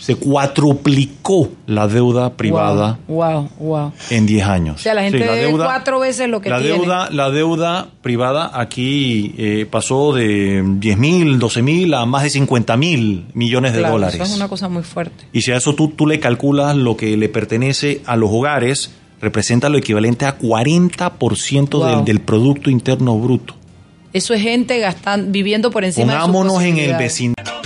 se 0.00 0.16
cuatruplicó 0.16 1.50
la 1.66 1.86
deuda 1.86 2.32
privada 2.34 2.98
Wow, 3.06 3.48
wow. 3.58 3.92
en 4.10 4.26
10 4.26 4.46
años. 4.46 4.76
O 4.76 4.78
sea, 4.82 4.94
la 4.94 5.02
gente 5.02 5.18
Sí, 5.18 5.24
debe 5.24 5.52
cuatro 5.52 6.00
veces 6.00 6.28
lo 6.28 6.40
que 6.40 6.48
la 6.50 6.58
tiene. 6.60 6.78
deuda, 6.78 7.08
la 7.10 7.30
deuda 7.30 7.88
privada 8.02 8.50
aquí 8.58 9.34
eh, 9.38 9.66
pasó 9.70 10.12
de 10.14 10.64
10 10.66 10.98
mil, 10.98 11.38
12 11.38 11.62
mil 11.62 11.94
a 11.94 12.06
más 12.06 12.22
de 12.22 12.30
50 12.30 12.76
mil 12.76 13.26
millones 13.34 13.72
de 13.74 13.80
Claro, 13.80 13.94
dólares. 13.94 14.14
Eso 14.14 14.24
es 14.24 14.34
una 14.36 14.48
cosa 14.48 14.68
muy 14.68 14.82
fuerte. 14.82 15.24
Y 15.32 15.42
si 15.42 15.52
a 15.52 15.56
eso 15.56 15.74
tú, 15.74 15.88
tú 15.88 16.06
le 16.06 16.18
calculas 16.18 16.74
lo 16.76 16.96
que 16.96 17.16
le 17.16 17.28
pertenece 17.28 18.00
a 18.06 18.16
los 18.16 18.30
hogares, 18.32 18.92
representa 19.20 19.68
lo 19.68 19.76
equivalente 19.78 20.24
a 20.24 20.38
40% 20.38 21.70
Wow. 21.78 21.96
del, 21.96 22.04
del 22.06 22.20
Producto 22.20 22.70
Interno 22.70 23.18
Bruto. 23.18 23.54
Eso 24.12 24.34
es 24.34 24.42
gente 24.42 24.78
gastan, 24.80 25.30
viviendo 25.30 25.70
por 25.70 25.84
encima 25.84 26.14
Pongámonos 26.14 26.58
de 26.60 26.68
sus 26.70 26.78
en 26.78 26.90
el 26.90 26.96
vecindario. 26.96 27.59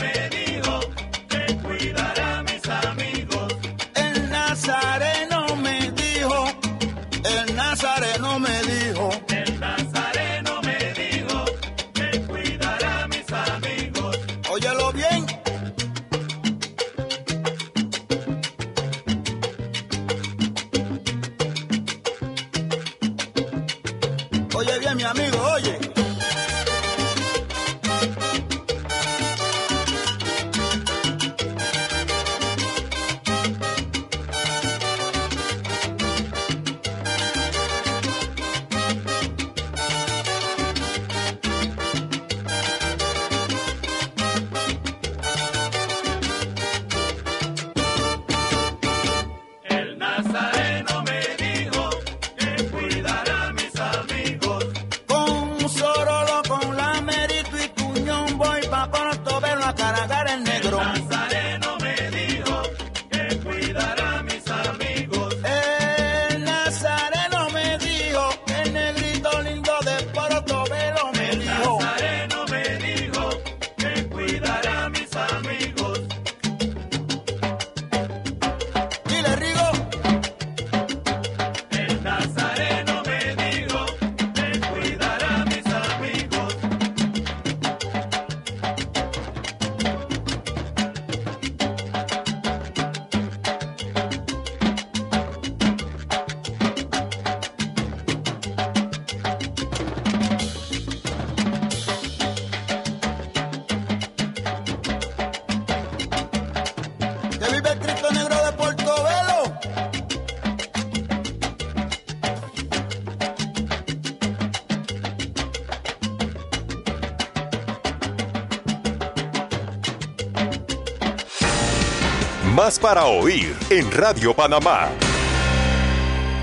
Más 122.65 122.79
para 122.79 123.05
oír 123.05 123.55
en 123.69 123.93
Radio 123.93 124.33
Panamá. 124.33 124.89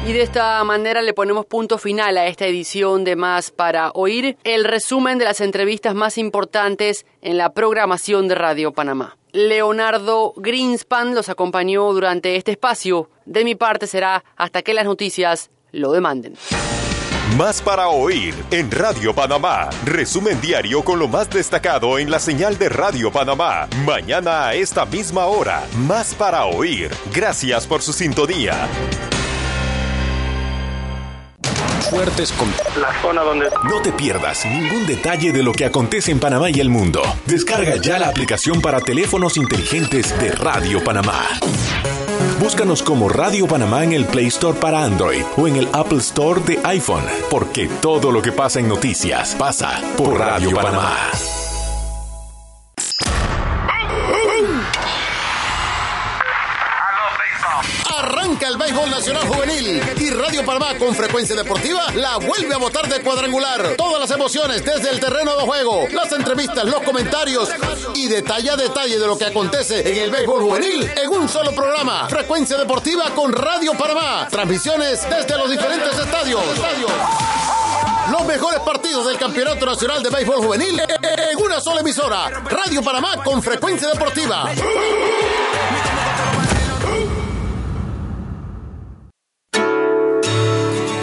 Y 0.05 0.13
de 0.13 0.22
esta 0.22 0.63
manera 0.63 1.01
le 1.01 1.15
ponemos 1.15 1.47
punto 1.47 1.80
final 1.80 2.15
a 2.15 2.28
esta 2.28 2.45
edición 2.45 3.03
de 3.03 3.15
Más 3.15 3.49
para 3.49 3.89
Oír, 3.95 4.38
el 4.43 4.65
resumen 4.65 5.17
de 5.17 5.26
las 5.26 5.41
entrevistas 5.41 5.95
más 5.95 6.19
importantes 6.19 7.07
en 7.24 7.39
la 7.39 7.53
programación 7.53 8.28
de 8.28 8.36
Radio 8.36 8.72
Panamá. 8.72 9.17
Leonardo 9.32 10.34
Greenspan 10.38 11.15
los 11.15 11.28
acompañó 11.28 11.91
durante 11.91 12.36
este 12.36 12.51
espacio. 12.51 13.09
De 13.26 13.43
mi 13.43 13.55
parte 13.55 13.88
será 13.88 14.24
hasta 14.36 14.61
que 14.61 14.76
las 14.76 14.86
noticias 14.86 15.49
lo 15.72 15.91
demanden. 15.91 16.36
Más 17.38 17.61
para 17.61 17.88
oír 17.88 18.36
en 18.51 18.69
Radio 18.69 19.15
Panamá. 19.15 19.69
Resumen 19.86 20.39
diario 20.41 20.84
con 20.84 20.99
lo 20.99 21.07
más 21.07 21.29
destacado 21.29 21.97
en 21.97 22.11
la 22.11 22.19
señal 22.19 22.57
de 22.57 22.67
Radio 22.67 23.09
Panamá. 23.09 23.67
Mañana 23.86 24.47
a 24.47 24.53
esta 24.53 24.86
misma 24.86 25.25
hora. 25.25 25.65
Más 25.88 26.13
para 26.13 26.45
oír. 26.45 26.91
Gracias 27.13 27.65
por 27.65 27.82
su 27.82 27.93
sintonía. 27.93 28.67
Fuertes 31.89 32.32
con 32.34 32.49
La 32.79 33.01
zona 33.01 33.21
donde... 33.21 33.47
No 33.63 33.82
te 33.82 33.91
pierdas 33.91 34.45
ningún 34.45 34.86
detalle 34.86 35.32
de 35.32 35.43
lo 35.43 35.51
que 35.51 35.65
acontece 35.65 36.11
en 36.11 36.19
Panamá 36.19 36.49
y 36.49 36.59
el 36.59 36.69
mundo. 36.69 37.01
Descarga 37.25 37.77
ya 37.77 37.99
la 37.99 38.07
aplicación 38.07 38.61
para 38.61 38.79
teléfonos 38.79 39.38
inteligentes 39.38 40.17
de 40.19 40.32
Radio 40.32 40.84
Panamá. 40.84 41.27
Búscanos 42.39 42.82
como 42.82 43.07
Radio 43.07 43.47
Panamá 43.47 43.84
en 43.84 43.93
el 43.93 44.05
Play 44.05 44.27
Store 44.27 44.57
para 44.59 44.84
Android 44.84 45.23
o 45.38 45.47
en 45.47 45.57
el 45.57 45.67
Apple 45.73 45.99
Store 45.99 46.41
de 46.41 46.59
iPhone, 46.63 47.03
porque 47.29 47.69
todo 47.82 48.11
lo 48.11 48.21
que 48.21 48.32
pasa 48.32 48.59
en 48.59 48.67
noticias 48.67 49.36
pasa 49.36 49.79
por 49.95 50.17
Radio 50.17 50.51
Panamá. 50.51 50.97
El 58.41 58.57
béisbol 58.57 58.89
nacional 58.89 59.27
juvenil 59.27 59.81
y 59.99 60.09
Radio 60.09 60.43
Panamá 60.43 60.75
con 60.77 60.95
frecuencia 60.95 61.35
deportiva 61.35 61.91
la 61.93 62.17
vuelve 62.17 62.53
a 62.53 62.57
votar 62.57 62.89
de 62.89 63.01
cuadrangular. 63.01 63.75
Todas 63.77 63.99
las 63.99 64.11
emociones 64.11 64.65
desde 64.65 64.89
el 64.89 64.99
terreno 64.99 65.35
de 65.37 65.43
juego, 65.43 65.87
las 65.91 66.11
entrevistas, 66.11 66.65
los 66.65 66.81
comentarios 66.81 67.49
y 67.93 68.07
detalle 68.07 68.49
a 68.49 68.55
detalle 68.55 68.97
de 68.97 69.07
lo 69.07 69.17
que 69.17 69.25
acontece 69.25 69.87
en 69.89 70.03
el 70.03 70.09
béisbol 70.11 70.41
juvenil 70.41 70.91
en 71.01 71.09
un 71.09 71.29
solo 71.29 71.51
programa. 71.51 72.09
Frecuencia 72.09 72.57
deportiva 72.57 73.11
con 73.15 73.31
Radio 73.31 73.73
Panamá. 73.73 74.27
Transmisiones 74.29 75.07
desde 75.07 75.37
los 75.37 75.49
diferentes 75.49 75.97
estadios. 75.97 76.41
Los 78.11 78.25
mejores 78.25 78.59
partidos 78.61 79.05
del 79.05 79.17
Campeonato 79.17 79.65
Nacional 79.65 80.01
de 80.01 80.09
Béisbol 80.09 80.37
Juvenil 80.37 80.81
en 80.81 81.37
una 81.37 81.61
sola 81.61 81.81
emisora. 81.81 82.29
Radio 82.49 82.81
Panamá 82.81 83.23
con 83.23 83.41
frecuencia 83.41 83.87
deportiva. 83.87 84.49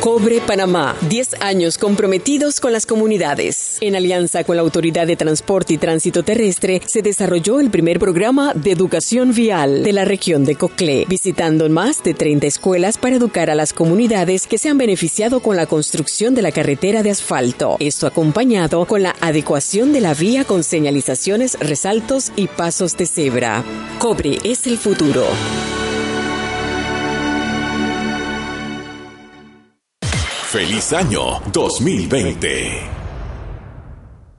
Cobre 0.01 0.41
Panamá, 0.41 0.97
10 1.09 1.41
años 1.41 1.77
comprometidos 1.77 2.61
con 2.61 2.73
las 2.73 2.87
comunidades. 2.87 3.79
En 3.81 3.97
alianza 3.97 4.45
con 4.45 4.55
la 4.55 4.63
Autoridad 4.63 5.09
de 5.09 5.17
Transporte 5.17 5.75
y 5.75 5.79
Tránsito 5.79 6.23
Terrestre, 6.23 6.81
se 6.87 7.03
desarrolló 7.03 7.59
el 7.59 7.69
primer 7.71 7.99
programa 7.99 8.55
de 8.55 8.71
educación 8.71 9.35
vial 9.35 9.83
de 9.83 9.93
la 9.93 10.05
región 10.05 10.45
de 10.45 10.55
Coclé, 10.55 11.05
visitando 11.09 11.69
más 11.69 12.05
de 12.05 12.15
30 12.15 12.47
escuelas 12.47 12.97
para 12.97 13.17
educar 13.17 13.51
a 13.51 13.57
las 13.57 13.73
comunidades 13.73 14.47
que 14.47 14.57
se 14.57 14.69
han 14.69 14.79
beneficiado 14.79 15.41
con 15.41 15.57
la 15.57 15.67
construcción 15.67 16.37
de 16.37 16.43
la 16.43 16.53
carretera 16.53 17.03
de 17.03 17.11
asfalto. 17.11 17.77
Esto 17.81 18.07
acompañado 18.07 18.87
con 18.87 19.03
la 19.03 19.17
adecuación 19.21 19.93
de 19.93 20.01
la 20.01 20.15
vía 20.15 20.45
con 20.45 20.63
señalizaciones, 20.63 21.59
resaltos 21.59 22.31
y 22.37 22.47
pasos 22.47 22.97
de 22.97 23.07
cebra. 23.07 23.65
Cobre 23.99 24.39
es 24.45 24.65
el 24.69 24.79
futuro. 24.79 25.27
Feliz 30.51 30.95
año 30.95 31.43
2020. 31.53 32.81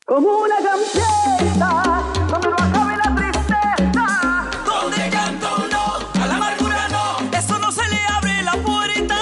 Como 0.08 0.40
una 0.40 0.56
gambieta, 0.60 2.04
donde 2.28 2.50
no 2.50 2.56
acabe 2.56 2.98
la 2.98 3.16
tristeza. 3.16 4.50
Donde 4.66 5.10
canto 5.12 5.68
no, 5.72 6.20
a 6.20 6.26
la 6.26 6.36
amargura 6.36 6.88
no, 6.90 7.38
eso 7.38 7.60
no 7.60 7.72
se 7.72 7.88
le 7.90 8.00
abre 8.12 8.42
la 8.42 8.54
puerta. 8.54 9.18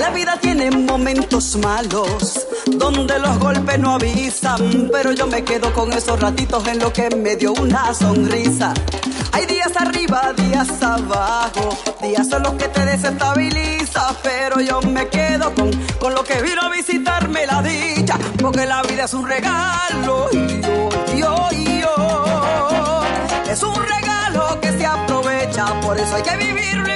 La 0.00 0.08
vida 0.08 0.38
tiene 0.40 0.70
momentos 0.70 1.54
malos, 1.58 2.46
donde 2.66 3.18
los 3.18 3.38
golpes 3.38 3.78
no 3.78 3.94
avisan, 3.94 4.88
pero 4.92 5.12
yo 5.12 5.26
me 5.26 5.44
quedo 5.44 5.72
con 5.72 5.92
esos 5.92 6.18
ratitos 6.20 6.66
en 6.66 6.78
lo 6.78 6.92
que 6.92 7.14
me 7.14 7.36
dio 7.36 7.52
una 7.52 7.94
sonrisa. 7.94 8.74
Hay 9.32 9.46
días 9.46 9.72
arriba, 9.76 10.32
días 10.36 10.82
abajo, 10.82 11.76
días 12.02 12.28
son 12.28 12.42
los 12.42 12.54
que 12.54 12.68
te 12.68 12.84
desestabilizan, 12.84 14.16
pero 14.22 14.60
yo 14.60 14.80
me 14.82 15.08
quedo 15.08 15.54
con, 15.54 15.70
con 15.98 16.14
lo 16.14 16.24
que 16.24 16.40
vino 16.42 16.62
a 16.62 16.70
visitarme 16.70 17.46
la 17.46 17.62
dicha, 17.62 18.18
porque 18.40 18.66
la 18.66 18.82
vida 18.82 19.04
es 19.04 19.14
un 19.14 19.28
regalo 19.28 20.28
y 20.32 20.60
yo, 20.60 20.88
yo, 21.16 21.48
yo, 21.80 23.02
es 23.50 23.62
un 23.62 23.74
regalo 23.74 24.60
que 24.60 24.72
se 24.72 24.86
aprovecha, 24.86 25.80
por 25.80 25.98
eso 25.98 26.16
hay 26.16 26.22
que 26.22 26.36
vivirlo. 26.36 26.95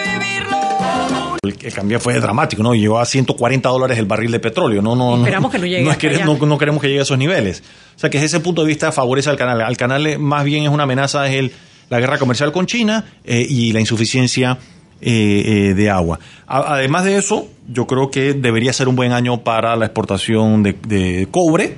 El, 1.42 1.56
el 1.62 1.72
cambio 1.72 1.98
fue 2.00 2.20
dramático, 2.20 2.62
¿no? 2.62 2.74
Llegó 2.74 2.98
a 2.98 3.06
140 3.06 3.68
dólares 3.70 3.98
el 3.98 4.04
barril 4.04 4.30
de 4.30 4.40
petróleo. 4.40 4.82
No, 4.82 4.94
no, 4.94 5.12
no- 5.16 5.22
Esperamos 5.22 5.50
que 5.50 5.58
no 5.58 5.64
llegue 5.66 5.84
No, 5.84 5.90
es 5.90 5.96
que- 5.96 6.10
no, 6.24 6.36
no 6.36 6.58
queremos 6.58 6.82
que 6.82 6.88
llegue 6.88 7.00
a 7.00 7.02
esos 7.04 7.16
niveles. 7.16 7.62
O 7.96 7.98
sea, 7.98 8.10
que 8.10 8.18
desde 8.18 8.36
ese 8.36 8.40
punto 8.40 8.60
de 8.62 8.68
vista 8.68 8.92
favorece 8.92 9.30
al 9.30 9.36
canal. 9.36 9.60
Al 9.62 9.76
canal 9.76 10.18
más 10.18 10.44
bien 10.44 10.64
es 10.64 10.68
una 10.68 10.82
amenaza, 10.82 11.26
es 11.28 11.34
el, 11.36 11.52
la 11.88 11.98
guerra 11.98 12.18
comercial 12.18 12.52
con 12.52 12.66
China 12.66 13.04
eh, 13.24 13.46
y 13.48 13.72
la 13.72 13.80
insuficiencia 13.80 14.58
eh, 15.00 15.70
eh, 15.70 15.74
de 15.74 15.88
agua. 15.88 16.18
A- 16.46 16.74
además 16.74 17.04
de 17.04 17.16
eso, 17.16 17.48
yo 17.68 17.86
creo 17.86 18.10
que 18.10 18.34
debería 18.34 18.74
ser 18.74 18.88
un 18.88 18.96
buen 18.96 19.12
año 19.12 19.40
para 19.42 19.76
la 19.76 19.86
exportación 19.86 20.62
de, 20.62 20.74
de 20.86 21.26
cobre. 21.30 21.76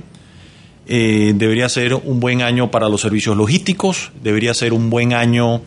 eh, 0.88 1.32
debería 1.36 1.68
ser 1.68 1.94
un 1.94 2.18
buen 2.18 2.42
año 2.42 2.72
para 2.72 2.88
los 2.88 3.00
servicios 3.00 3.36
logísticos, 3.36 4.10
debería 4.24 4.52
ser 4.54 4.72
un 4.72 4.90
buen 4.90 5.12
año 5.12 5.62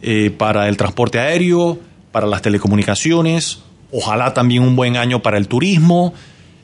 eh, 0.00 0.30
para 0.36 0.68
el 0.68 0.78
transporte 0.78 1.18
aéreo, 1.20 1.78
para 2.16 2.26
las 2.26 2.40
telecomunicaciones, 2.40 3.58
ojalá 3.92 4.32
también 4.32 4.62
un 4.62 4.74
buen 4.74 4.96
año 4.96 5.20
para 5.20 5.36
el 5.36 5.48
turismo. 5.48 6.14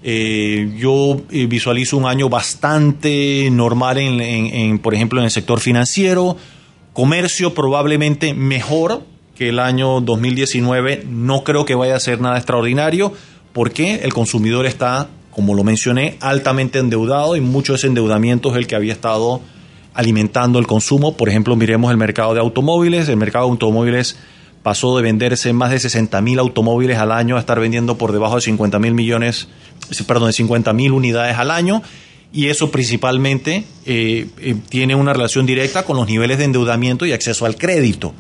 Eh, 0.03 0.73
yo 0.79 1.21
eh, 1.31 1.45
visualizo 1.45 1.99
un 1.99 2.07
año 2.07 2.31
bastante 2.31 3.51
normal, 3.53 3.99
en, 3.99 4.79
por 4.79 4.95
ejemplo, 4.95 5.21
en 5.21 5.27
el 5.27 5.31
sector 5.31 5.61
financiero, 5.61 6.39
comercio 6.95 7.53
probablemente 7.53 8.33
mejor 8.33 9.03
que 9.37 9.51
el 9.51 9.59
año 9.59 10.01
2019. 10.01 11.05
No 11.07 11.45
creo 11.45 11.67
que 11.67 11.75
vaya 11.75 11.97
a 11.97 12.01
ser 12.01 12.19
nada 12.19 12.39
extraordinario 12.39 13.13
porque 13.53 13.97
el 13.97 14.15
consumidor 14.15 14.65
está, 14.65 15.09
como 15.33 15.53
lo 15.53 15.65
mencioné, 15.65 16.17
altamente 16.21 16.79
endeudado 16.79 17.37
y 17.37 17.43
mucho 17.43 17.75
de 17.75 17.77
ese 17.77 17.89
endeudamiento 17.89 18.53
es 18.53 18.57
el 18.57 18.67
que 18.67 18.75
había 18.75 18.95
estado 18.95 19.43
alimentando 19.93 20.59
el 20.59 20.67
consumo. 20.67 21.15
Por 21.15 21.29
ejemplo, 21.29 21.57
miremos 21.57 21.91
el 21.91 21.99
mercado 21.99 22.33
de 22.33 22.41
automóviles. 22.41 23.11
El 23.11 23.19
mercado 23.19 23.45
de 23.45 23.51
automóviles 23.51 24.17
pasó 24.63 24.97
de 24.97 25.03
venderse 25.03 25.53
más 25.53 25.71
de 25.71 25.81
60 25.81 26.21
mil 26.21 26.39
automóviles 26.39 26.99
al 26.99 27.13
año 27.13 27.37
a 27.37 27.41
estar 27.41 27.59
vendiendo 27.59 27.99
por 27.99 28.13
debajo 28.13 28.37
de 28.37 28.43
50 28.43 28.79
mil 28.79 28.95
millones, 28.95 29.49
perdón, 30.07 30.29
de 30.29 30.33
50 30.33 30.73
mil 30.73 30.93
unidades 30.93 31.37
al 31.37 31.51
año. 31.51 31.83
Y 32.33 32.47
eso 32.47 32.71
principalmente 32.71 33.65
eh, 33.85 34.27
eh, 34.39 34.55
tiene 34.69 34.95
una 34.95 35.13
relación 35.13 35.45
directa 35.45 35.85
con 35.85 35.97
los 35.97 36.07
niveles 36.07 36.39
de 36.39 36.45
endeudamiento 36.45 37.05
y 37.05 37.13
acceso 37.13 37.45
al 37.45 37.57
crédito. 37.57 38.15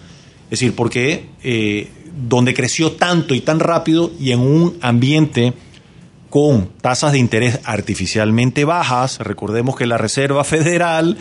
Es 0.44 0.60
decir, 0.60 0.74
porque 0.74 1.30
eh, 1.42 1.88
donde 2.28 2.52
creció 2.52 2.92
tanto 2.92 3.34
y 3.34 3.40
tan 3.40 3.58
rápido 3.58 4.12
y 4.20 4.32
en 4.32 4.40
un 4.40 4.76
ambiente 4.82 5.54
con 6.28 6.68
tasas 6.80 7.12
de 7.12 7.18
interés 7.18 7.60
artificialmente 7.64 8.64
bajas, 8.64 9.18
recordemos 9.18 9.76
que 9.76 9.86
la 9.86 9.96
Reserva 9.96 10.44
Federal 10.44 11.16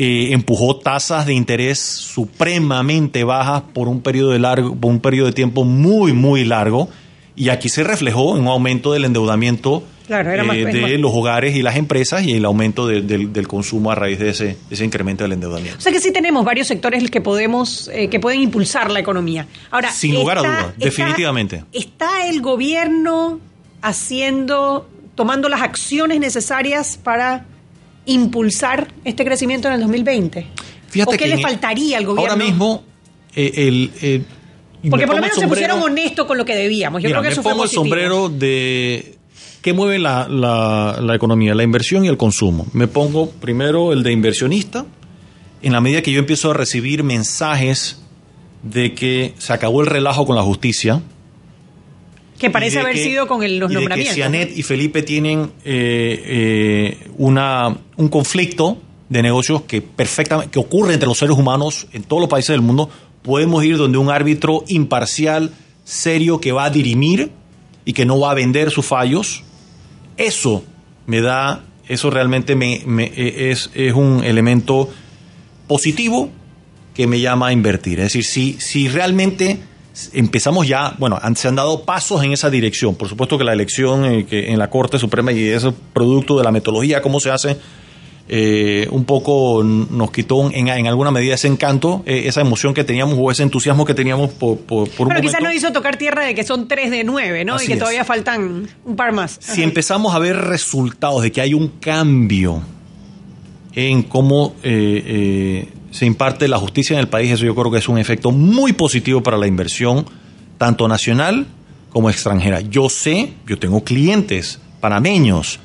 eh, 0.00 0.28
empujó 0.32 0.76
tasas 0.76 1.26
de 1.26 1.34
interés 1.34 1.78
supremamente 1.80 3.24
bajas 3.24 3.62
por 3.74 3.88
un 3.88 4.00
periodo 4.00 4.30
de 4.30 4.38
largo, 4.38 4.74
por 4.76 4.90
un 4.92 5.00
periodo 5.00 5.26
de 5.26 5.32
tiempo 5.32 5.64
muy 5.64 6.12
muy 6.12 6.44
largo 6.44 6.88
y 7.34 7.48
aquí 7.50 7.68
se 7.68 7.82
reflejó 7.84 8.36
en 8.36 8.42
un 8.42 8.48
aumento 8.48 8.92
del 8.92 9.04
endeudamiento 9.04 9.82
Claro, 10.06 10.30
era 10.30 10.42
más- 10.44 10.56
eh, 10.56 10.64
de 10.66 10.80
más- 10.80 10.90
los 10.92 11.12
hogares 11.12 11.54
y 11.56 11.62
las 11.62 11.76
empresas 11.76 12.22
y 12.24 12.32
el 12.32 12.44
aumento 12.44 12.86
de- 12.86 13.02
del- 13.02 13.32
del 13.32 13.46
consumo 13.48 13.90
a 13.90 13.94
raíz 13.94 14.18
de 14.18 14.30
ese, 14.30 14.56
ese 14.70 14.84
incremento 14.84 15.24
del 15.24 15.32
endeudamiento. 15.32 15.78
O 15.78 15.80
sea 15.82 15.92
que 15.92 16.00
sí 16.00 16.12
tenemos 16.12 16.44
varios 16.44 16.66
sectores 16.68 17.10
que 17.10 17.20
podemos, 17.20 17.90
eh, 17.92 18.08
que 18.08 18.18
pueden 18.20 18.40
impulsar 18.40 18.90
la 18.90 19.00
economía. 19.00 19.46
Ahora, 19.70 19.90
Sin 19.92 20.14
lugar 20.14 20.38
a 20.38 20.40
está- 20.40 20.50
dudas, 20.50 20.72
está- 20.78 20.84
definitivamente. 20.84 21.64
¿Está 21.72 22.26
el 22.28 22.40
gobierno 22.40 23.38
haciendo, 23.82 24.88
tomando 25.14 25.48
las 25.48 25.60
acciones 25.62 26.20
necesarias 26.20 26.98
para 27.02 27.44
impulsar 28.08 28.88
este 29.04 29.24
crecimiento 29.24 29.68
en 29.68 29.74
el 29.74 29.80
2020? 29.80 30.46
Fíjate 30.88 31.08
¿O 31.08 31.12
qué 31.12 31.24
que 31.24 31.26
le 31.36 31.40
faltaría 31.42 31.98
al 31.98 32.06
gobierno? 32.06 32.32
Ahora 32.32 32.44
mismo, 32.44 32.82
eh, 33.34 33.52
el, 33.56 33.90
eh, 34.02 34.22
Porque 34.90 35.06
por 35.06 35.16
lo 35.16 35.22
menos 35.22 35.36
se 35.38 35.46
pusieron 35.46 35.82
honestos 35.82 36.26
con 36.26 36.36
lo 36.38 36.44
que 36.44 36.54
debíamos. 36.56 37.02
Yo 37.02 37.08
Mira, 37.08 37.20
creo 37.20 37.22
que 37.22 37.28
me 37.28 37.32
eso 37.32 37.42
fue 37.42 37.52
pongo 37.52 37.64
el 37.64 37.70
sombrero 37.70 38.28
de 38.28 39.16
qué 39.62 39.72
mueve 39.72 39.98
la, 39.98 40.26
la- 40.28 40.98
la 41.02 41.14
economía, 41.14 41.54
la 41.54 41.62
inversión 41.62 42.04
y 42.04 42.08
el 42.08 42.16
consumo. 42.16 42.66
Me 42.72 42.86
pongo 42.88 43.30
primero 43.30 43.92
el 43.92 44.02
de 44.02 44.12
inversionista. 44.12 44.86
En 45.60 45.72
la 45.72 45.80
medida 45.80 46.02
que 46.02 46.12
yo 46.12 46.20
empiezo 46.20 46.52
a 46.52 46.54
recibir 46.54 47.02
mensajes 47.02 48.00
de 48.62 48.94
que 48.94 49.34
se 49.38 49.52
acabó 49.52 49.80
el 49.82 49.88
relajo 49.88 50.24
con 50.24 50.36
la 50.36 50.42
justicia, 50.42 51.02
Que 52.38 52.50
parece 52.50 52.78
haber 52.80 52.94
que- 52.94 53.02
sido 53.04 53.26
con 53.26 53.42
el- 53.42 53.58
los 53.58 53.70
y 53.70 53.74
de 53.74 53.78
que 53.78 53.80
nombramientos. 53.80 54.14
Cianet 54.14 54.56
y 54.56 54.62
Felipe 54.62 55.02
tienen 55.02 55.50
eh, 55.64 56.22
eh, 57.04 57.08
una, 57.18 57.76
un 57.96 58.08
conflicto 58.08 58.80
de 59.08 59.22
negocios 59.22 59.62
que 59.62 59.80
perfectamente 59.82 60.50
que 60.50 60.58
ocurre 60.58 60.92
entre 60.94 61.08
los 61.08 61.18
seres 61.18 61.36
humanos 61.36 61.86
en 61.92 62.02
todos 62.04 62.20
los 62.20 62.28
países 62.30 62.50
del 62.50 62.60
mundo. 62.60 62.90
Podemos 63.22 63.64
ir 63.64 63.76
donde 63.76 63.98
un 63.98 64.10
árbitro 64.10 64.64
imparcial, 64.68 65.50
serio, 65.84 66.40
que 66.40 66.52
va 66.52 66.66
a 66.66 66.70
dirimir 66.70 67.30
y 67.84 67.92
que 67.92 68.04
no 68.06 68.20
va 68.20 68.30
a 68.30 68.34
vender 68.34 68.70
sus 68.70 68.86
fallos. 68.86 69.42
Eso 70.16 70.62
me 71.06 71.20
da, 71.20 71.64
eso 71.88 72.10
realmente 72.10 72.54
me, 72.54 72.82
me- 72.86 73.10
eh, 73.16 73.50
es, 73.50 73.70
es 73.74 73.94
un 73.94 74.22
elemento 74.22 74.88
positivo 75.66 76.30
que 76.94 77.06
me 77.06 77.20
llama 77.20 77.48
a 77.48 77.52
invertir. 77.52 78.00
Es 78.00 78.12
decir, 78.12 78.24
si, 78.24 78.52
si 78.60 78.88
realmente 78.88 79.58
empezamos 80.12 80.66
ya, 80.66 80.94
bueno, 80.98 81.18
se 81.34 81.48
han 81.48 81.56
dado 81.56 81.84
pasos 81.84 82.22
en 82.22 82.32
esa 82.32 82.50
dirección. 82.50 82.94
Por 82.94 83.08
supuesto 83.08 83.38
que 83.38 83.44
la 83.44 83.52
elección 83.52 84.04
eh, 84.04 84.26
que 84.26 84.50
en 84.50 84.58
la 84.58 84.70
Corte 84.70 84.98
Suprema 84.98 85.32
y 85.32 85.48
ese 85.48 85.72
producto 85.92 86.36
de 86.38 86.44
la 86.44 86.52
metodología, 86.52 87.02
cómo 87.02 87.20
se 87.20 87.30
hace, 87.30 87.56
eh, 88.30 88.86
un 88.90 89.04
poco 89.04 89.62
nos 89.64 90.10
quitó 90.10 90.50
en, 90.50 90.68
en 90.68 90.86
alguna 90.86 91.10
medida 91.10 91.34
ese 91.34 91.48
encanto, 91.48 92.02
eh, 92.04 92.24
esa 92.26 92.42
emoción 92.42 92.74
que 92.74 92.84
teníamos 92.84 93.16
o 93.18 93.30
ese 93.30 93.42
entusiasmo 93.42 93.86
que 93.86 93.94
teníamos 93.94 94.30
por, 94.30 94.58
por, 94.58 94.88
por 94.90 95.06
un 95.06 95.08
Pero 95.08 95.20
quizás 95.22 95.40
momento. 95.40 95.48
no 95.48 95.52
hizo 95.54 95.72
tocar 95.72 95.96
tierra 95.96 96.24
de 96.26 96.34
que 96.34 96.44
son 96.44 96.68
tres 96.68 96.90
de 96.90 97.04
nueve, 97.04 97.44
¿no? 97.46 97.54
Así 97.54 97.64
y 97.64 97.68
que 97.68 97.72
es. 97.74 97.78
todavía 97.78 98.04
faltan 98.04 98.68
un 98.84 98.96
par 98.96 99.12
más. 99.12 99.38
Si 99.40 99.62
empezamos 99.62 100.14
a 100.14 100.18
ver 100.18 100.36
resultados 100.36 101.22
de 101.22 101.32
que 101.32 101.40
hay 101.40 101.54
un 101.54 101.68
cambio 101.80 102.62
en 103.74 104.02
cómo 104.02 104.54
eh, 104.62 105.02
eh, 105.06 105.68
se 105.98 106.06
imparte 106.06 106.46
la 106.46 106.58
justicia 106.58 106.94
en 106.94 107.00
el 107.00 107.08
país, 107.08 107.32
eso 107.32 107.44
yo 107.44 107.56
creo 107.56 107.72
que 107.72 107.78
es 107.78 107.88
un 107.88 107.98
efecto 107.98 108.30
muy 108.30 108.72
positivo 108.72 109.20
para 109.20 109.36
la 109.36 109.48
inversión, 109.48 110.06
tanto 110.56 110.86
nacional 110.86 111.48
como 111.90 112.08
extranjera. 112.08 112.60
Yo 112.60 112.88
sé, 112.88 113.32
yo 113.48 113.58
tengo 113.58 113.82
clientes 113.82 114.60
panameños 114.78 115.58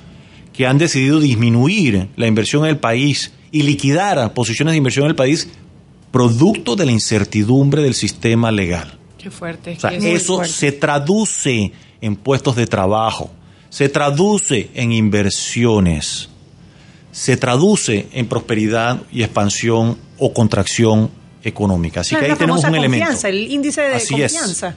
que 0.51 0.65
han 0.65 0.79
decidido 0.79 1.19
disminuir 1.19 2.07
la 2.15 2.25
inversión 2.25 2.63
en 2.63 2.71
el 2.71 2.77
país 2.77 3.31
y 3.51 3.61
liquidar 3.61 4.33
posiciones 4.33 4.71
de 4.71 4.77
inversión 4.77 5.05
en 5.05 5.11
el 5.11 5.15
país 5.15 5.49
producto 6.09 6.75
de 6.75 6.87
la 6.87 6.91
incertidumbre 6.91 7.83
del 7.83 7.93
sistema 7.93 8.51
legal. 8.51 8.97
Qué 9.19 9.29
fuerte. 9.29 9.75
O 9.77 9.79
sea, 9.79 9.91
eso 9.91 10.37
fuerte. 10.37 10.51
se 10.51 10.71
traduce 10.71 11.71
en 12.01 12.15
puestos 12.15 12.55
de 12.55 12.65
trabajo, 12.65 13.29
se 13.69 13.87
traduce 13.87 14.71
en 14.73 14.93
inversiones, 14.93 16.29
se 17.13 17.37
traduce 17.37 18.07
en 18.11 18.25
prosperidad 18.27 19.01
y 19.13 19.23
expansión 19.23 19.97
o 20.17 20.33
contracción 20.33 21.09
económica. 21.43 22.01
Así 22.01 22.09
Claro, 22.09 22.25
que 22.25 22.31
ahí 22.33 22.37
tenemos 22.37 22.63
un 22.65 22.75
elemento. 22.75 23.27
el 23.27 23.49
índice 23.51 23.81
de 23.81 23.95
Así 23.95 24.21
es. 24.21 24.33
confianza. 24.33 24.75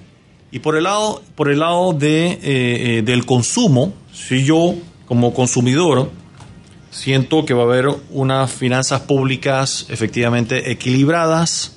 Y 0.53 0.61
por 0.61 0.77
el 0.77 0.85
lado, 0.85 1.23
por 1.35 1.51
el 1.51 1.59
lado 1.59 1.93
de, 1.93 2.27
eh, 2.27 2.39
eh, 2.43 3.03
del 3.05 3.27
consumo, 3.27 3.93
si 4.13 4.45
yo 4.45 4.75
como 5.07 5.35
consumidor 5.35 6.11
siento 6.91 7.45
que 7.45 7.55
va 7.55 7.63
a 7.63 7.67
haber 7.67 7.89
unas 8.11 8.53
finanzas 8.53 9.01
públicas 9.01 9.87
efectivamente 9.89 10.71
equilibradas, 10.71 11.73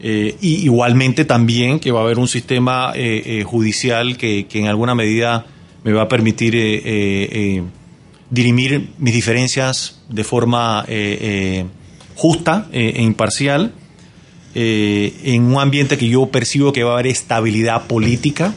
eh, 0.00 0.36
y 0.40 0.64
igualmente 0.64 1.24
también 1.24 1.78
que 1.78 1.90
va 1.92 2.00
a 2.00 2.02
haber 2.04 2.18
un 2.18 2.28
sistema 2.28 2.92
eh, 2.94 3.22
eh, 3.40 3.42
judicial 3.44 4.16
que, 4.18 4.46
que 4.46 4.58
en 4.60 4.66
alguna 4.66 4.94
medida 4.94 5.46
me 5.82 5.92
va 5.92 6.02
a 6.02 6.08
permitir 6.08 6.54
dirimir 8.30 8.90
mis 8.98 9.14
diferencias 9.14 10.00
de 10.08 10.24
forma 10.24 10.84
eh, 10.88 11.18
eh, 11.20 11.64
justa 12.16 12.68
eh, 12.72 12.94
e 12.96 13.02
imparcial, 13.02 13.72
en 14.56 15.42
un 15.42 15.58
ambiente 15.60 15.98
que 15.98 16.08
yo 16.08 16.26
percibo 16.26 16.72
que 16.72 16.84
va 16.84 16.90
a 16.90 16.94
haber 16.94 17.08
estabilidad 17.08 17.88
política, 17.88 18.54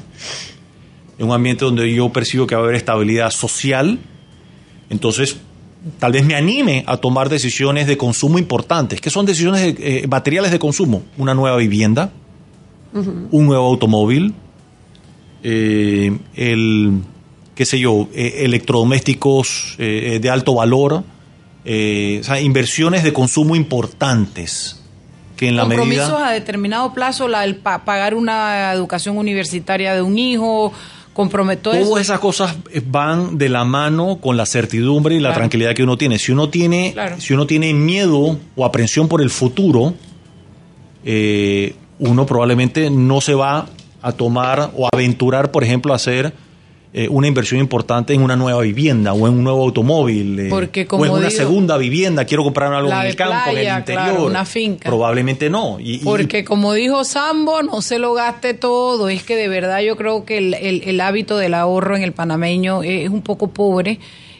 en 1.17 1.25
un 1.25 1.33
ambiente 1.33 1.65
donde 1.65 1.91
yo 1.91 2.09
percibo 2.09 2.45
que 2.45 2.53
va 2.53 2.61
a 2.61 2.63
haber 2.65 2.75
estabilidad 2.75 3.31
social, 3.31 3.97
entonces 4.91 5.37
tal 5.97 6.11
vez 6.11 6.23
me 6.23 6.35
anime 6.35 6.83
a 6.85 6.97
tomar 6.97 7.29
decisiones 7.29 7.87
de 7.87 7.97
consumo 7.97 8.37
importantes. 8.37 9.01
¿Qué 9.01 9.09
son 9.09 9.25
decisiones 9.25 9.61
de- 9.75 9.99
eh, 10.03 10.07
materiales 10.07 10.51
de 10.51 10.59
consumo? 10.59 11.01
Una 11.17 11.33
nueva 11.33 11.57
vivienda, 11.57 12.11
un 13.31 13.45
nuevo 13.47 13.65
automóvil, 13.65 14.33
eh, 15.43 16.15
el, 16.35 17.01
qué 17.57 17.65
sé 17.65 17.79
yo, 17.79 18.07
eh, 18.13 18.43
electrodomésticos 18.45 19.75
eh, 19.79 20.19
de 20.21 20.29
alto 20.29 20.53
valor, 20.55 21.03
eh, 21.65 22.19
o 22.21 22.23
sea, 22.23 22.39
inversiones 22.39 23.03
de 23.03 23.11
consumo 23.11 23.55
importantes 23.55 24.81
que 25.35 25.47
en 25.49 25.55
la 25.55 25.63
Compromisos 25.63 26.09
medida... 26.11 26.27
a 26.29 26.31
determinado 26.31 26.93
plazo, 26.93 27.27
la, 27.27 27.43
el 27.43 27.57
pa- 27.57 27.83
pagar 27.83 28.13
una 28.15 28.71
educación 28.73 29.17
universitaria 29.17 29.93
de 29.93 30.01
un 30.01 30.17
hijo, 30.17 30.71
comprometo 31.13 31.73
eso. 31.73 31.89
Todas 31.89 32.03
esas 32.03 32.19
cosas 32.19 32.55
eh, 32.71 32.81
van 32.85 33.37
de 33.37 33.49
la 33.49 33.63
mano 33.65 34.17
con 34.21 34.37
la 34.37 34.45
certidumbre 34.45 35.15
y 35.15 35.19
la 35.19 35.29
Claro. 35.29 35.39
tranquilidad 35.41 35.73
que 35.73 35.83
uno 35.83 35.97
tiene. 35.97 36.19
Si 36.19 36.31
uno 36.31 36.49
tiene, 36.49 36.93
Claro. 36.93 37.19
si 37.19 37.33
uno 37.33 37.45
tiene 37.47 37.73
miedo 37.73 38.37
o 38.55 38.65
aprensión 38.65 39.07
por 39.07 39.21
el 39.21 39.29
futuro, 39.31 39.93
eh, 41.05 41.75
uno 41.99 42.25
probablemente 42.25 42.89
no 42.89 43.21
se 43.21 43.33
va 43.33 43.67
a 44.01 44.11
tomar 44.11 44.71
o 44.75 44.87
aventurar, 44.93 45.51
por 45.51 45.63
ejemplo, 45.63 45.93
a 45.93 45.95
hacer 45.95 46.33
eh, 46.99 47.07
una 47.09 47.27
inversión 47.27 47.59
importante 47.59 48.13
en 48.13 48.21
una 48.21 48.35
nueva 48.35 48.61
vivienda 48.61 49.13
o 49.13 49.27
en 49.27 49.33
un 49.33 49.43
nuevo 49.43 49.63
automóvil 49.63 50.39
eh, 50.39 50.47
Porque 50.49 50.87
como 50.87 51.03
o 51.03 51.05
en 51.05 51.11
una 51.11 51.29
segunda 51.29 51.77
vivienda. 51.77 52.25
Quiero 52.25 52.43
comprar 52.43 52.73
algo 52.73 52.91
en 52.91 52.97
el 53.07 53.15
campo, 53.15 53.51
en 53.51 53.57
el 53.57 53.77
interior. 53.77 54.05
claro, 54.07 54.25
una 54.25 54.45
finca. 54.45 54.89
Probablemente 54.89 55.49
no. 55.49 55.79
Y- 55.79 55.95
y- 55.95 55.99
Porque 55.99 56.43
como 56.43 56.73
dijo 56.73 57.03
Sambo, 57.03 57.61
no 57.61 57.81
se 57.81 57.99
lo 57.99 58.13
gaste 58.13 58.53
todo. 58.53 59.09
Es 59.09 59.23
que 59.23 59.35
de 59.35 59.47
verdad 59.47 59.81
yo 59.81 59.95
creo 59.95 60.25
que 60.25 60.37
el, 60.39 60.53
el- 60.55 60.81
el 60.85 60.99
hábito 61.01 61.37
del 61.37 61.53
ahorro 61.53 61.95
en 61.95 62.03
el 62.03 62.13
panameño 62.13 62.83
es 62.83 63.09
un 63.09 63.21
poco 63.21 63.49
pobre 63.49 63.99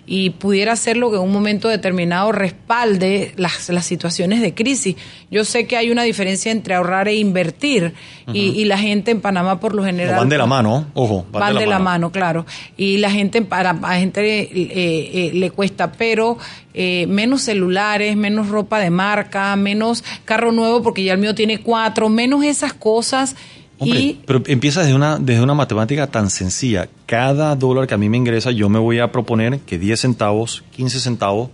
y 0.09 0.29
pudiera 0.29 0.71
hacerlo 0.71 1.11
que 1.11 1.17
en 1.17 1.23
un 1.23 1.33
momento 1.33 1.67
determinado 1.67 2.31
respalde 2.31 3.33
las, 3.35 3.67
las 3.67 3.85
situaciones 3.85 4.41
de 4.41 4.53
crisis. 4.53 4.95
Yo 5.29 5.43
sé 5.43 5.67
que 5.67 5.75
hay 5.75 5.91
una 5.91 6.03
diferencia 6.03 6.49
entre 6.49 6.75
ahorrar 6.75 7.09
e 7.09 7.15
invertir 7.15 7.93
y, 8.31 8.51
y 8.51 8.63
la 8.63 8.77
gente 8.77 9.11
en 9.11 9.19
Panamá 9.19 9.59
por 9.59 9.75
lo 9.75 9.83
general... 9.83 10.15
No, 10.15 10.21
van 10.21 10.29
de 10.29 10.37
la 10.37 10.45
mano, 10.45 10.87
ojo. 10.93 11.25
Van, 11.29 11.55
de, 11.57 11.67
la, 11.67 11.79
mano. 11.79 12.09
claro. 12.13 12.45
Y 12.77 12.97
la 12.97 13.11
gente, 13.11 13.41
para 13.41 13.71
a 13.71 13.95
gente 13.99 14.21
eh, 14.23 14.49
eh, 14.53 15.31
le 15.33 15.51
cuesta, 15.51 15.91
pero 15.91 16.37
eh, 16.73 17.05
menos 17.07 17.41
celulares, 17.41 18.15
menos 18.15 18.47
ropa 18.47 18.79
de 18.79 18.89
marca, 18.89 19.53
menos 19.57 20.05
carro 20.23 20.53
nuevo 20.53 20.81
porque 20.81 21.03
ya 21.03 21.13
el 21.13 21.19
mío 21.19 21.35
tiene 21.35 21.59
cuatro, 21.59 22.07
menos 22.07 22.45
esas 22.45 22.73
cosas. 22.73 23.35
Hombre, 23.79 23.99
y 23.99 24.21
pero 24.25 24.41
empieza 24.47 24.81
desde 24.81 24.95
una, 24.95 25.19
desde 25.19 25.41
una 25.41 25.53
matemática 25.53 26.07
tan 26.07 26.29
sencilla. 26.29 26.89
Cada 27.05 27.55
dólar 27.55 27.87
que 27.87 27.93
a 27.93 27.97
mí 27.97 28.09
me 28.09 28.17
ingresa, 28.17 28.51
yo 28.51 28.69
me 28.69 28.79
voy 28.79 28.99
a 28.99 29.11
proponer 29.11 29.59
que 29.59 29.77
10 29.77 29.99
centavos, 29.99 30.63
15 30.75 30.99
centavos 30.99 31.49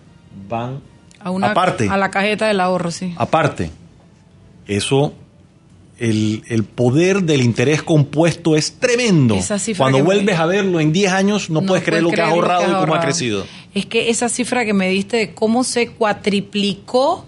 van 0.47 0.79
a 1.19 1.31
una, 1.31 1.51
aparte. 1.51 1.89
a 1.89 1.97
la 1.97 2.09
cajeta 2.11 2.47
del 2.47 2.59
ahorro, 2.61 2.91
sí. 2.91 3.13
Aparte, 3.17 3.71
eso, 4.67 5.13
el, 5.99 6.43
el 6.47 6.63
poder 6.63 7.23
del 7.23 7.41
interés 7.41 7.83
compuesto 7.83 8.55
es 8.55 8.73
tremendo. 8.79 9.35
Esa 9.35 9.59
cifra 9.59 9.83
Cuando 9.83 9.99
me- 9.99 10.03
vuelves 10.05 10.39
a 10.39 10.45
verlo 10.45 10.79
en 10.79 10.91
10 10.93 11.11
años, 11.11 11.49
no, 11.49 11.61
No 11.61 11.67
puedes 11.67 11.83
creer 11.83 12.03
lo 12.03 12.09
que 12.09 12.21
has 12.21 12.29
creer 12.29 12.41
lo 12.41 12.47
que 12.47 12.51
ahorrado 12.53 12.61
y 12.63 12.65
cómo 12.67 12.75
ha 12.77 12.79
ahorrado. 12.79 13.01
crecido. 13.01 13.45
Es 13.73 13.85
que 13.85 14.09
esa 14.09 14.29
cifra 14.29 14.63
que 14.65 14.73
me 14.73 14.87
diste 14.89 15.17
de 15.17 15.33
cómo 15.33 15.63
se 15.65 15.89
cuatriplicó 15.89 17.25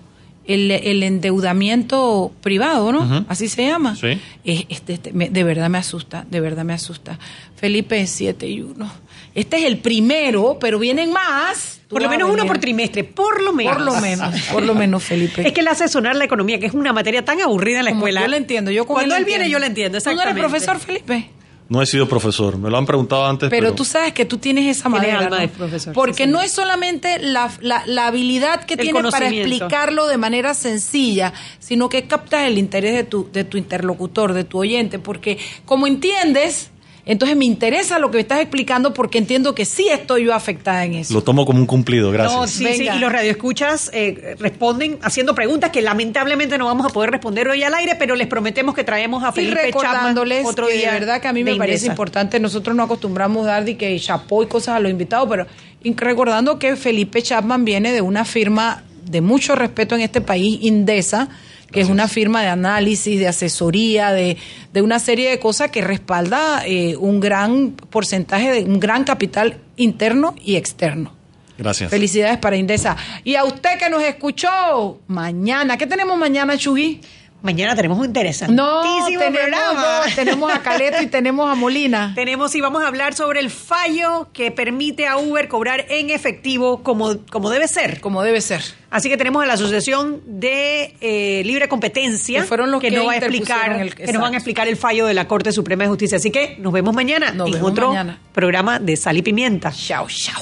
el, 0.48 0.72
el 0.72 1.04
endeudamiento 1.04 2.32
privado, 2.41 2.91
¿no? 2.91 3.26
Así 3.28 3.48
se 3.48 3.66
llama. 3.68 3.96
Sí. 3.96 4.20
Es- 4.43 4.66
este, 4.70 4.93
este, 4.93 5.14
me- 5.14 5.30
de 5.30 5.43
verdad 5.43 5.70
me 5.70 5.78
asusta, 5.78 6.26
de 6.30 6.39
verdad 6.39 6.64
me 6.66 6.74
asusta. 6.74 7.18
Felipe 7.56 8.00
es 8.02 8.10
7 8.12 8.48
y 8.48 8.62
1. 8.62 8.91
Este 9.34 9.58
es 9.58 9.64
el 9.66 9.80
primero, 9.80 10.58
pero 10.60 10.80
vienen 10.80 11.12
más. 11.12 11.82
Por 11.89 12.02
lo 12.02 12.10
menos 12.10 12.30
uno 12.32 12.46
por 12.48 12.58
trimestre, 12.58 13.04
por 13.04 13.41
lo 13.43 13.54
menos. 13.54 13.76
Por 13.76 13.86
lo 13.86 14.02
menos, 14.02 14.41
por 14.52 14.64
lo 14.64 14.74
menos, 14.76 15.04
Felipe. 15.04 15.46
Es 15.48 15.54
que 15.54 15.62
el 15.62 15.68
asesorar 15.68 16.16
la 16.16 16.26
economía, 16.26 16.60
que 16.60 16.66
es 16.66 16.74
una 16.74 16.93
materia 16.93 17.24
tan 17.24 17.39
aburrida 17.41 17.80
en 17.80 17.86
la 17.86 17.91
Como 17.91 18.02
escuela. 18.08 18.22
yo 18.22 18.28
la 18.28 18.38
entiendo, 18.38 18.72
yo 18.72 18.86
con 18.88 18.96
Cuando 18.96 19.16
él 19.16 19.20
él 19.22 19.26
viene, 19.26 19.50
yo 19.50 19.60
la 19.60 19.68
entiendo, 19.68 20.00
¿Tú 20.00 20.06
no 20.06 20.12
exactamente. 20.12 20.39
eres 20.39 20.52
profesor, 20.52 20.80
Felipe? 20.80 21.30
No 21.68 21.82
he 21.82 21.86
sido 21.88 22.07
profesor, 22.07 22.57
me 22.59 22.70
lo 22.70 22.78
han 22.78 22.86
preguntado 22.86 23.26
antes, 23.26 23.49
Pero, 23.49 23.68
pero, 23.70 23.76
tú 23.76 23.86
sabes 23.86 24.13
que 24.13 24.24
tú 24.26 24.38
tienes 24.38 24.78
esa 24.78 24.88
alma 24.88 25.30
¿no? 25.30 25.36
de 25.38 25.47
profesor, 25.47 25.93
Porque 25.93 26.26
sí, 26.26 26.30
no 26.30 26.41
es 26.41 26.51
solamente 26.51 27.18
la, 27.18 27.51
la- 27.59 27.84
la 27.88 28.05
habilidad 28.07 28.66
que 28.66 28.76
El 28.76 28.82
tienes 28.82 29.11
para 29.11 29.30
explicarlo 29.30 30.05
de 30.07 30.18
manera 30.18 30.53
sencilla, 30.53 31.34
sino 31.59 31.89
que 31.89 32.05
captas 32.05 32.47
el 32.47 32.59
interés 32.59 32.93
de 32.93 33.03
tu, 33.03 33.28
de 33.32 33.43
tu 33.45 33.57
interlocutor, 33.57 34.34
de 34.34 34.43
tu 34.43 34.59
oyente, 34.59 34.99
porque 34.99 35.39
como 35.66 35.88
entiendes, 35.88 36.70
entonces 37.06 37.38
me 37.38 37.45
interesa 37.45 37.99
lo 37.99 38.10
que 38.10 38.18
me 38.18 38.22
estás 38.22 38.39
explicando 38.41 38.93
porque 38.93 39.18
entiendo 39.18 39.53
que 39.53 39.66
sí 39.66 39.88
estoy 39.89 40.26
yo 40.26 40.34
afectada 40.34 40.86
en 40.86 40.95
eso. 40.95 41.14
lo 41.14 41.24
tomo 41.24 41.45
como 41.45 41.60
un 41.60 41.66
cumplido, 41.66 42.12
gracias. 42.12 42.39
No, 42.39 42.47
sí, 42.47 42.66
sí, 42.76 42.88
y 42.93 42.99
los 42.99 43.12
radioescuchas 43.12 43.91
eh, 43.93 44.36
responden 44.39 44.97
haciendo 45.01 45.36
preguntas 45.36 45.70
que 45.70 45.82
lamentablemente 45.82 46.58
no 46.58 46.66
vamos 46.66 46.86
a 46.86 46.89
poder 46.89 47.12
responder 47.12 47.47
hoy 47.47 47.64
al 47.64 47.74
aire, 47.76 47.95
pero 47.95 48.16
les 48.16 48.28
prometemos 48.28 48.74
que 48.74 48.84
traemos 48.84 49.24
a 49.24 49.30
Y 49.30 49.34
Felipe 49.34 49.62
recordándoles 49.62 50.38
Chapman 50.39 50.51
otro 50.51 50.68
que 50.68 50.74
día. 50.74 50.93
de 50.93 50.99
verdad 50.99 51.22
que 51.22 51.28
a 51.28 51.34
mí 51.34 51.43
me 51.43 51.56
parece 51.56 51.86
Indesa. 51.86 51.91
importante, 51.91 52.39
nosotros 52.39 52.76
no 52.76 52.84
acostumbramos 52.84 53.45
dar 53.45 53.66
de 53.66 53.78
que 53.78 53.99
chapó 53.99 54.43
y 54.43 54.47
cosas 54.47 54.76
a 54.76 54.80
los 54.80 54.91
invitados, 54.91 55.28
pero 55.30 55.45
recordando 55.97 56.58
que 56.58 56.76
Felipe 56.76 57.22
Chapman 57.22 57.66
viene 57.66 57.91
de 57.91 58.01
una 58.01 58.26
firma 58.26 58.84
de 59.06 59.22
mucho 59.22 59.56
respeto 59.56 59.95
en 59.95 60.01
este 60.01 60.22
país, 60.22 60.60
Indesa, 60.62 61.30
que 61.76 61.82
es 61.82 61.89
una 61.89 62.07
firma 62.07 62.41
de 62.41 62.47
análisis, 62.47 63.19
de 63.19 63.28
asesoría, 63.28 64.13
de, 64.13 64.38
de 64.71 64.82
una 64.82 64.97
serie 64.97 65.30
de 65.30 65.39
cosas 65.39 65.71
que 65.71 65.82
respalda 65.82 66.65
eh, 66.65 66.95
un 66.95 67.19
gran 67.19 67.71
porcentaje, 67.71 68.49
de 68.49 68.63
un 68.63 68.80
gran 68.80 69.03
capital 69.03 69.59
interno 69.76 70.36
y 70.41 70.55
externo. 70.55 71.13
Gracias. 71.57 71.89
Felicidades 71.89 72.38
para 72.38 72.55
Indesa. 72.55 72.95
Y 73.26 73.36
a 73.36 73.43
usted 73.43 73.78
que 73.78 73.89
nos 73.89 74.01
escuchó 74.03 75.01
mañana, 75.07 75.78
¿qué 75.78 75.86
tenemos 75.86 76.17
mañana, 76.17 76.57
Chugui? 76.57 77.01
Mañana 77.46 77.76
tenemos 77.76 78.00
un 78.00 78.06
interesantísimo 78.06 78.66
No, 78.68 79.06
tenemos, 79.06 79.39
programa. 79.39 80.02
dos. 80.04 80.16
tenemos 80.16 80.52
a 80.52 80.60
Caleto 80.64 81.02
y 81.04 81.06
tenemos 81.08 81.48
a 81.50 81.54
Molina. 81.54 82.12
Tenemos 82.16 82.56
y 82.56 82.62
vamos 82.62 82.84
a 82.84 82.88
hablar 82.88 83.14
sobre 83.14 83.39
el 83.39 83.52
fallo 83.52 84.30
que 84.34 84.50
permite 84.50 85.06
a 85.08 85.18
Uber 85.18 85.48
cobrar 85.48 85.86
en 85.89 86.10
efectivo 86.10 86.82
como, 86.82 87.18
como 87.30 87.52
debe 87.52 87.68
ser. 87.68 88.02
Como 88.02 88.24
debe 88.24 88.41
ser. 88.41 88.64
Así 88.89 89.10
que 89.10 89.18
tenemos 89.18 89.43
a 89.43 89.46
la 89.46 89.54
Asociación 89.54 90.22
de 90.26 90.96
eh, 91.02 91.43
Libre 91.46 91.68
Competencia 91.68 92.41
Que 92.41 92.48
fueron 92.48 92.72
los 92.72 92.82
que 92.82 92.89
nos 92.91 93.08
va 93.08 93.12
a 93.14 93.18
explicar 93.18 93.80
el- 93.80 93.93
que 93.93 94.12
nos 94.12 94.22
van 94.22 94.34
a 94.34 94.38
explicar 94.38 94.68
el 94.68 94.76
fallo 94.78 95.06
de 95.06 95.14
la 95.14 95.28
Corte 95.28 95.52
Suprema 95.52 95.84
de 95.84 95.89
Justicia. 95.89 96.18
Así 96.18 96.32
que 96.32 96.56
nos 96.60 96.74
vemos 96.74 96.96
mañana 96.96 97.32
Nos 97.32 97.48
en 97.48 97.54
vemos 97.54 97.72
otro 97.72 97.89
mañana. 97.89 98.20
programa 98.34 98.80
de 98.80 98.96
Sal 98.98 99.18
y 99.18 99.22
Pimienta. 99.22 99.72
Chao, 99.72 100.08
chao. 100.10 100.41